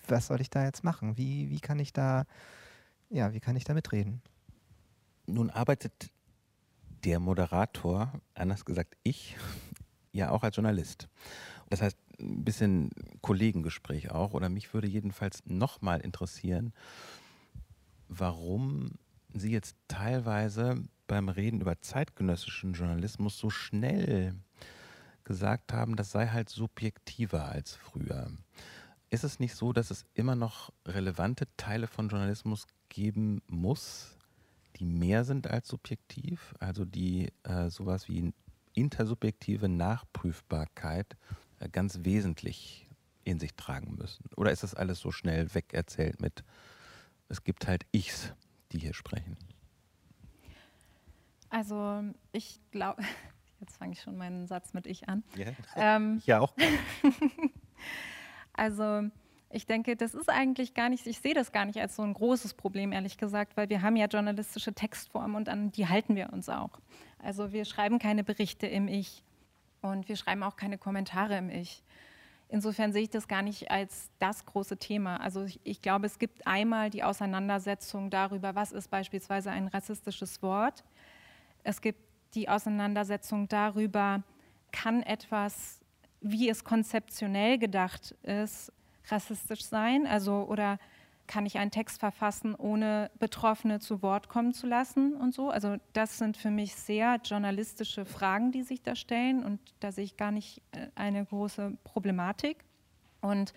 was 0.07 0.27
soll 0.27 0.41
ich 0.41 0.49
da 0.49 0.63
jetzt 0.63 0.83
machen? 0.83 1.17
Wie, 1.17 1.49
wie 1.49 1.59
kann 1.59 1.79
ich 1.79 1.93
da, 1.93 2.25
ja, 3.11 3.33
wie 3.33 3.39
kann 3.39 3.55
ich 3.55 3.63
da 3.63 3.73
mitreden? 3.73 4.21
Nun 5.27 5.49
arbeitet 5.49 6.11
der 7.03 7.19
Moderator, 7.19 8.11
anders 8.33 8.65
gesagt 8.65 8.97
ich, 9.03 9.35
ja 10.11 10.31
auch 10.31 10.43
als 10.43 10.55
Journalist. 10.55 11.09
Das 11.69 11.81
heißt, 11.81 11.97
ein 12.19 12.43
bisschen 12.43 12.89
Kollegengespräch 13.21 14.11
auch, 14.11 14.33
oder 14.33 14.49
mich 14.49 14.73
würde 14.73 14.87
jedenfalls 14.87 15.43
nochmal 15.45 16.01
interessieren, 16.01 16.73
warum 18.07 18.91
Sie 19.33 19.51
jetzt 19.51 19.77
teilweise 19.87 20.83
beim 21.07 21.29
Reden 21.29 21.61
über 21.61 21.79
zeitgenössischen 21.79 22.73
Journalismus 22.73 23.37
so 23.37 23.49
schnell 23.49 24.35
gesagt 25.23 25.71
haben, 25.71 25.95
das 25.95 26.11
sei 26.11 26.27
halt 26.27 26.49
subjektiver 26.49 27.45
als 27.45 27.75
früher. 27.75 28.31
Ist 29.11 29.25
es 29.25 29.41
nicht 29.41 29.55
so, 29.55 29.73
dass 29.73 29.91
es 29.91 30.05
immer 30.13 30.37
noch 30.37 30.71
relevante 30.85 31.45
Teile 31.57 31.87
von 31.87 32.07
Journalismus 32.07 32.65
geben 32.87 33.41
muss, 33.47 34.17
die 34.77 34.85
mehr 34.85 35.25
sind 35.25 35.47
als 35.47 35.67
subjektiv, 35.67 36.55
also 36.61 36.85
die 36.85 37.33
äh, 37.43 37.69
sowas 37.69 38.07
wie 38.07 38.33
intersubjektive 38.73 39.67
Nachprüfbarkeit 39.67 41.17
äh, 41.59 41.67
ganz 41.67 41.99
wesentlich 42.03 42.89
in 43.25 43.37
sich 43.37 43.53
tragen 43.55 43.95
müssen? 43.95 44.23
Oder 44.37 44.53
ist 44.53 44.63
das 44.63 44.75
alles 44.75 44.99
so 44.99 45.11
schnell 45.11 45.53
wegerzählt 45.53 46.21
mit, 46.21 46.45
es 47.27 47.43
gibt 47.43 47.67
halt 47.67 47.85
Ichs, 47.91 48.33
die 48.71 48.79
hier 48.79 48.93
sprechen? 48.93 49.35
Also 51.49 52.01
ich 52.31 52.61
glaube, 52.71 53.03
jetzt 53.59 53.75
fange 53.75 53.91
ich 53.91 54.01
schon 54.01 54.15
meinen 54.15 54.47
Satz 54.47 54.73
mit 54.73 54.87
Ich 54.87 55.09
an. 55.09 55.25
Ja, 55.35 55.51
ähm, 55.75 56.21
ja 56.25 56.39
auch. 56.39 56.55
also 58.61 59.09
ich 59.49 59.65
denke, 59.65 59.95
das 59.95 60.13
ist 60.13 60.29
eigentlich 60.29 60.75
gar 60.75 60.89
nicht, 60.89 61.07
ich 61.07 61.19
sehe 61.19 61.33
das 61.33 61.51
gar 61.51 61.65
nicht 61.65 61.81
als 61.81 61.95
so 61.95 62.03
ein 62.03 62.13
großes 62.13 62.53
Problem, 62.53 62.91
ehrlich 62.91 63.17
gesagt, 63.17 63.57
weil 63.57 63.69
wir 63.69 63.81
haben 63.81 63.95
ja 63.95 64.05
journalistische 64.05 64.71
Textformen 64.71 65.35
und 65.35 65.49
an 65.49 65.71
die 65.71 65.87
halten 65.87 66.15
wir 66.15 66.31
uns 66.31 66.47
auch. 66.47 66.69
Also 67.17 67.51
wir 67.51 67.65
schreiben 67.65 67.97
keine 67.97 68.23
Berichte 68.23 68.67
im 68.67 68.87
Ich. 68.87 69.23
Und 69.81 70.07
wir 70.07 70.15
schreiben 70.15 70.43
auch 70.43 70.57
keine 70.57 70.77
Kommentare 70.77 71.39
im 71.39 71.49
Ich. 71.49 71.83
Insofern 72.49 72.93
sehe 72.93 73.01
ich 73.01 73.09
das 73.09 73.27
gar 73.27 73.41
nicht 73.41 73.71
als 73.71 74.11
das 74.19 74.45
große 74.45 74.77
Thema. 74.77 75.17
Also 75.17 75.43
ich, 75.43 75.59
ich, 75.63 75.81
glaube, 75.81 76.05
es 76.05 76.19
gibt 76.19 76.45
einmal 76.45 76.91
die 76.91 77.03
Auseinandersetzung 77.03 78.11
darüber, 78.11 78.53
was 78.53 78.71
ist 78.71 78.91
beispielsweise 78.91 79.49
ein 79.49 79.69
rassistisches 79.69 80.43
Wort. 80.43 80.83
Es 81.63 81.81
gibt 81.81 81.99
die 82.35 82.47
Auseinandersetzung 82.47 83.47
darüber, 83.47 84.21
kann 84.71 85.01
etwas, 85.01 85.80
wie 86.21 86.49
es 86.49 86.63
konzeptionell 86.63 87.57
gedacht 87.57 88.15
ist, 88.23 88.71
rassistisch 89.09 89.63
sein? 89.63 90.07
Also 90.07 90.45
oder 90.47 90.77
kann 91.27 91.45
ich 91.45 91.57
einen 91.57 91.71
Text 91.71 91.99
verfassen, 91.99 92.55
ohne 92.55 93.09
Betroffene 93.17 93.79
zu 93.79 94.01
Wort 94.01 94.27
kommen 94.27 94.53
zu 94.53 94.67
lassen 94.67 95.13
und 95.13 95.33
so. 95.33 95.49
Also 95.49 95.77
das 95.93 96.17
sind 96.17 96.35
für 96.35 96.51
mich 96.51 96.75
sehr 96.75 97.21
journalistische 97.23 98.03
Fragen, 98.03 98.51
die 98.51 98.63
sich 98.63 98.81
da 98.81 98.95
stellen 98.95 99.43
und 99.43 99.59
da 99.79 99.93
sehe 99.93 100.03
ich 100.03 100.17
gar 100.17 100.31
nicht 100.31 100.61
äh, 100.71 100.87
eine 100.95 101.23
große 101.23 101.77
Problematik. 101.85 102.57
Und 103.21 103.53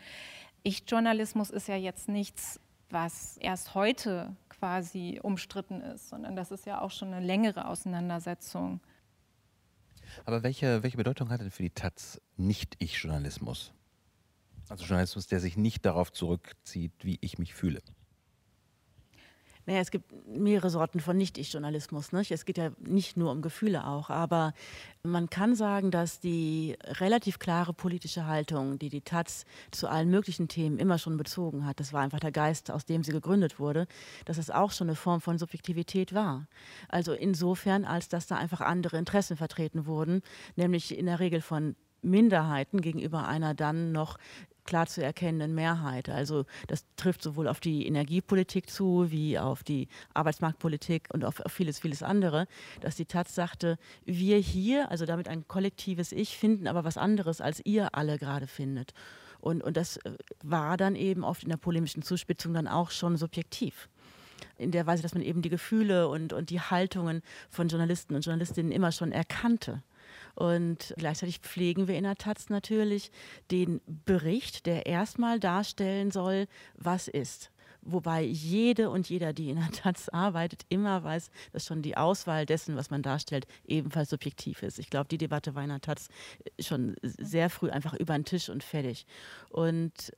Ich-Journalismus 0.62 1.50
ist 1.50 1.66
ja 1.66 1.76
jetzt 1.76 2.08
nichts, 2.08 2.60
was 2.90 3.38
erst 3.38 3.74
heute 3.74 4.36
quasi 4.48 5.18
umstritten 5.20 5.80
ist, 5.80 6.10
sondern 6.10 6.36
das 6.36 6.52
ist 6.52 6.66
ja 6.66 6.80
auch 6.80 6.92
schon 6.92 7.12
eine 7.12 7.26
längere 7.26 7.66
Auseinandersetzung. 7.66 8.80
Aber 10.24 10.42
welche, 10.42 10.82
welche 10.82 10.96
Bedeutung 10.96 11.30
hat 11.30 11.40
denn 11.40 11.50
für 11.50 11.62
die 11.62 11.70
Taz 11.70 12.20
Nicht-Ich-Journalismus? 12.36 13.72
Also 14.68 14.84
Journalismus, 14.84 15.26
der 15.26 15.40
sich 15.40 15.56
nicht 15.56 15.84
darauf 15.84 16.12
zurückzieht, 16.12 16.92
wie 17.02 17.18
ich 17.20 17.38
mich 17.38 17.54
fühle. 17.54 17.82
Naja, 19.66 19.80
es 19.80 19.90
gibt 19.90 20.12
mehrere 20.26 20.68
Sorten 20.68 21.00
von 21.00 21.16
Nicht-Ich-Journalismus. 21.16 22.12
Nicht? 22.12 22.30
Es 22.30 22.44
geht 22.44 22.58
ja 22.58 22.70
nicht 22.78 23.16
nur 23.16 23.30
um 23.30 23.40
Gefühle 23.40 23.86
auch, 23.86 24.10
aber 24.10 24.52
man 25.02 25.30
kann 25.30 25.54
sagen, 25.54 25.90
dass 25.90 26.20
die 26.20 26.76
relativ 26.82 27.38
klare 27.38 27.72
politische 27.72 28.26
Haltung, 28.26 28.78
die 28.78 28.90
die 28.90 29.00
Taz 29.00 29.44
zu 29.70 29.88
allen 29.88 30.10
möglichen 30.10 30.48
Themen 30.48 30.78
immer 30.78 30.98
schon 30.98 31.16
bezogen 31.16 31.66
hat, 31.66 31.80
das 31.80 31.92
war 31.92 32.02
einfach 32.02 32.20
der 32.20 32.32
Geist, 32.32 32.70
aus 32.70 32.84
dem 32.84 33.04
sie 33.04 33.12
gegründet 33.12 33.58
wurde, 33.58 33.86
dass 34.26 34.38
es 34.38 34.50
auch 34.50 34.70
schon 34.70 34.88
eine 34.88 34.96
Form 34.96 35.20
von 35.20 35.38
Subjektivität 35.38 36.14
war. 36.14 36.46
Also 36.88 37.12
insofern, 37.12 37.84
als 37.84 38.08
dass 38.08 38.26
da 38.26 38.36
einfach 38.36 38.60
andere 38.60 38.98
Interessen 38.98 39.36
vertreten 39.36 39.86
wurden, 39.86 40.22
nämlich 40.56 40.96
in 40.96 41.06
der 41.06 41.20
Regel 41.20 41.40
von 41.40 41.74
Minderheiten 42.04 42.80
gegenüber 42.80 43.26
einer 43.26 43.54
dann 43.54 43.92
noch 43.92 44.18
klar 44.64 44.86
zu 44.86 45.02
erkennenden 45.02 45.54
Mehrheit. 45.54 46.08
Also 46.08 46.44
das 46.66 46.84
trifft 46.96 47.22
sowohl 47.22 47.48
auf 47.48 47.60
die 47.60 47.86
Energiepolitik 47.86 48.70
zu, 48.70 49.10
wie 49.10 49.38
auf 49.38 49.62
die 49.62 49.88
Arbeitsmarktpolitik 50.14 51.08
und 51.12 51.24
auf, 51.24 51.42
vieles, 51.48 51.78
vieles 51.78 52.02
andere, 52.02 52.46
dass 52.80 52.96
die 52.96 53.06
Taz 53.06 53.34
sagte, 53.34 53.78
wir 54.04 54.38
hier, 54.38 54.90
also 54.90 55.06
damit 55.06 55.28
ein 55.28 55.46
kollektives 55.48 56.12
Ich, 56.12 56.36
finden 56.36 56.66
aber 56.66 56.84
was 56.84 56.96
anderes, 56.96 57.40
als 57.40 57.60
ihr 57.64 57.94
alle 57.94 58.18
gerade 58.18 58.46
findet. 58.46 58.92
Und, 59.40 59.62
und 59.62 59.76
das 59.76 59.98
äh, 59.98 60.12
war 60.42 60.76
dann 60.76 60.96
eben 60.96 61.22
oft 61.22 61.42
in 61.42 61.50
der 61.50 61.58
polemischen 61.58 62.02
Zuspitzung 62.02 62.54
dann 62.54 62.66
auch 62.68 62.90
schon 62.90 63.16
subjektiv 63.16 63.88
in 64.56 64.70
der 64.70 64.86
Weise, 64.86 65.02
dass 65.02 65.14
man 65.14 65.22
eben 65.22 65.42
die 65.42 65.48
Gefühle 65.48 66.08
und, 66.08 66.32
und 66.32 66.50
die 66.50 66.60
Haltungen 66.60 67.22
von 67.50 67.68
Journalisten 67.68 68.14
und 68.14 68.24
Journalistinnen 68.24 68.72
immer 68.72 68.92
schon 68.92 69.12
erkannte. 69.12 69.82
Und 70.34 70.94
gleichzeitig 70.96 71.38
pflegen 71.38 71.88
wir 71.88 71.96
in 71.96 72.04
der 72.04 72.16
Taz 72.16 72.48
natürlich 72.48 73.10
den 73.50 73.80
Bericht, 73.86 74.66
der 74.66 74.86
erstmal 74.86 75.40
darstellen 75.40 76.10
soll, 76.10 76.46
was 76.76 77.08
ist. 77.08 77.50
Wobei 77.86 78.22
jede 78.22 78.88
und 78.88 79.10
jeder, 79.10 79.34
die 79.34 79.50
in 79.50 79.56
der 79.56 79.70
Taz 79.70 80.08
arbeitet, 80.08 80.64
immer 80.70 81.04
weiß, 81.04 81.30
dass 81.52 81.66
schon 81.66 81.82
die 81.82 81.96
Auswahl 81.96 82.46
dessen, 82.46 82.76
was 82.76 82.90
man 82.90 83.02
darstellt, 83.02 83.46
ebenfalls 83.66 84.10
subjektiv 84.10 84.62
ist. 84.62 84.78
Ich 84.78 84.88
glaube, 84.88 85.08
die 85.08 85.18
Debatte 85.18 85.54
war 85.54 85.62
in 85.62 85.68
der 85.68 85.82
Taz 85.82 86.08
schon 86.58 86.96
sehr 87.02 87.50
früh 87.50 87.70
einfach 87.70 87.94
über 87.94 88.14
den 88.14 88.24
Tisch 88.24 88.48
und 88.48 88.64
fertig. 88.64 89.06
Und 89.50 90.12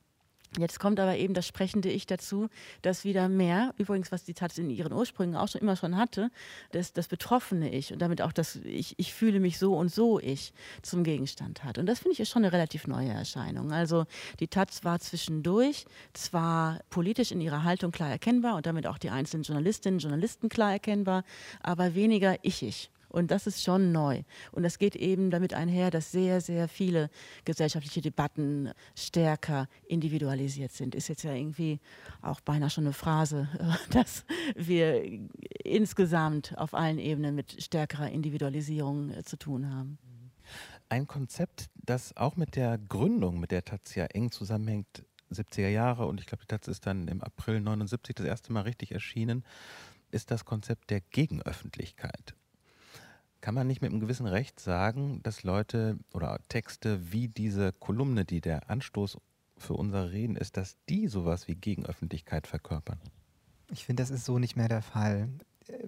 Jetzt 0.58 0.80
kommt 0.80 0.98
aber 1.00 1.16
eben 1.16 1.34
das 1.34 1.46
sprechende 1.46 1.90
Ich 1.90 2.06
dazu, 2.06 2.48
das 2.82 3.04
wieder 3.04 3.28
mehr, 3.28 3.74
übrigens, 3.78 4.10
was 4.10 4.24
die 4.24 4.34
Taz 4.34 4.56
in 4.58 4.70
ihren 4.70 4.92
Ursprüngen 4.92 5.36
auch 5.36 5.48
schon 5.48 5.60
immer 5.60 5.76
schon 5.76 5.96
hatte, 5.96 6.30
das, 6.72 6.92
das 6.92 7.08
betroffene 7.08 7.72
Ich 7.72 7.92
und 7.92 8.00
damit 8.00 8.22
auch 8.22 8.32
das 8.32 8.56
ich, 8.56 8.94
ich 8.98 9.12
fühle 9.12 9.40
mich 9.40 9.58
so 9.58 9.76
und 9.76 9.92
so 9.92 10.18
Ich 10.18 10.52
zum 10.82 11.04
Gegenstand 11.04 11.64
hat. 11.64 11.78
Und 11.78 11.86
das 11.86 12.00
finde 12.00 12.14
ich 12.14 12.20
ist 12.20 12.30
schon 12.30 12.44
eine 12.44 12.52
relativ 12.52 12.86
neue 12.86 13.10
Erscheinung. 13.10 13.72
Also 13.72 14.06
die 14.40 14.48
Taz 14.48 14.84
war 14.84 14.98
zwischendurch 14.98 15.84
zwar 16.14 16.80
politisch 16.90 17.32
in 17.32 17.40
ihrer 17.40 17.64
Haltung 17.64 17.92
klar 17.92 18.10
erkennbar 18.10 18.56
und 18.56 18.66
damit 18.66 18.86
auch 18.86 18.98
die 18.98 19.10
einzelnen 19.10 19.42
Journalistinnen 19.42 19.96
und 19.96 20.02
Journalisten 20.02 20.48
klar 20.48 20.72
erkennbar, 20.72 21.24
aber 21.62 21.94
weniger 21.94 22.36
ich-ich. 22.42 22.90
Und 23.16 23.30
das 23.30 23.46
ist 23.46 23.62
schon 23.62 23.92
neu. 23.92 24.24
Und 24.52 24.62
das 24.62 24.78
geht 24.78 24.94
eben 24.94 25.30
damit 25.30 25.54
einher, 25.54 25.90
dass 25.90 26.12
sehr, 26.12 26.42
sehr 26.42 26.68
viele 26.68 27.08
gesellschaftliche 27.46 28.02
Debatten 28.02 28.72
stärker 28.94 29.68
individualisiert 29.88 30.70
sind. 30.70 30.94
Ist 30.94 31.08
jetzt 31.08 31.22
ja 31.22 31.32
irgendwie 31.32 31.80
auch 32.20 32.42
beinahe 32.42 32.68
schon 32.68 32.84
eine 32.84 32.92
Phrase, 32.92 33.48
dass 33.90 34.26
wir 34.54 35.02
insgesamt 35.64 36.58
auf 36.58 36.74
allen 36.74 36.98
Ebenen 36.98 37.34
mit 37.34 37.62
stärkerer 37.62 38.10
Individualisierung 38.10 39.08
äh, 39.08 39.24
zu 39.24 39.38
tun 39.38 39.70
haben. 39.74 39.96
Ein 40.90 41.06
Konzept, 41.06 41.70
das 41.74 42.14
auch 42.18 42.36
mit 42.36 42.54
der 42.54 42.76
Gründung, 42.76 43.40
mit 43.40 43.50
der 43.50 43.64
Taz 43.64 43.94
ja 43.94 44.04
eng 44.04 44.30
zusammenhängt, 44.30 45.06
70er 45.32 45.68
Jahre 45.68 46.04
und 46.04 46.20
ich 46.20 46.26
glaube, 46.26 46.42
die 46.42 46.48
Taz 46.48 46.68
ist 46.68 46.84
dann 46.84 47.08
im 47.08 47.22
April 47.22 47.62
79 47.62 48.14
das 48.14 48.26
erste 48.26 48.52
Mal 48.52 48.60
richtig 48.60 48.92
erschienen, 48.92 49.42
ist 50.10 50.30
das 50.30 50.44
Konzept 50.44 50.90
der 50.90 51.00
Gegenöffentlichkeit. 51.00 52.36
Kann 53.46 53.54
man 53.54 53.68
nicht 53.68 53.80
mit 53.80 53.92
einem 53.92 54.00
gewissen 54.00 54.26
Recht 54.26 54.58
sagen, 54.58 55.20
dass 55.22 55.44
Leute 55.44 56.00
oder 56.12 56.40
Texte 56.48 57.12
wie 57.12 57.28
diese 57.28 57.72
Kolumne, 57.72 58.24
die 58.24 58.40
der 58.40 58.68
Anstoß 58.68 59.18
für 59.56 59.74
unser 59.74 60.10
Reden 60.10 60.34
ist, 60.34 60.56
dass 60.56 60.76
die 60.88 61.06
sowas 61.06 61.46
wie 61.46 61.54
Gegenöffentlichkeit 61.54 62.48
verkörpern? 62.48 62.98
Ich 63.70 63.84
finde, 63.84 64.02
das 64.02 64.10
ist 64.10 64.24
so 64.24 64.40
nicht 64.40 64.56
mehr 64.56 64.66
der 64.66 64.82
Fall. 64.82 65.28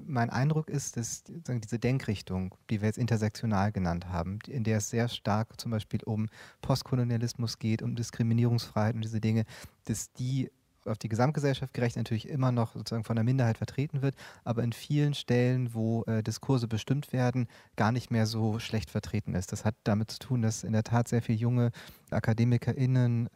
Mein 0.06 0.30
Eindruck 0.30 0.70
ist, 0.70 0.96
dass 0.96 1.24
diese 1.26 1.80
Denkrichtung, 1.80 2.54
die 2.70 2.80
wir 2.80 2.86
jetzt 2.86 2.98
intersektional 2.98 3.72
genannt 3.72 4.06
haben, 4.06 4.38
in 4.46 4.62
der 4.62 4.76
es 4.76 4.90
sehr 4.90 5.08
stark 5.08 5.60
zum 5.60 5.72
Beispiel 5.72 6.04
um 6.04 6.28
Postkolonialismus 6.60 7.58
geht, 7.58 7.82
um 7.82 7.96
Diskriminierungsfreiheit 7.96 8.94
und 8.94 9.02
diese 9.02 9.20
Dinge, 9.20 9.46
dass 9.84 10.12
die 10.12 10.48
auf 10.88 10.98
die 10.98 11.08
Gesamtgesellschaft 11.08 11.74
gerecht 11.74 11.96
natürlich 11.96 12.28
immer 12.28 12.52
noch 12.52 12.74
sozusagen 12.74 13.04
von 13.04 13.16
der 13.16 13.24
Minderheit 13.24 13.58
vertreten 13.58 14.02
wird, 14.02 14.14
aber 14.44 14.62
in 14.62 14.72
vielen 14.72 15.14
Stellen, 15.14 15.74
wo 15.74 16.04
äh, 16.04 16.22
Diskurse 16.22 16.68
bestimmt 16.68 17.12
werden, 17.12 17.48
gar 17.76 17.92
nicht 17.92 18.10
mehr 18.10 18.26
so 18.26 18.58
schlecht 18.58 18.90
vertreten 18.90 19.34
ist. 19.34 19.52
Das 19.52 19.64
hat 19.64 19.74
damit 19.84 20.10
zu 20.10 20.18
tun, 20.18 20.42
dass 20.42 20.64
in 20.64 20.72
der 20.72 20.84
Tat 20.84 21.08
sehr 21.08 21.22
viele 21.22 21.38
junge 21.38 21.70
AkademikerInnen 22.10 23.28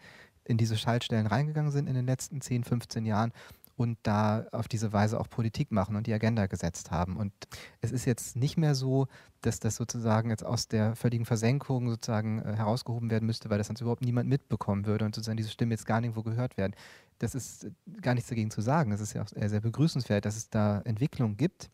in 0.44 0.56
diese 0.56 0.76
Schaltstellen 0.76 1.26
reingegangen 1.26 1.70
sind 1.70 1.86
in 1.86 1.94
den 1.94 2.06
letzten 2.06 2.40
10, 2.40 2.64
15 2.64 3.04
Jahren 3.04 3.32
und 3.76 3.98
da 4.02 4.46
auf 4.52 4.68
diese 4.68 4.92
Weise 4.92 5.18
auch 5.18 5.28
Politik 5.28 5.72
machen 5.72 5.96
und 5.96 6.06
die 6.06 6.12
Agenda 6.12 6.46
gesetzt 6.46 6.90
haben. 6.90 7.16
Und 7.16 7.32
es 7.80 7.90
ist 7.90 8.04
jetzt 8.04 8.36
nicht 8.36 8.56
mehr 8.56 8.74
so, 8.74 9.08
dass 9.40 9.60
das 9.60 9.76
sozusagen 9.76 10.30
jetzt 10.30 10.44
aus 10.44 10.68
der 10.68 10.94
völligen 10.94 11.24
Versenkung 11.24 11.88
sozusagen 11.88 12.40
äh, 12.40 12.54
herausgehoben 12.54 13.10
werden 13.10 13.26
müsste, 13.26 13.50
weil 13.50 13.58
das 13.58 13.66
sonst 13.66 13.80
überhaupt 13.80 14.04
niemand 14.04 14.28
mitbekommen 14.28 14.86
würde 14.86 15.04
und 15.04 15.14
sozusagen 15.14 15.36
diese 15.36 15.50
Stimmen 15.50 15.72
jetzt 15.72 15.86
gar 15.86 16.00
nirgendwo 16.00 16.22
gehört 16.22 16.56
werden. 16.56 16.74
Das 17.22 17.36
ist 17.36 17.64
äh, 17.64 17.70
gar 18.00 18.14
nichts 18.14 18.28
dagegen 18.28 18.50
zu 18.50 18.60
sagen. 18.60 18.90
Das 18.90 19.00
ist 19.00 19.12
ja 19.12 19.22
auch 19.22 19.28
sehr 19.28 19.60
begrüßenswert, 19.60 20.24
dass 20.24 20.36
es 20.36 20.50
da 20.50 20.80
Entwicklungen 20.80 21.36
gibt. 21.36 21.70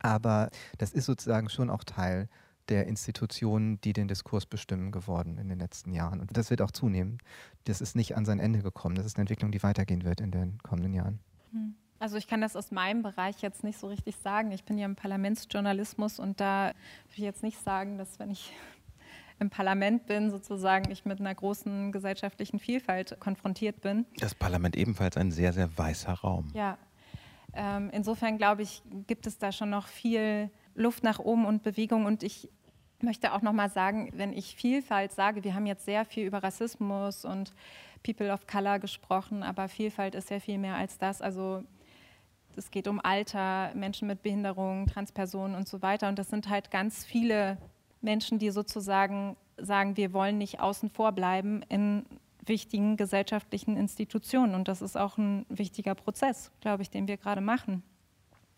Aber 0.00 0.50
das 0.78 0.92
ist 0.92 1.04
sozusagen 1.04 1.50
schon 1.50 1.70
auch 1.70 1.84
Teil 1.84 2.28
der 2.68 2.86
Institutionen, 2.86 3.80
die 3.82 3.92
den 3.92 4.08
Diskurs 4.08 4.46
bestimmen, 4.46 4.90
geworden 4.90 5.38
in 5.38 5.48
den 5.48 5.58
letzten 5.58 5.92
Jahren. 5.92 6.20
Und 6.20 6.34
das 6.36 6.50
wird 6.50 6.62
auch 6.62 6.70
zunehmen. 6.70 7.18
Das 7.64 7.80
ist 7.80 7.96
nicht 7.96 8.16
an 8.16 8.24
sein 8.24 8.40
Ende 8.40 8.62
gekommen. 8.62 8.94
Das 8.94 9.06
ist 9.06 9.16
eine 9.16 9.22
Entwicklung, 9.22 9.52
die 9.52 9.62
weitergehen 9.62 10.04
wird 10.04 10.20
in 10.20 10.30
den 10.30 10.58
kommenden 10.62 10.94
Jahren. 10.94 11.20
Hm. 11.52 11.74
Also 11.98 12.16
ich 12.16 12.28
kann 12.28 12.40
das 12.40 12.54
aus 12.54 12.70
meinem 12.70 13.02
Bereich 13.02 13.42
jetzt 13.42 13.64
nicht 13.64 13.78
so 13.78 13.88
richtig 13.88 14.16
sagen. 14.16 14.52
Ich 14.52 14.64
bin 14.64 14.78
ja 14.78 14.86
im 14.86 14.94
Parlamentsjournalismus 14.94 16.18
und 16.18 16.40
da 16.40 16.68
will 16.68 17.16
ich 17.16 17.24
jetzt 17.24 17.42
nicht 17.42 17.58
sagen, 17.62 17.98
dass 17.98 18.18
wenn 18.18 18.30
ich 18.30 18.52
im 19.40 19.50
Parlament 19.50 20.06
bin, 20.06 20.30
sozusagen 20.30 20.90
ich 20.90 21.04
mit 21.04 21.20
einer 21.20 21.34
großen 21.34 21.92
gesellschaftlichen 21.92 22.58
Vielfalt 22.58 23.18
konfrontiert 23.20 23.80
bin. 23.80 24.06
Das 24.18 24.34
Parlament 24.34 24.76
ebenfalls 24.76 25.16
ein 25.16 25.30
sehr, 25.30 25.52
sehr 25.52 25.76
weißer 25.76 26.12
Raum. 26.12 26.50
Ja. 26.54 26.78
Ähm, 27.54 27.90
insofern 27.92 28.38
glaube 28.38 28.62
ich, 28.62 28.82
gibt 29.06 29.26
es 29.26 29.38
da 29.38 29.52
schon 29.52 29.70
noch 29.70 29.86
viel 29.86 30.50
Luft 30.74 31.02
nach 31.02 31.18
oben 31.18 31.46
und 31.46 31.62
Bewegung 31.62 32.04
und 32.04 32.22
ich 32.22 32.48
möchte 33.00 33.32
auch 33.32 33.42
noch 33.42 33.52
mal 33.52 33.70
sagen, 33.70 34.10
wenn 34.14 34.32
ich 34.32 34.56
Vielfalt 34.56 35.12
sage, 35.12 35.44
wir 35.44 35.54
haben 35.54 35.66
jetzt 35.66 35.84
sehr 35.84 36.04
viel 36.04 36.26
über 36.26 36.42
Rassismus 36.42 37.24
und 37.24 37.52
People 38.02 38.32
of 38.32 38.46
Color 38.46 38.78
gesprochen, 38.78 39.42
aber 39.42 39.68
Vielfalt 39.68 40.14
ist 40.14 40.30
ja 40.30 40.40
viel 40.40 40.58
mehr 40.58 40.76
als 40.76 40.98
das. 40.98 41.22
Also 41.22 41.62
es 42.56 42.70
geht 42.70 42.88
um 42.88 43.00
Alter, 43.00 43.72
Menschen 43.74 44.08
mit 44.08 44.22
Behinderung, 44.22 44.86
Transpersonen 44.86 45.56
und 45.56 45.68
so 45.68 45.80
weiter. 45.80 46.08
Und 46.08 46.18
das 46.18 46.28
sind 46.28 46.48
halt 46.48 46.70
ganz 46.70 47.04
viele 47.04 47.58
Menschen, 48.00 48.38
die 48.38 48.50
sozusagen 48.50 49.36
sagen, 49.56 49.96
wir 49.96 50.12
wollen 50.12 50.38
nicht 50.38 50.60
außen 50.60 50.90
vor 50.90 51.12
bleiben 51.12 51.62
in 51.68 52.04
wichtigen 52.46 52.96
gesellschaftlichen 52.96 53.76
Institutionen. 53.76 54.54
Und 54.54 54.68
das 54.68 54.82
ist 54.82 54.96
auch 54.96 55.18
ein 55.18 55.44
wichtiger 55.48 55.94
Prozess, 55.94 56.50
glaube 56.60 56.82
ich, 56.82 56.90
den 56.90 57.06
wir 57.08 57.16
gerade 57.16 57.40
machen. 57.40 57.82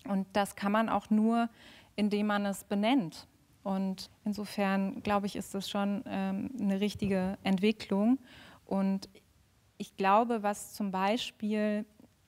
Und 0.08 0.26
das 0.32 0.56
kann 0.56 0.72
man 0.72 0.88
auch 0.88 1.10
nur, 1.10 1.48
indem 1.96 2.28
man 2.28 2.46
es 2.46 2.64
benennt. 2.64 3.26
Und 3.62 4.10
insofern, 4.24 5.02
glaube 5.02 5.26
ich, 5.26 5.36
ist 5.36 5.54
das 5.54 5.68
schon 5.68 6.02
ähm, 6.06 6.50
eine 6.58 6.80
richtige 6.80 7.36
Entwicklung. 7.42 8.18
Und 8.64 9.08
ich 9.76 9.96
glaube, 9.96 10.42
was 10.42 10.72
zum 10.72 10.90
Beispiel, 10.90 11.84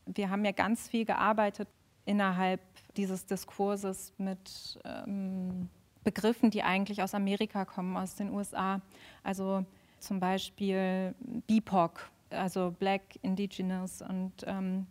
wir 0.06 0.30
haben 0.30 0.44
ja 0.44 0.52
ganz 0.52 0.88
viel 0.88 1.04
gearbeitet 1.04 1.68
innerhalb 2.04 2.60
dieses 2.96 3.24
Diskurses 3.26 4.12
mit 4.18 4.78
ähm, 4.84 5.68
Begriffen, 6.04 6.50
die 6.50 6.62
eigentlich 6.62 7.02
aus 7.02 7.14
Amerika 7.14 7.64
kommen, 7.64 7.96
aus 7.96 8.14
den 8.14 8.30
USA. 8.30 8.80
Also 9.22 9.64
zum 9.98 10.20
Beispiel 10.20 11.14
BIPOC, 11.46 12.10
also 12.30 12.74
Black, 12.78 13.02
Indigenous 13.22 14.02
und 14.02 14.32
ähm, 14.46 14.86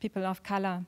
People 0.00 0.28
of 0.28 0.42
Color. 0.42 0.84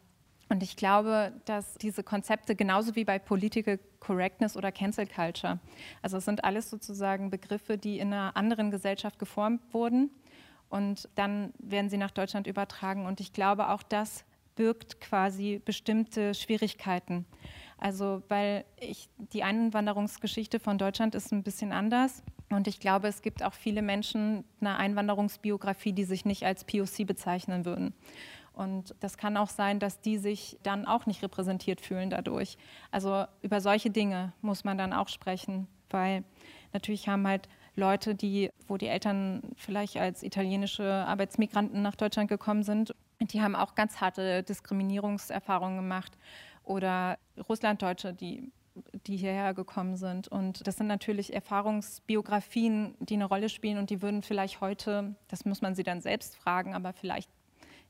Und 0.51 0.63
ich 0.63 0.77
glaube, 0.77 1.33
dass 1.45 1.75
diese 1.75 2.03
Konzepte 2.03 2.57
genauso 2.57 2.97
wie 2.97 3.05
bei 3.05 3.19
Political 3.19 3.79
Correctness 4.01 4.57
oder 4.57 4.73
Cancel 4.73 5.07
Culture, 5.07 5.59
also 6.01 6.17
es 6.17 6.25
sind 6.25 6.43
alles 6.43 6.71
sozusagen 6.71 7.29
Begriffe, 7.29 7.77
die 7.77 7.99
in 7.99 8.13
einer 8.13 8.37
anderen 8.37 8.71
Gesellschaft 8.71 9.19
geformt 9.19 9.61
wurden 9.73 10.11
und 10.71 11.09
dann 11.15 11.53
werden 11.59 11.91
sie 11.91 11.97
nach 11.97 12.11
Deutschland 12.11 12.47
übertragen. 12.47 13.07
Und 13.07 13.21
ich 13.21 13.33
glaube, 13.33 13.69
auch 13.69 13.83
das 13.83 14.25
birgt 14.57 15.01
quasi 15.01 15.61
bestimmte 15.65 16.35
Schwierigkeiten. 16.35 17.27
Also, 17.79 18.23
weil 18.29 18.65
ich, 18.81 19.09
die 19.33 19.45
Einwanderungsgeschichte 19.45 20.59
von 20.61 20.79
Deutschland 20.79 21.15
ist 21.15 21.33
ein 21.33 21.43
bisschen 21.43 21.73
anders. 21.73 22.23
Und 22.51 22.67
ich 22.67 22.81
glaube, 22.81 23.09
es 23.09 23.23
gibt 23.23 23.43
auch 23.43 23.53
viele 23.53 23.83
Menschen 23.83 24.45
eine 24.61 24.77
Einwanderungsbiografie, 24.77 25.93
die 25.93 26.05
sich 26.05 26.25
nicht 26.25 26.45
als 26.45 26.65
POC 26.65 27.07
bezeichnen 27.07 27.65
würden. 27.65 27.95
Und 28.53 28.97
das 28.99 29.17
kann 29.17 29.37
auch 29.37 29.51
sein, 29.51 29.79
dass 29.79 30.01
die 30.01 30.19
sich 30.19 30.59
dann 30.65 30.87
auch 30.87 31.07
nicht 31.07 31.23
repräsentiert 31.23 31.81
fühlen 31.81 32.11
dadurch. 32.11 32.59
Also 32.91 33.25
über 33.43 33.61
solche 33.61 33.91
Dinge 33.91 34.33
muss 34.41 34.65
man 34.65 34.77
dann 34.77 34.93
auch 34.93 35.09
sprechen, 35.09 35.69
weil 35.91 36.25
natürlich 36.73 37.09
haben 37.09 37.27
halt 37.29 37.49
Leute, 37.77 38.17
die, 38.17 38.51
wo 38.67 38.77
die 38.77 38.89
Eltern 38.89 39.43
vielleicht 39.57 39.97
als 39.97 40.25
italienische 40.25 40.85
Arbeitsmigranten 41.07 41.83
nach 41.83 41.95
Deutschland 41.95 42.29
gekommen 42.29 42.65
sind, 42.65 42.95
die 43.21 43.41
haben 43.41 43.55
auch 43.55 43.75
ganz 43.75 44.01
harte 44.01 44.43
Diskriminierungserfahrungen 44.43 45.77
gemacht. 45.77 46.19
Oder 46.69 47.19
Russlanddeutsche, 47.49 48.13
die 48.13 48.53
die 49.07 49.17
hierher 49.17 49.55
gekommen 49.55 49.97
sind. 49.97 50.29
Und 50.29 50.67
das 50.67 50.77
sind 50.77 50.87
natürlich 50.87 51.33
Erfahrungsbiografien, 51.33 52.95
die 53.01 53.15
eine 53.15 53.25
Rolle 53.25 53.49
spielen 53.49 53.79
und 53.79 53.91
die 53.91 54.03
würden 54.03 54.23
vielleicht 54.23 54.61
heute, 54.61 55.15
das 55.29 55.45
muss 55.45 55.63
man 55.63 55.75
sie 55.75 55.83
dann 55.83 56.01
selbst 56.01 56.37
fragen, 56.37 56.75
aber 56.75 56.93
vielleicht 56.93 57.31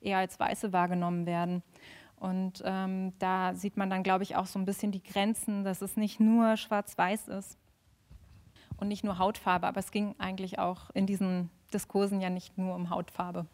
eher 0.00 0.18
als 0.18 0.38
Weiße 0.38 0.72
wahrgenommen 0.72 1.26
werden. 1.26 1.62
Und 2.16 2.62
ähm, 2.64 3.12
da 3.18 3.54
sieht 3.54 3.76
man 3.76 3.90
dann, 3.90 4.02
glaube 4.02 4.24
ich, 4.24 4.36
auch 4.36 4.46
so 4.46 4.58
ein 4.58 4.64
bisschen 4.64 4.90
die 4.90 5.02
Grenzen, 5.02 5.62
dass 5.62 5.82
es 5.82 5.96
nicht 5.96 6.20
nur 6.20 6.56
schwarz-weiß 6.56 7.28
ist 7.28 7.58
und 8.76 8.88
nicht 8.88 9.04
nur 9.04 9.18
Hautfarbe, 9.18 9.66
aber 9.66 9.80
es 9.80 9.92
ging 9.92 10.14
eigentlich 10.18 10.58
auch 10.58 10.90
in 10.94 11.06
diesen 11.06 11.50
Diskursen 11.72 12.20
ja 12.20 12.30
nicht 12.30 12.58
nur 12.58 12.74
um 12.74 12.90
Hautfarbe. 12.90 13.46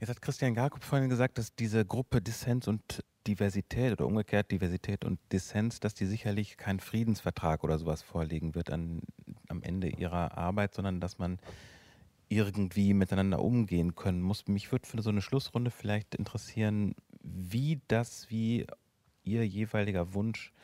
Jetzt 0.00 0.08
hat 0.08 0.22
Christian 0.22 0.54
Jakob 0.54 0.82
vorhin 0.82 1.10
gesagt, 1.10 1.36
dass 1.36 1.54
diese 1.54 1.84
Gruppe 1.84 2.22
Dissens 2.22 2.66
und 2.66 3.04
Diversität 3.26 3.92
oder 3.92 4.06
umgekehrt 4.06 4.50
Diversität 4.50 5.04
und 5.04 5.20
Dissens, 5.30 5.78
dass 5.78 5.92
die 5.92 6.06
sicherlich 6.06 6.56
keinen 6.56 6.80
Friedensvertrag 6.80 7.62
oder 7.64 7.78
sowas 7.78 8.00
vorlegen 8.00 8.54
wird 8.54 8.70
an, 8.70 9.02
am 9.48 9.62
Ende 9.62 9.88
ihrer 9.88 10.38
Arbeit, 10.38 10.74
sondern 10.74 11.00
dass 11.00 11.18
man 11.18 11.38
irgendwie 12.30 12.94
miteinander 12.94 13.42
umgehen 13.42 13.94
können 13.94 14.22
muss. 14.22 14.48
Mich 14.48 14.72
würde 14.72 14.88
für 14.88 15.02
so 15.02 15.10
eine 15.10 15.20
Schlussrunde 15.20 15.70
vielleicht 15.70 16.14
interessieren, 16.14 16.94
wie 17.22 17.82
das, 17.88 18.30
wie 18.30 18.66
Ihr 19.22 19.46
jeweiliger 19.46 20.14
Wunsch 20.14 20.54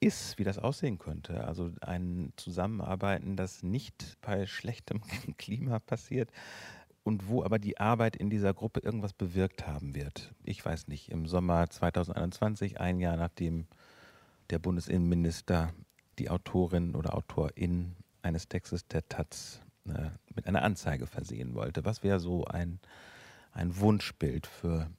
ist, 0.00 0.38
wie 0.38 0.44
das 0.44 0.58
aussehen 0.58 0.98
könnte. 0.98 1.44
Also 1.44 1.72
ein 1.82 2.32
Zusammenarbeiten, 2.36 3.36
das 3.36 3.62
nicht 3.62 4.16
bei 4.22 4.46
schlechtem 4.46 5.02
Klima 5.36 5.78
passiert 5.78 6.30
und 7.02 7.28
wo 7.28 7.42
aber 7.42 7.58
die 7.58 7.78
Arbeit 7.78 8.16
in 8.16 8.30
dieser 8.30 8.54
Gruppe 8.54 8.80
irgendwas 8.80 9.12
bewirkt 9.12 9.66
haben 9.66 9.94
wird. 9.94 10.34
Ich 10.44 10.64
weiß 10.64 10.88
nicht, 10.88 11.10
im 11.10 11.26
Sommer 11.26 11.68
2021, 11.68 12.80
ein 12.80 13.00
Jahr 13.00 13.16
nachdem 13.16 13.66
der 14.50 14.58
Bundesinnenminister 14.58 15.72
die 16.18 16.28
Autorin 16.28 16.94
oder 16.94 17.14
Autorin 17.14 17.96
eines 18.22 18.48
Textes 18.48 18.86
der 18.86 19.08
Taz 19.08 19.60
äh, 19.88 20.10
mit 20.34 20.46
einer 20.46 20.62
Anzeige 20.62 21.06
versehen 21.06 21.54
wollte. 21.54 21.84
Was 21.84 22.02
wäre 22.02 22.20
so 22.20 22.44
ein, 22.44 22.80
ein 23.52 23.78
Wunschbild 23.78 24.46
für, 24.46 24.90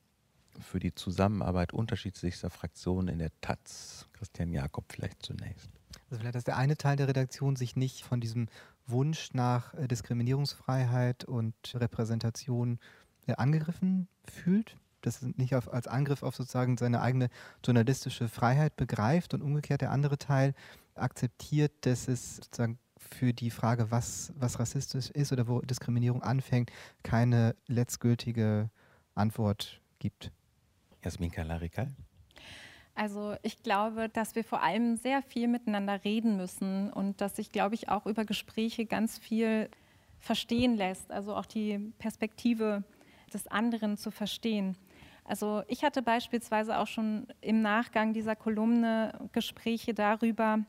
für 0.60 0.80
die 0.80 0.96
Zusammenarbeit 0.96 1.74
unterschiedlichster 1.74 2.50
Fraktionen 2.50 3.08
in 3.08 3.20
der 3.20 3.32
Taz? 3.42 4.08
Christian 4.14 4.52
Jakob 4.52 4.86
vielleicht 4.92 5.24
zunächst. 5.24 5.70
Also 6.10 6.20
vielleicht, 6.20 6.36
dass 6.36 6.44
der 6.44 6.58
eine 6.58 6.78
Teil 6.78 6.98
der 6.98 7.08
Redaktion 7.08 7.56
sich 7.56 7.76
nicht 7.76 8.04
von 8.04 8.20
diesem 8.20 8.48
Wunsch 8.88 9.34
nach 9.34 9.74
äh, 9.74 9.88
Diskriminierungsfreiheit 9.88 11.26
und 11.26 11.56
Repräsentation 11.74 12.80
äh, 13.28 13.34
angegriffen 13.36 14.08
fühlt. 14.26 14.78
das 15.02 15.22
nicht 15.22 15.56
auf, 15.56 15.72
als 15.74 15.88
Angriff 15.88 16.24
auf 16.24 16.36
sozusagen 16.36 16.78
seine 16.78 17.02
eigene 17.02 17.30
journalistische 17.66 18.28
Freiheit 18.28 18.76
begreift 18.76 19.34
und 19.34 19.42
umgekehrt 19.42 19.82
der 19.82 19.92
andere 19.92 20.18
Teil 20.18 20.54
akzeptiert, 20.96 21.72
dass 21.82 22.08
es 22.08 22.38
sozusagen 22.38 22.78
für 22.98 23.34
die 23.34 23.50
Frage, 23.50 23.90
was, 23.90 24.32
was 24.38 24.60
rassistisch 24.60 25.10
ist 25.10 25.32
oder 25.32 25.48
wo 25.48 25.62
Diskriminierung 25.62 26.22
anfängt, 26.22 26.72
keine 27.04 27.56
letztgültige 27.68 28.70
Antwort 29.16 29.82
gibt. 30.00 30.32
Jasmin 31.04 31.32
Kalarikal? 31.32 31.88
Also 32.96 33.36
ich 33.42 33.64
glaube, 33.64 34.10
dass 34.10 34.36
wir 34.36 34.44
vor 34.44 34.62
allem 34.62 34.98
sehr 34.98 35.22
viel 35.22 35.48
miteinander 35.48 36.04
reden 36.04 36.38
müssen 36.38 36.92
und 36.92 37.22
dass 37.22 37.36
sich, 37.36 37.52
glaube 37.52 37.76
ich, 37.76 37.90
auch 37.90 38.06
über 38.06 38.26
Gespräche 38.26 38.86
ganz 38.86 39.18
viel 39.18 39.70
verstehen 40.20 40.76
lässt, 40.76 41.12
also 41.12 41.36
auch 41.36 41.46
die 41.46 41.80
Perspektive 41.98 42.84
des 43.34 43.48
anderen 43.48 43.98
zu 43.98 44.12
verstehen. 44.12 44.78
Also 45.24 45.64
ich 45.68 45.84
hatte 45.84 46.02
beispielsweise 46.02 46.78
auch 46.78 46.88
schon 46.88 47.28
im 47.42 47.62
Nachgang 47.62 48.14
dieser 48.14 48.36
Kolumne 48.36 49.14
Gespräche 49.32 49.94
darüber 49.94 50.60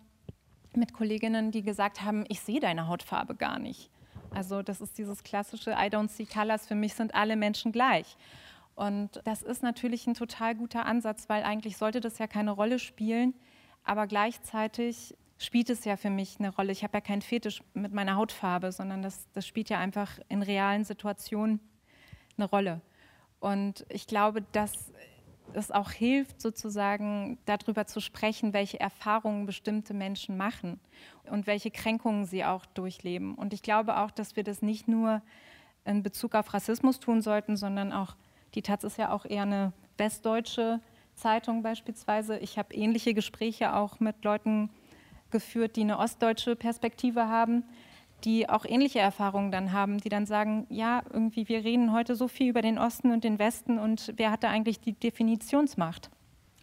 mit 0.75 0.93
Kolleginnen, 0.93 1.51
die 1.51 1.63
gesagt 1.63 2.03
haben, 2.03 2.25
ich 2.29 2.41
sehe 2.41 2.61
deine 2.61 2.87
Hautfarbe 2.87 3.35
gar 3.35 3.59
nicht. 3.59 3.91
Also 4.31 4.63
das 4.63 4.81
ist 4.81 4.97
dieses 4.97 5.23
klassische 5.23 5.73
I 5.73 5.89
don't 5.89 6.09
see 6.09 6.25
colors, 6.25 6.67
für 6.67 6.75
mich 6.75 6.95
sind 6.95 7.15
alle 7.15 7.37
Menschen 7.37 7.73
gleich. 7.73 8.17
Und 8.75 9.21
das 9.25 9.43
ist 9.43 9.63
natürlich 9.63 10.07
ein 10.07 10.15
total 10.15 10.55
guter 10.55 10.87
Ansatz, 10.87 11.29
weil 11.29 11.43
eigentlich 11.43 11.77
sollte 11.77 12.01
das 12.01 12.19
ja 12.19 12.27
keine 12.27 12.53
Rolle 12.53 12.79
spielen, 12.79 13.35
aber 13.85 14.07
gleichzeitig 14.07 15.15
spielt 15.39 15.71
es 15.71 15.85
ja 15.85 15.97
für 15.97 16.11
mich 16.11 16.39
eine 16.39 16.55
Rolle. 16.55 16.73
Ich 16.73 16.83
habe 16.85 16.97
ja 16.97 17.01
keinen 17.01 17.23
Fetisch 17.23 17.63
mit 17.75 17.93
meiner 17.93 18.17
Hautfarbe, 18.17 18.73
sondern 18.73 19.03
das, 19.03 19.29
das 19.33 19.47
spielt 19.47 19.71
ja 19.71 19.79
einfach 19.79 20.19
in 20.29 20.43
realen 20.43 20.85
Situationen 20.85 21.61
eine 22.37 22.49
Rolle. 22.49 22.81
Und 23.41 23.85
ich 23.89 24.07
glaube, 24.07 24.43
dass 24.53 24.93
es 25.55 25.71
auch 25.71 25.91
hilft, 25.91 26.41
sozusagen 26.41 27.39
darüber 27.45 27.87
zu 27.87 28.01
sprechen, 28.01 28.53
welche 28.53 28.81
Erfahrungen 28.81 29.47
bestimmte 29.47 29.95
Menschen 29.95 30.37
machen 30.37 30.81
und 31.25 31.47
welche 31.47 31.71
Kränkungen 31.71 32.25
sie 32.25 32.45
auch 32.45 32.65
durchleben. 32.67 33.35
Und 33.35 33.53
ich 33.53 33.63
glaube 33.63 33.99
auch, 33.99 34.11
dass 34.11 34.37
wir 34.37 34.45
das 34.45 34.63
nicht 34.63 34.89
nur 34.89 35.23
in 35.85 36.03
Bezug 36.03 36.35
auf 36.35 36.55
Rassismus 36.55 37.01
tun 37.01 37.21
sollten, 37.21 37.57
sondern 37.57 37.93
auch 37.93 38.17
die 38.55 38.63
Taz 38.63 38.85
ist 38.85 38.99
ja 38.99 39.13
auch 39.13 39.25
eher 39.25 39.43
eine 39.43 39.73
westdeutsche 39.99 40.81
Zeitung 41.15 41.63
beispielsweise. 41.63 42.39
Ich 42.39 42.59
habe 42.59 42.75
ähnliche 42.75 43.15
Gespräche 43.15 43.75
auch 43.75 44.01
mit 44.01 44.25
Leuten 44.25 44.71
geführt, 45.31 45.77
die 45.77 45.83
eine 45.83 45.99
ostdeutsche 45.99 46.57
Perspektive 46.57 47.29
haben, 47.29 47.65
die 48.25 48.49
auch 48.49 48.65
ähnliche 48.65 49.01
Erfahrungen 49.01 49.51
dann 49.51 49.73
haben, 49.73 49.99
die 49.99 50.09
dann 50.09 50.27
sagen, 50.27 50.67
ja, 50.69 51.03
irgendwie 51.13 51.49
wir 51.49 51.65
reden 51.65 51.93
heute 51.93 52.15
so 52.15 52.29
viel 52.29 52.49
über 52.49 52.63
den 52.63 52.79
Osten 52.79 53.11
und 53.11 53.25
den 53.25 53.39
Westen 53.39 53.79
und 53.79 54.13
wer 54.17 54.31
hat 54.31 54.45
da 54.45 54.51
eigentlich 54.51 54.81
die 54.81 54.93
Definitionsmacht? 54.93 56.11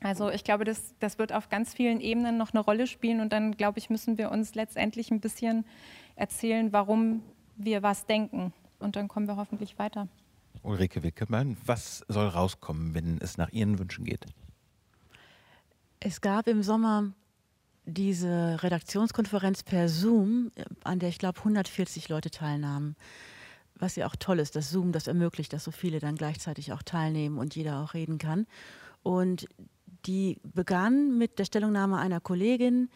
Also 0.01 0.29
ich 0.29 0.45
glaube, 0.45 0.63
das, 0.63 0.95
das 0.99 1.19
wird 1.19 1.33
auf 1.33 1.49
ganz 1.49 1.73
vielen 1.73 1.99
Ebenen 1.99 2.37
noch 2.37 2.53
eine 2.53 2.61
Rolle 2.61 2.87
spielen 2.87 3.19
und 3.19 3.33
dann, 3.33 3.57
glaube 3.57 3.79
ich, 3.79 3.89
müssen 3.89 4.17
wir 4.17 4.31
uns 4.31 4.55
letztendlich 4.55 5.11
ein 5.11 5.19
bisschen 5.19 5.65
erzählen, 6.15 6.71
warum 6.71 7.21
wir 7.57 7.83
was 7.83 8.05
denken. 8.05 8.53
Und 8.79 8.95
dann 8.95 9.09
kommen 9.09 9.27
wir 9.27 9.35
hoffentlich 9.35 9.77
weiter. 9.77 10.07
Ulrike 10.62 11.04
Wickemann, 11.04 11.58
was 11.66 12.04
soll 12.08 12.28
rauskommen, 12.28 12.93
wenn 12.93 13.20
es 13.20 13.38
nach 13.38 13.52
Ihren 13.52 13.80
Wünschen 13.80 14.06
geht? 14.06 14.26
Es 16.00 16.22
gab 16.22 16.47
im 16.47 16.64
Sommer 16.64 17.12
diese 17.86 18.62
Redaktionskonferenz 18.62 19.64
per 19.64 19.89
Zoom, 19.89 20.52
an 20.84 21.00
der 21.00 21.10
ich 21.10 21.18
glaube 21.18 21.39
140 21.39 22.10
Leute 22.10 22.30
teilnahmen. 22.30 22.95
Was 23.76 23.95
ja 23.95 24.06
auch 24.08 24.16
toll 24.18 24.39
ist, 24.39 24.56
dass 24.56 24.70
Zoom 24.70 24.91
das 24.91 25.08
ermöglicht, 25.08 25.54
dass 25.54 25.64
so 25.64 25.72
viele 25.72 26.00
dann 26.00 26.16
gleichzeitig 26.16 26.74
auch 26.74 26.84
teilnehmen 26.84 27.38
und 27.38 27.56
jeder 27.56 27.82
auch 27.82 27.93
reden 27.93 28.18
kann. 28.18 28.45
Und 29.04 29.47
die 30.06 30.39
begann 30.43 31.18
mit 31.18 31.39
der 31.39 31.45
Stellungnahme 31.45 31.97
einer 31.97 32.20
Kollegin, 32.20 32.89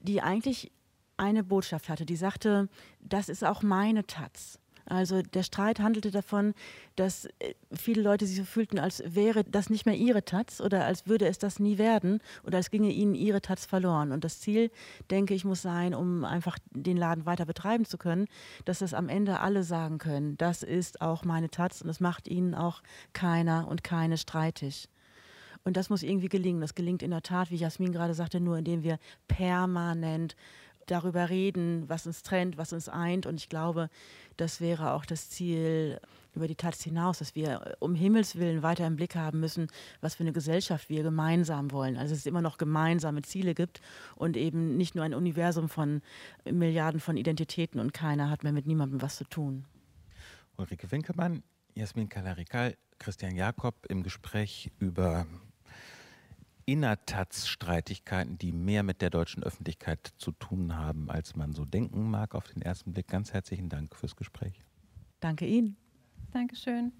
die 0.00 0.22
eigentlich 0.22 0.70
eine 1.16 1.42
Botschaft 1.44 1.88
hatte. 1.88 2.06
Die 2.06 2.16
sagte, 2.16 2.68
das 3.00 3.28
ist 3.28 3.44
auch 3.44 3.62
meine 3.62 4.06
Taz. 4.06 4.59
Also 4.90 5.22
der 5.22 5.44
Streit 5.44 5.78
handelte 5.78 6.10
davon, 6.10 6.52
dass 6.96 7.26
äh, 7.38 7.54
viele 7.72 8.02
Leute 8.02 8.26
sich 8.26 8.36
so 8.36 8.44
fühlten, 8.44 8.78
als 8.78 9.02
wäre 9.06 9.44
das 9.44 9.70
nicht 9.70 9.86
mehr 9.86 9.94
ihre 9.94 10.24
Taz 10.24 10.60
oder 10.60 10.84
als 10.84 11.06
würde 11.06 11.28
es 11.28 11.38
das 11.38 11.60
nie 11.60 11.78
werden 11.78 12.20
oder 12.44 12.56
als 12.56 12.70
ginge 12.70 12.90
ihnen 12.90 13.14
ihre 13.14 13.40
Taz 13.40 13.66
verloren. 13.66 14.10
Und 14.10 14.24
das 14.24 14.40
Ziel, 14.40 14.70
denke 15.10 15.32
ich, 15.34 15.44
muss 15.44 15.62
sein, 15.62 15.94
um 15.94 16.24
einfach 16.24 16.58
den 16.72 16.96
Laden 16.96 17.24
weiter 17.24 17.46
betreiben 17.46 17.84
zu 17.84 17.98
können, 17.98 18.26
dass 18.64 18.80
das 18.80 18.92
am 18.92 19.08
Ende 19.08 19.38
alle 19.38 19.62
sagen 19.62 19.98
können, 19.98 20.36
das 20.38 20.64
ist 20.64 21.00
auch 21.00 21.24
meine 21.24 21.50
Taz 21.50 21.80
und 21.80 21.86
das 21.86 22.00
macht 22.00 22.26
ihnen 22.26 22.56
auch 22.56 22.82
keiner 23.12 23.68
und 23.68 23.84
keine 23.84 24.18
streitig. 24.18 24.88
Und 25.62 25.76
das 25.76 25.90
muss 25.90 26.02
irgendwie 26.02 26.28
gelingen. 26.28 26.60
Das 26.60 26.74
gelingt 26.74 27.02
in 27.02 27.10
der 27.10 27.22
Tat, 27.22 27.50
wie 27.50 27.56
Jasmin 27.56 27.92
gerade 27.92 28.14
sagte, 28.14 28.40
nur 28.40 28.58
indem 28.58 28.82
wir 28.82 28.98
permanent 29.28 30.34
darüber 30.90 31.30
reden, 31.30 31.88
was 31.88 32.06
uns 32.06 32.22
trennt, 32.22 32.58
was 32.58 32.72
uns 32.72 32.88
eint. 32.88 33.26
Und 33.26 33.36
ich 33.36 33.48
glaube, 33.48 33.88
das 34.36 34.60
wäre 34.60 34.92
auch 34.92 35.04
das 35.04 35.30
Ziel 35.30 36.00
über 36.34 36.48
die 36.48 36.54
Taz 36.54 36.82
hinaus, 36.82 37.18
dass 37.18 37.34
wir 37.34 37.66
äh, 37.66 37.74
um 37.80 37.94
Himmels 37.94 38.36
Willen 38.36 38.62
weiter 38.62 38.86
im 38.86 38.96
Blick 38.96 39.16
haben 39.16 39.40
müssen, 39.40 39.68
was 40.00 40.14
für 40.14 40.22
eine 40.22 40.32
Gesellschaft 40.32 40.88
wir 40.88 41.02
gemeinsam 41.02 41.72
wollen. 41.72 41.96
Also 41.96 42.12
dass 42.12 42.20
es 42.20 42.26
immer 42.26 42.42
noch 42.42 42.58
gemeinsame 42.58 43.22
Ziele 43.22 43.54
gibt 43.54 43.80
und 44.16 44.36
eben 44.36 44.76
nicht 44.76 44.94
nur 44.94 45.04
ein 45.04 45.14
Universum 45.14 45.68
von 45.68 46.02
Milliarden 46.44 47.00
von 47.00 47.16
Identitäten 47.16 47.80
und 47.80 47.92
keiner 47.92 48.30
hat 48.30 48.44
mehr 48.44 48.52
mit 48.52 48.66
niemandem 48.66 49.02
was 49.02 49.16
zu 49.16 49.24
tun. 49.24 49.64
Ulrike 50.56 50.90
Winkelmann, 50.90 51.42
Jasmin 51.74 52.08
Kalarikal, 52.08 52.76
Christian 52.98 53.34
Jakob 53.34 53.74
im 53.88 54.02
Gespräch 54.02 54.70
über 54.78 55.26
Innertats-Streitigkeiten, 56.70 58.38
die 58.38 58.52
mehr 58.52 58.82
mit 58.82 59.02
der 59.02 59.10
deutschen 59.10 59.42
Öffentlichkeit 59.42 60.12
zu 60.18 60.30
tun 60.32 60.76
haben, 60.76 61.10
als 61.10 61.34
man 61.34 61.52
so 61.52 61.64
denken 61.64 62.08
mag 62.08 62.34
auf 62.34 62.46
den 62.46 62.62
ersten 62.62 62.92
Blick. 62.92 63.08
Ganz 63.08 63.32
herzlichen 63.32 63.68
Dank 63.68 63.96
fürs 63.96 64.14
Gespräch. 64.14 64.62
Danke 65.18 65.46
Ihnen. 65.46 65.76
Dankeschön. 66.32 66.92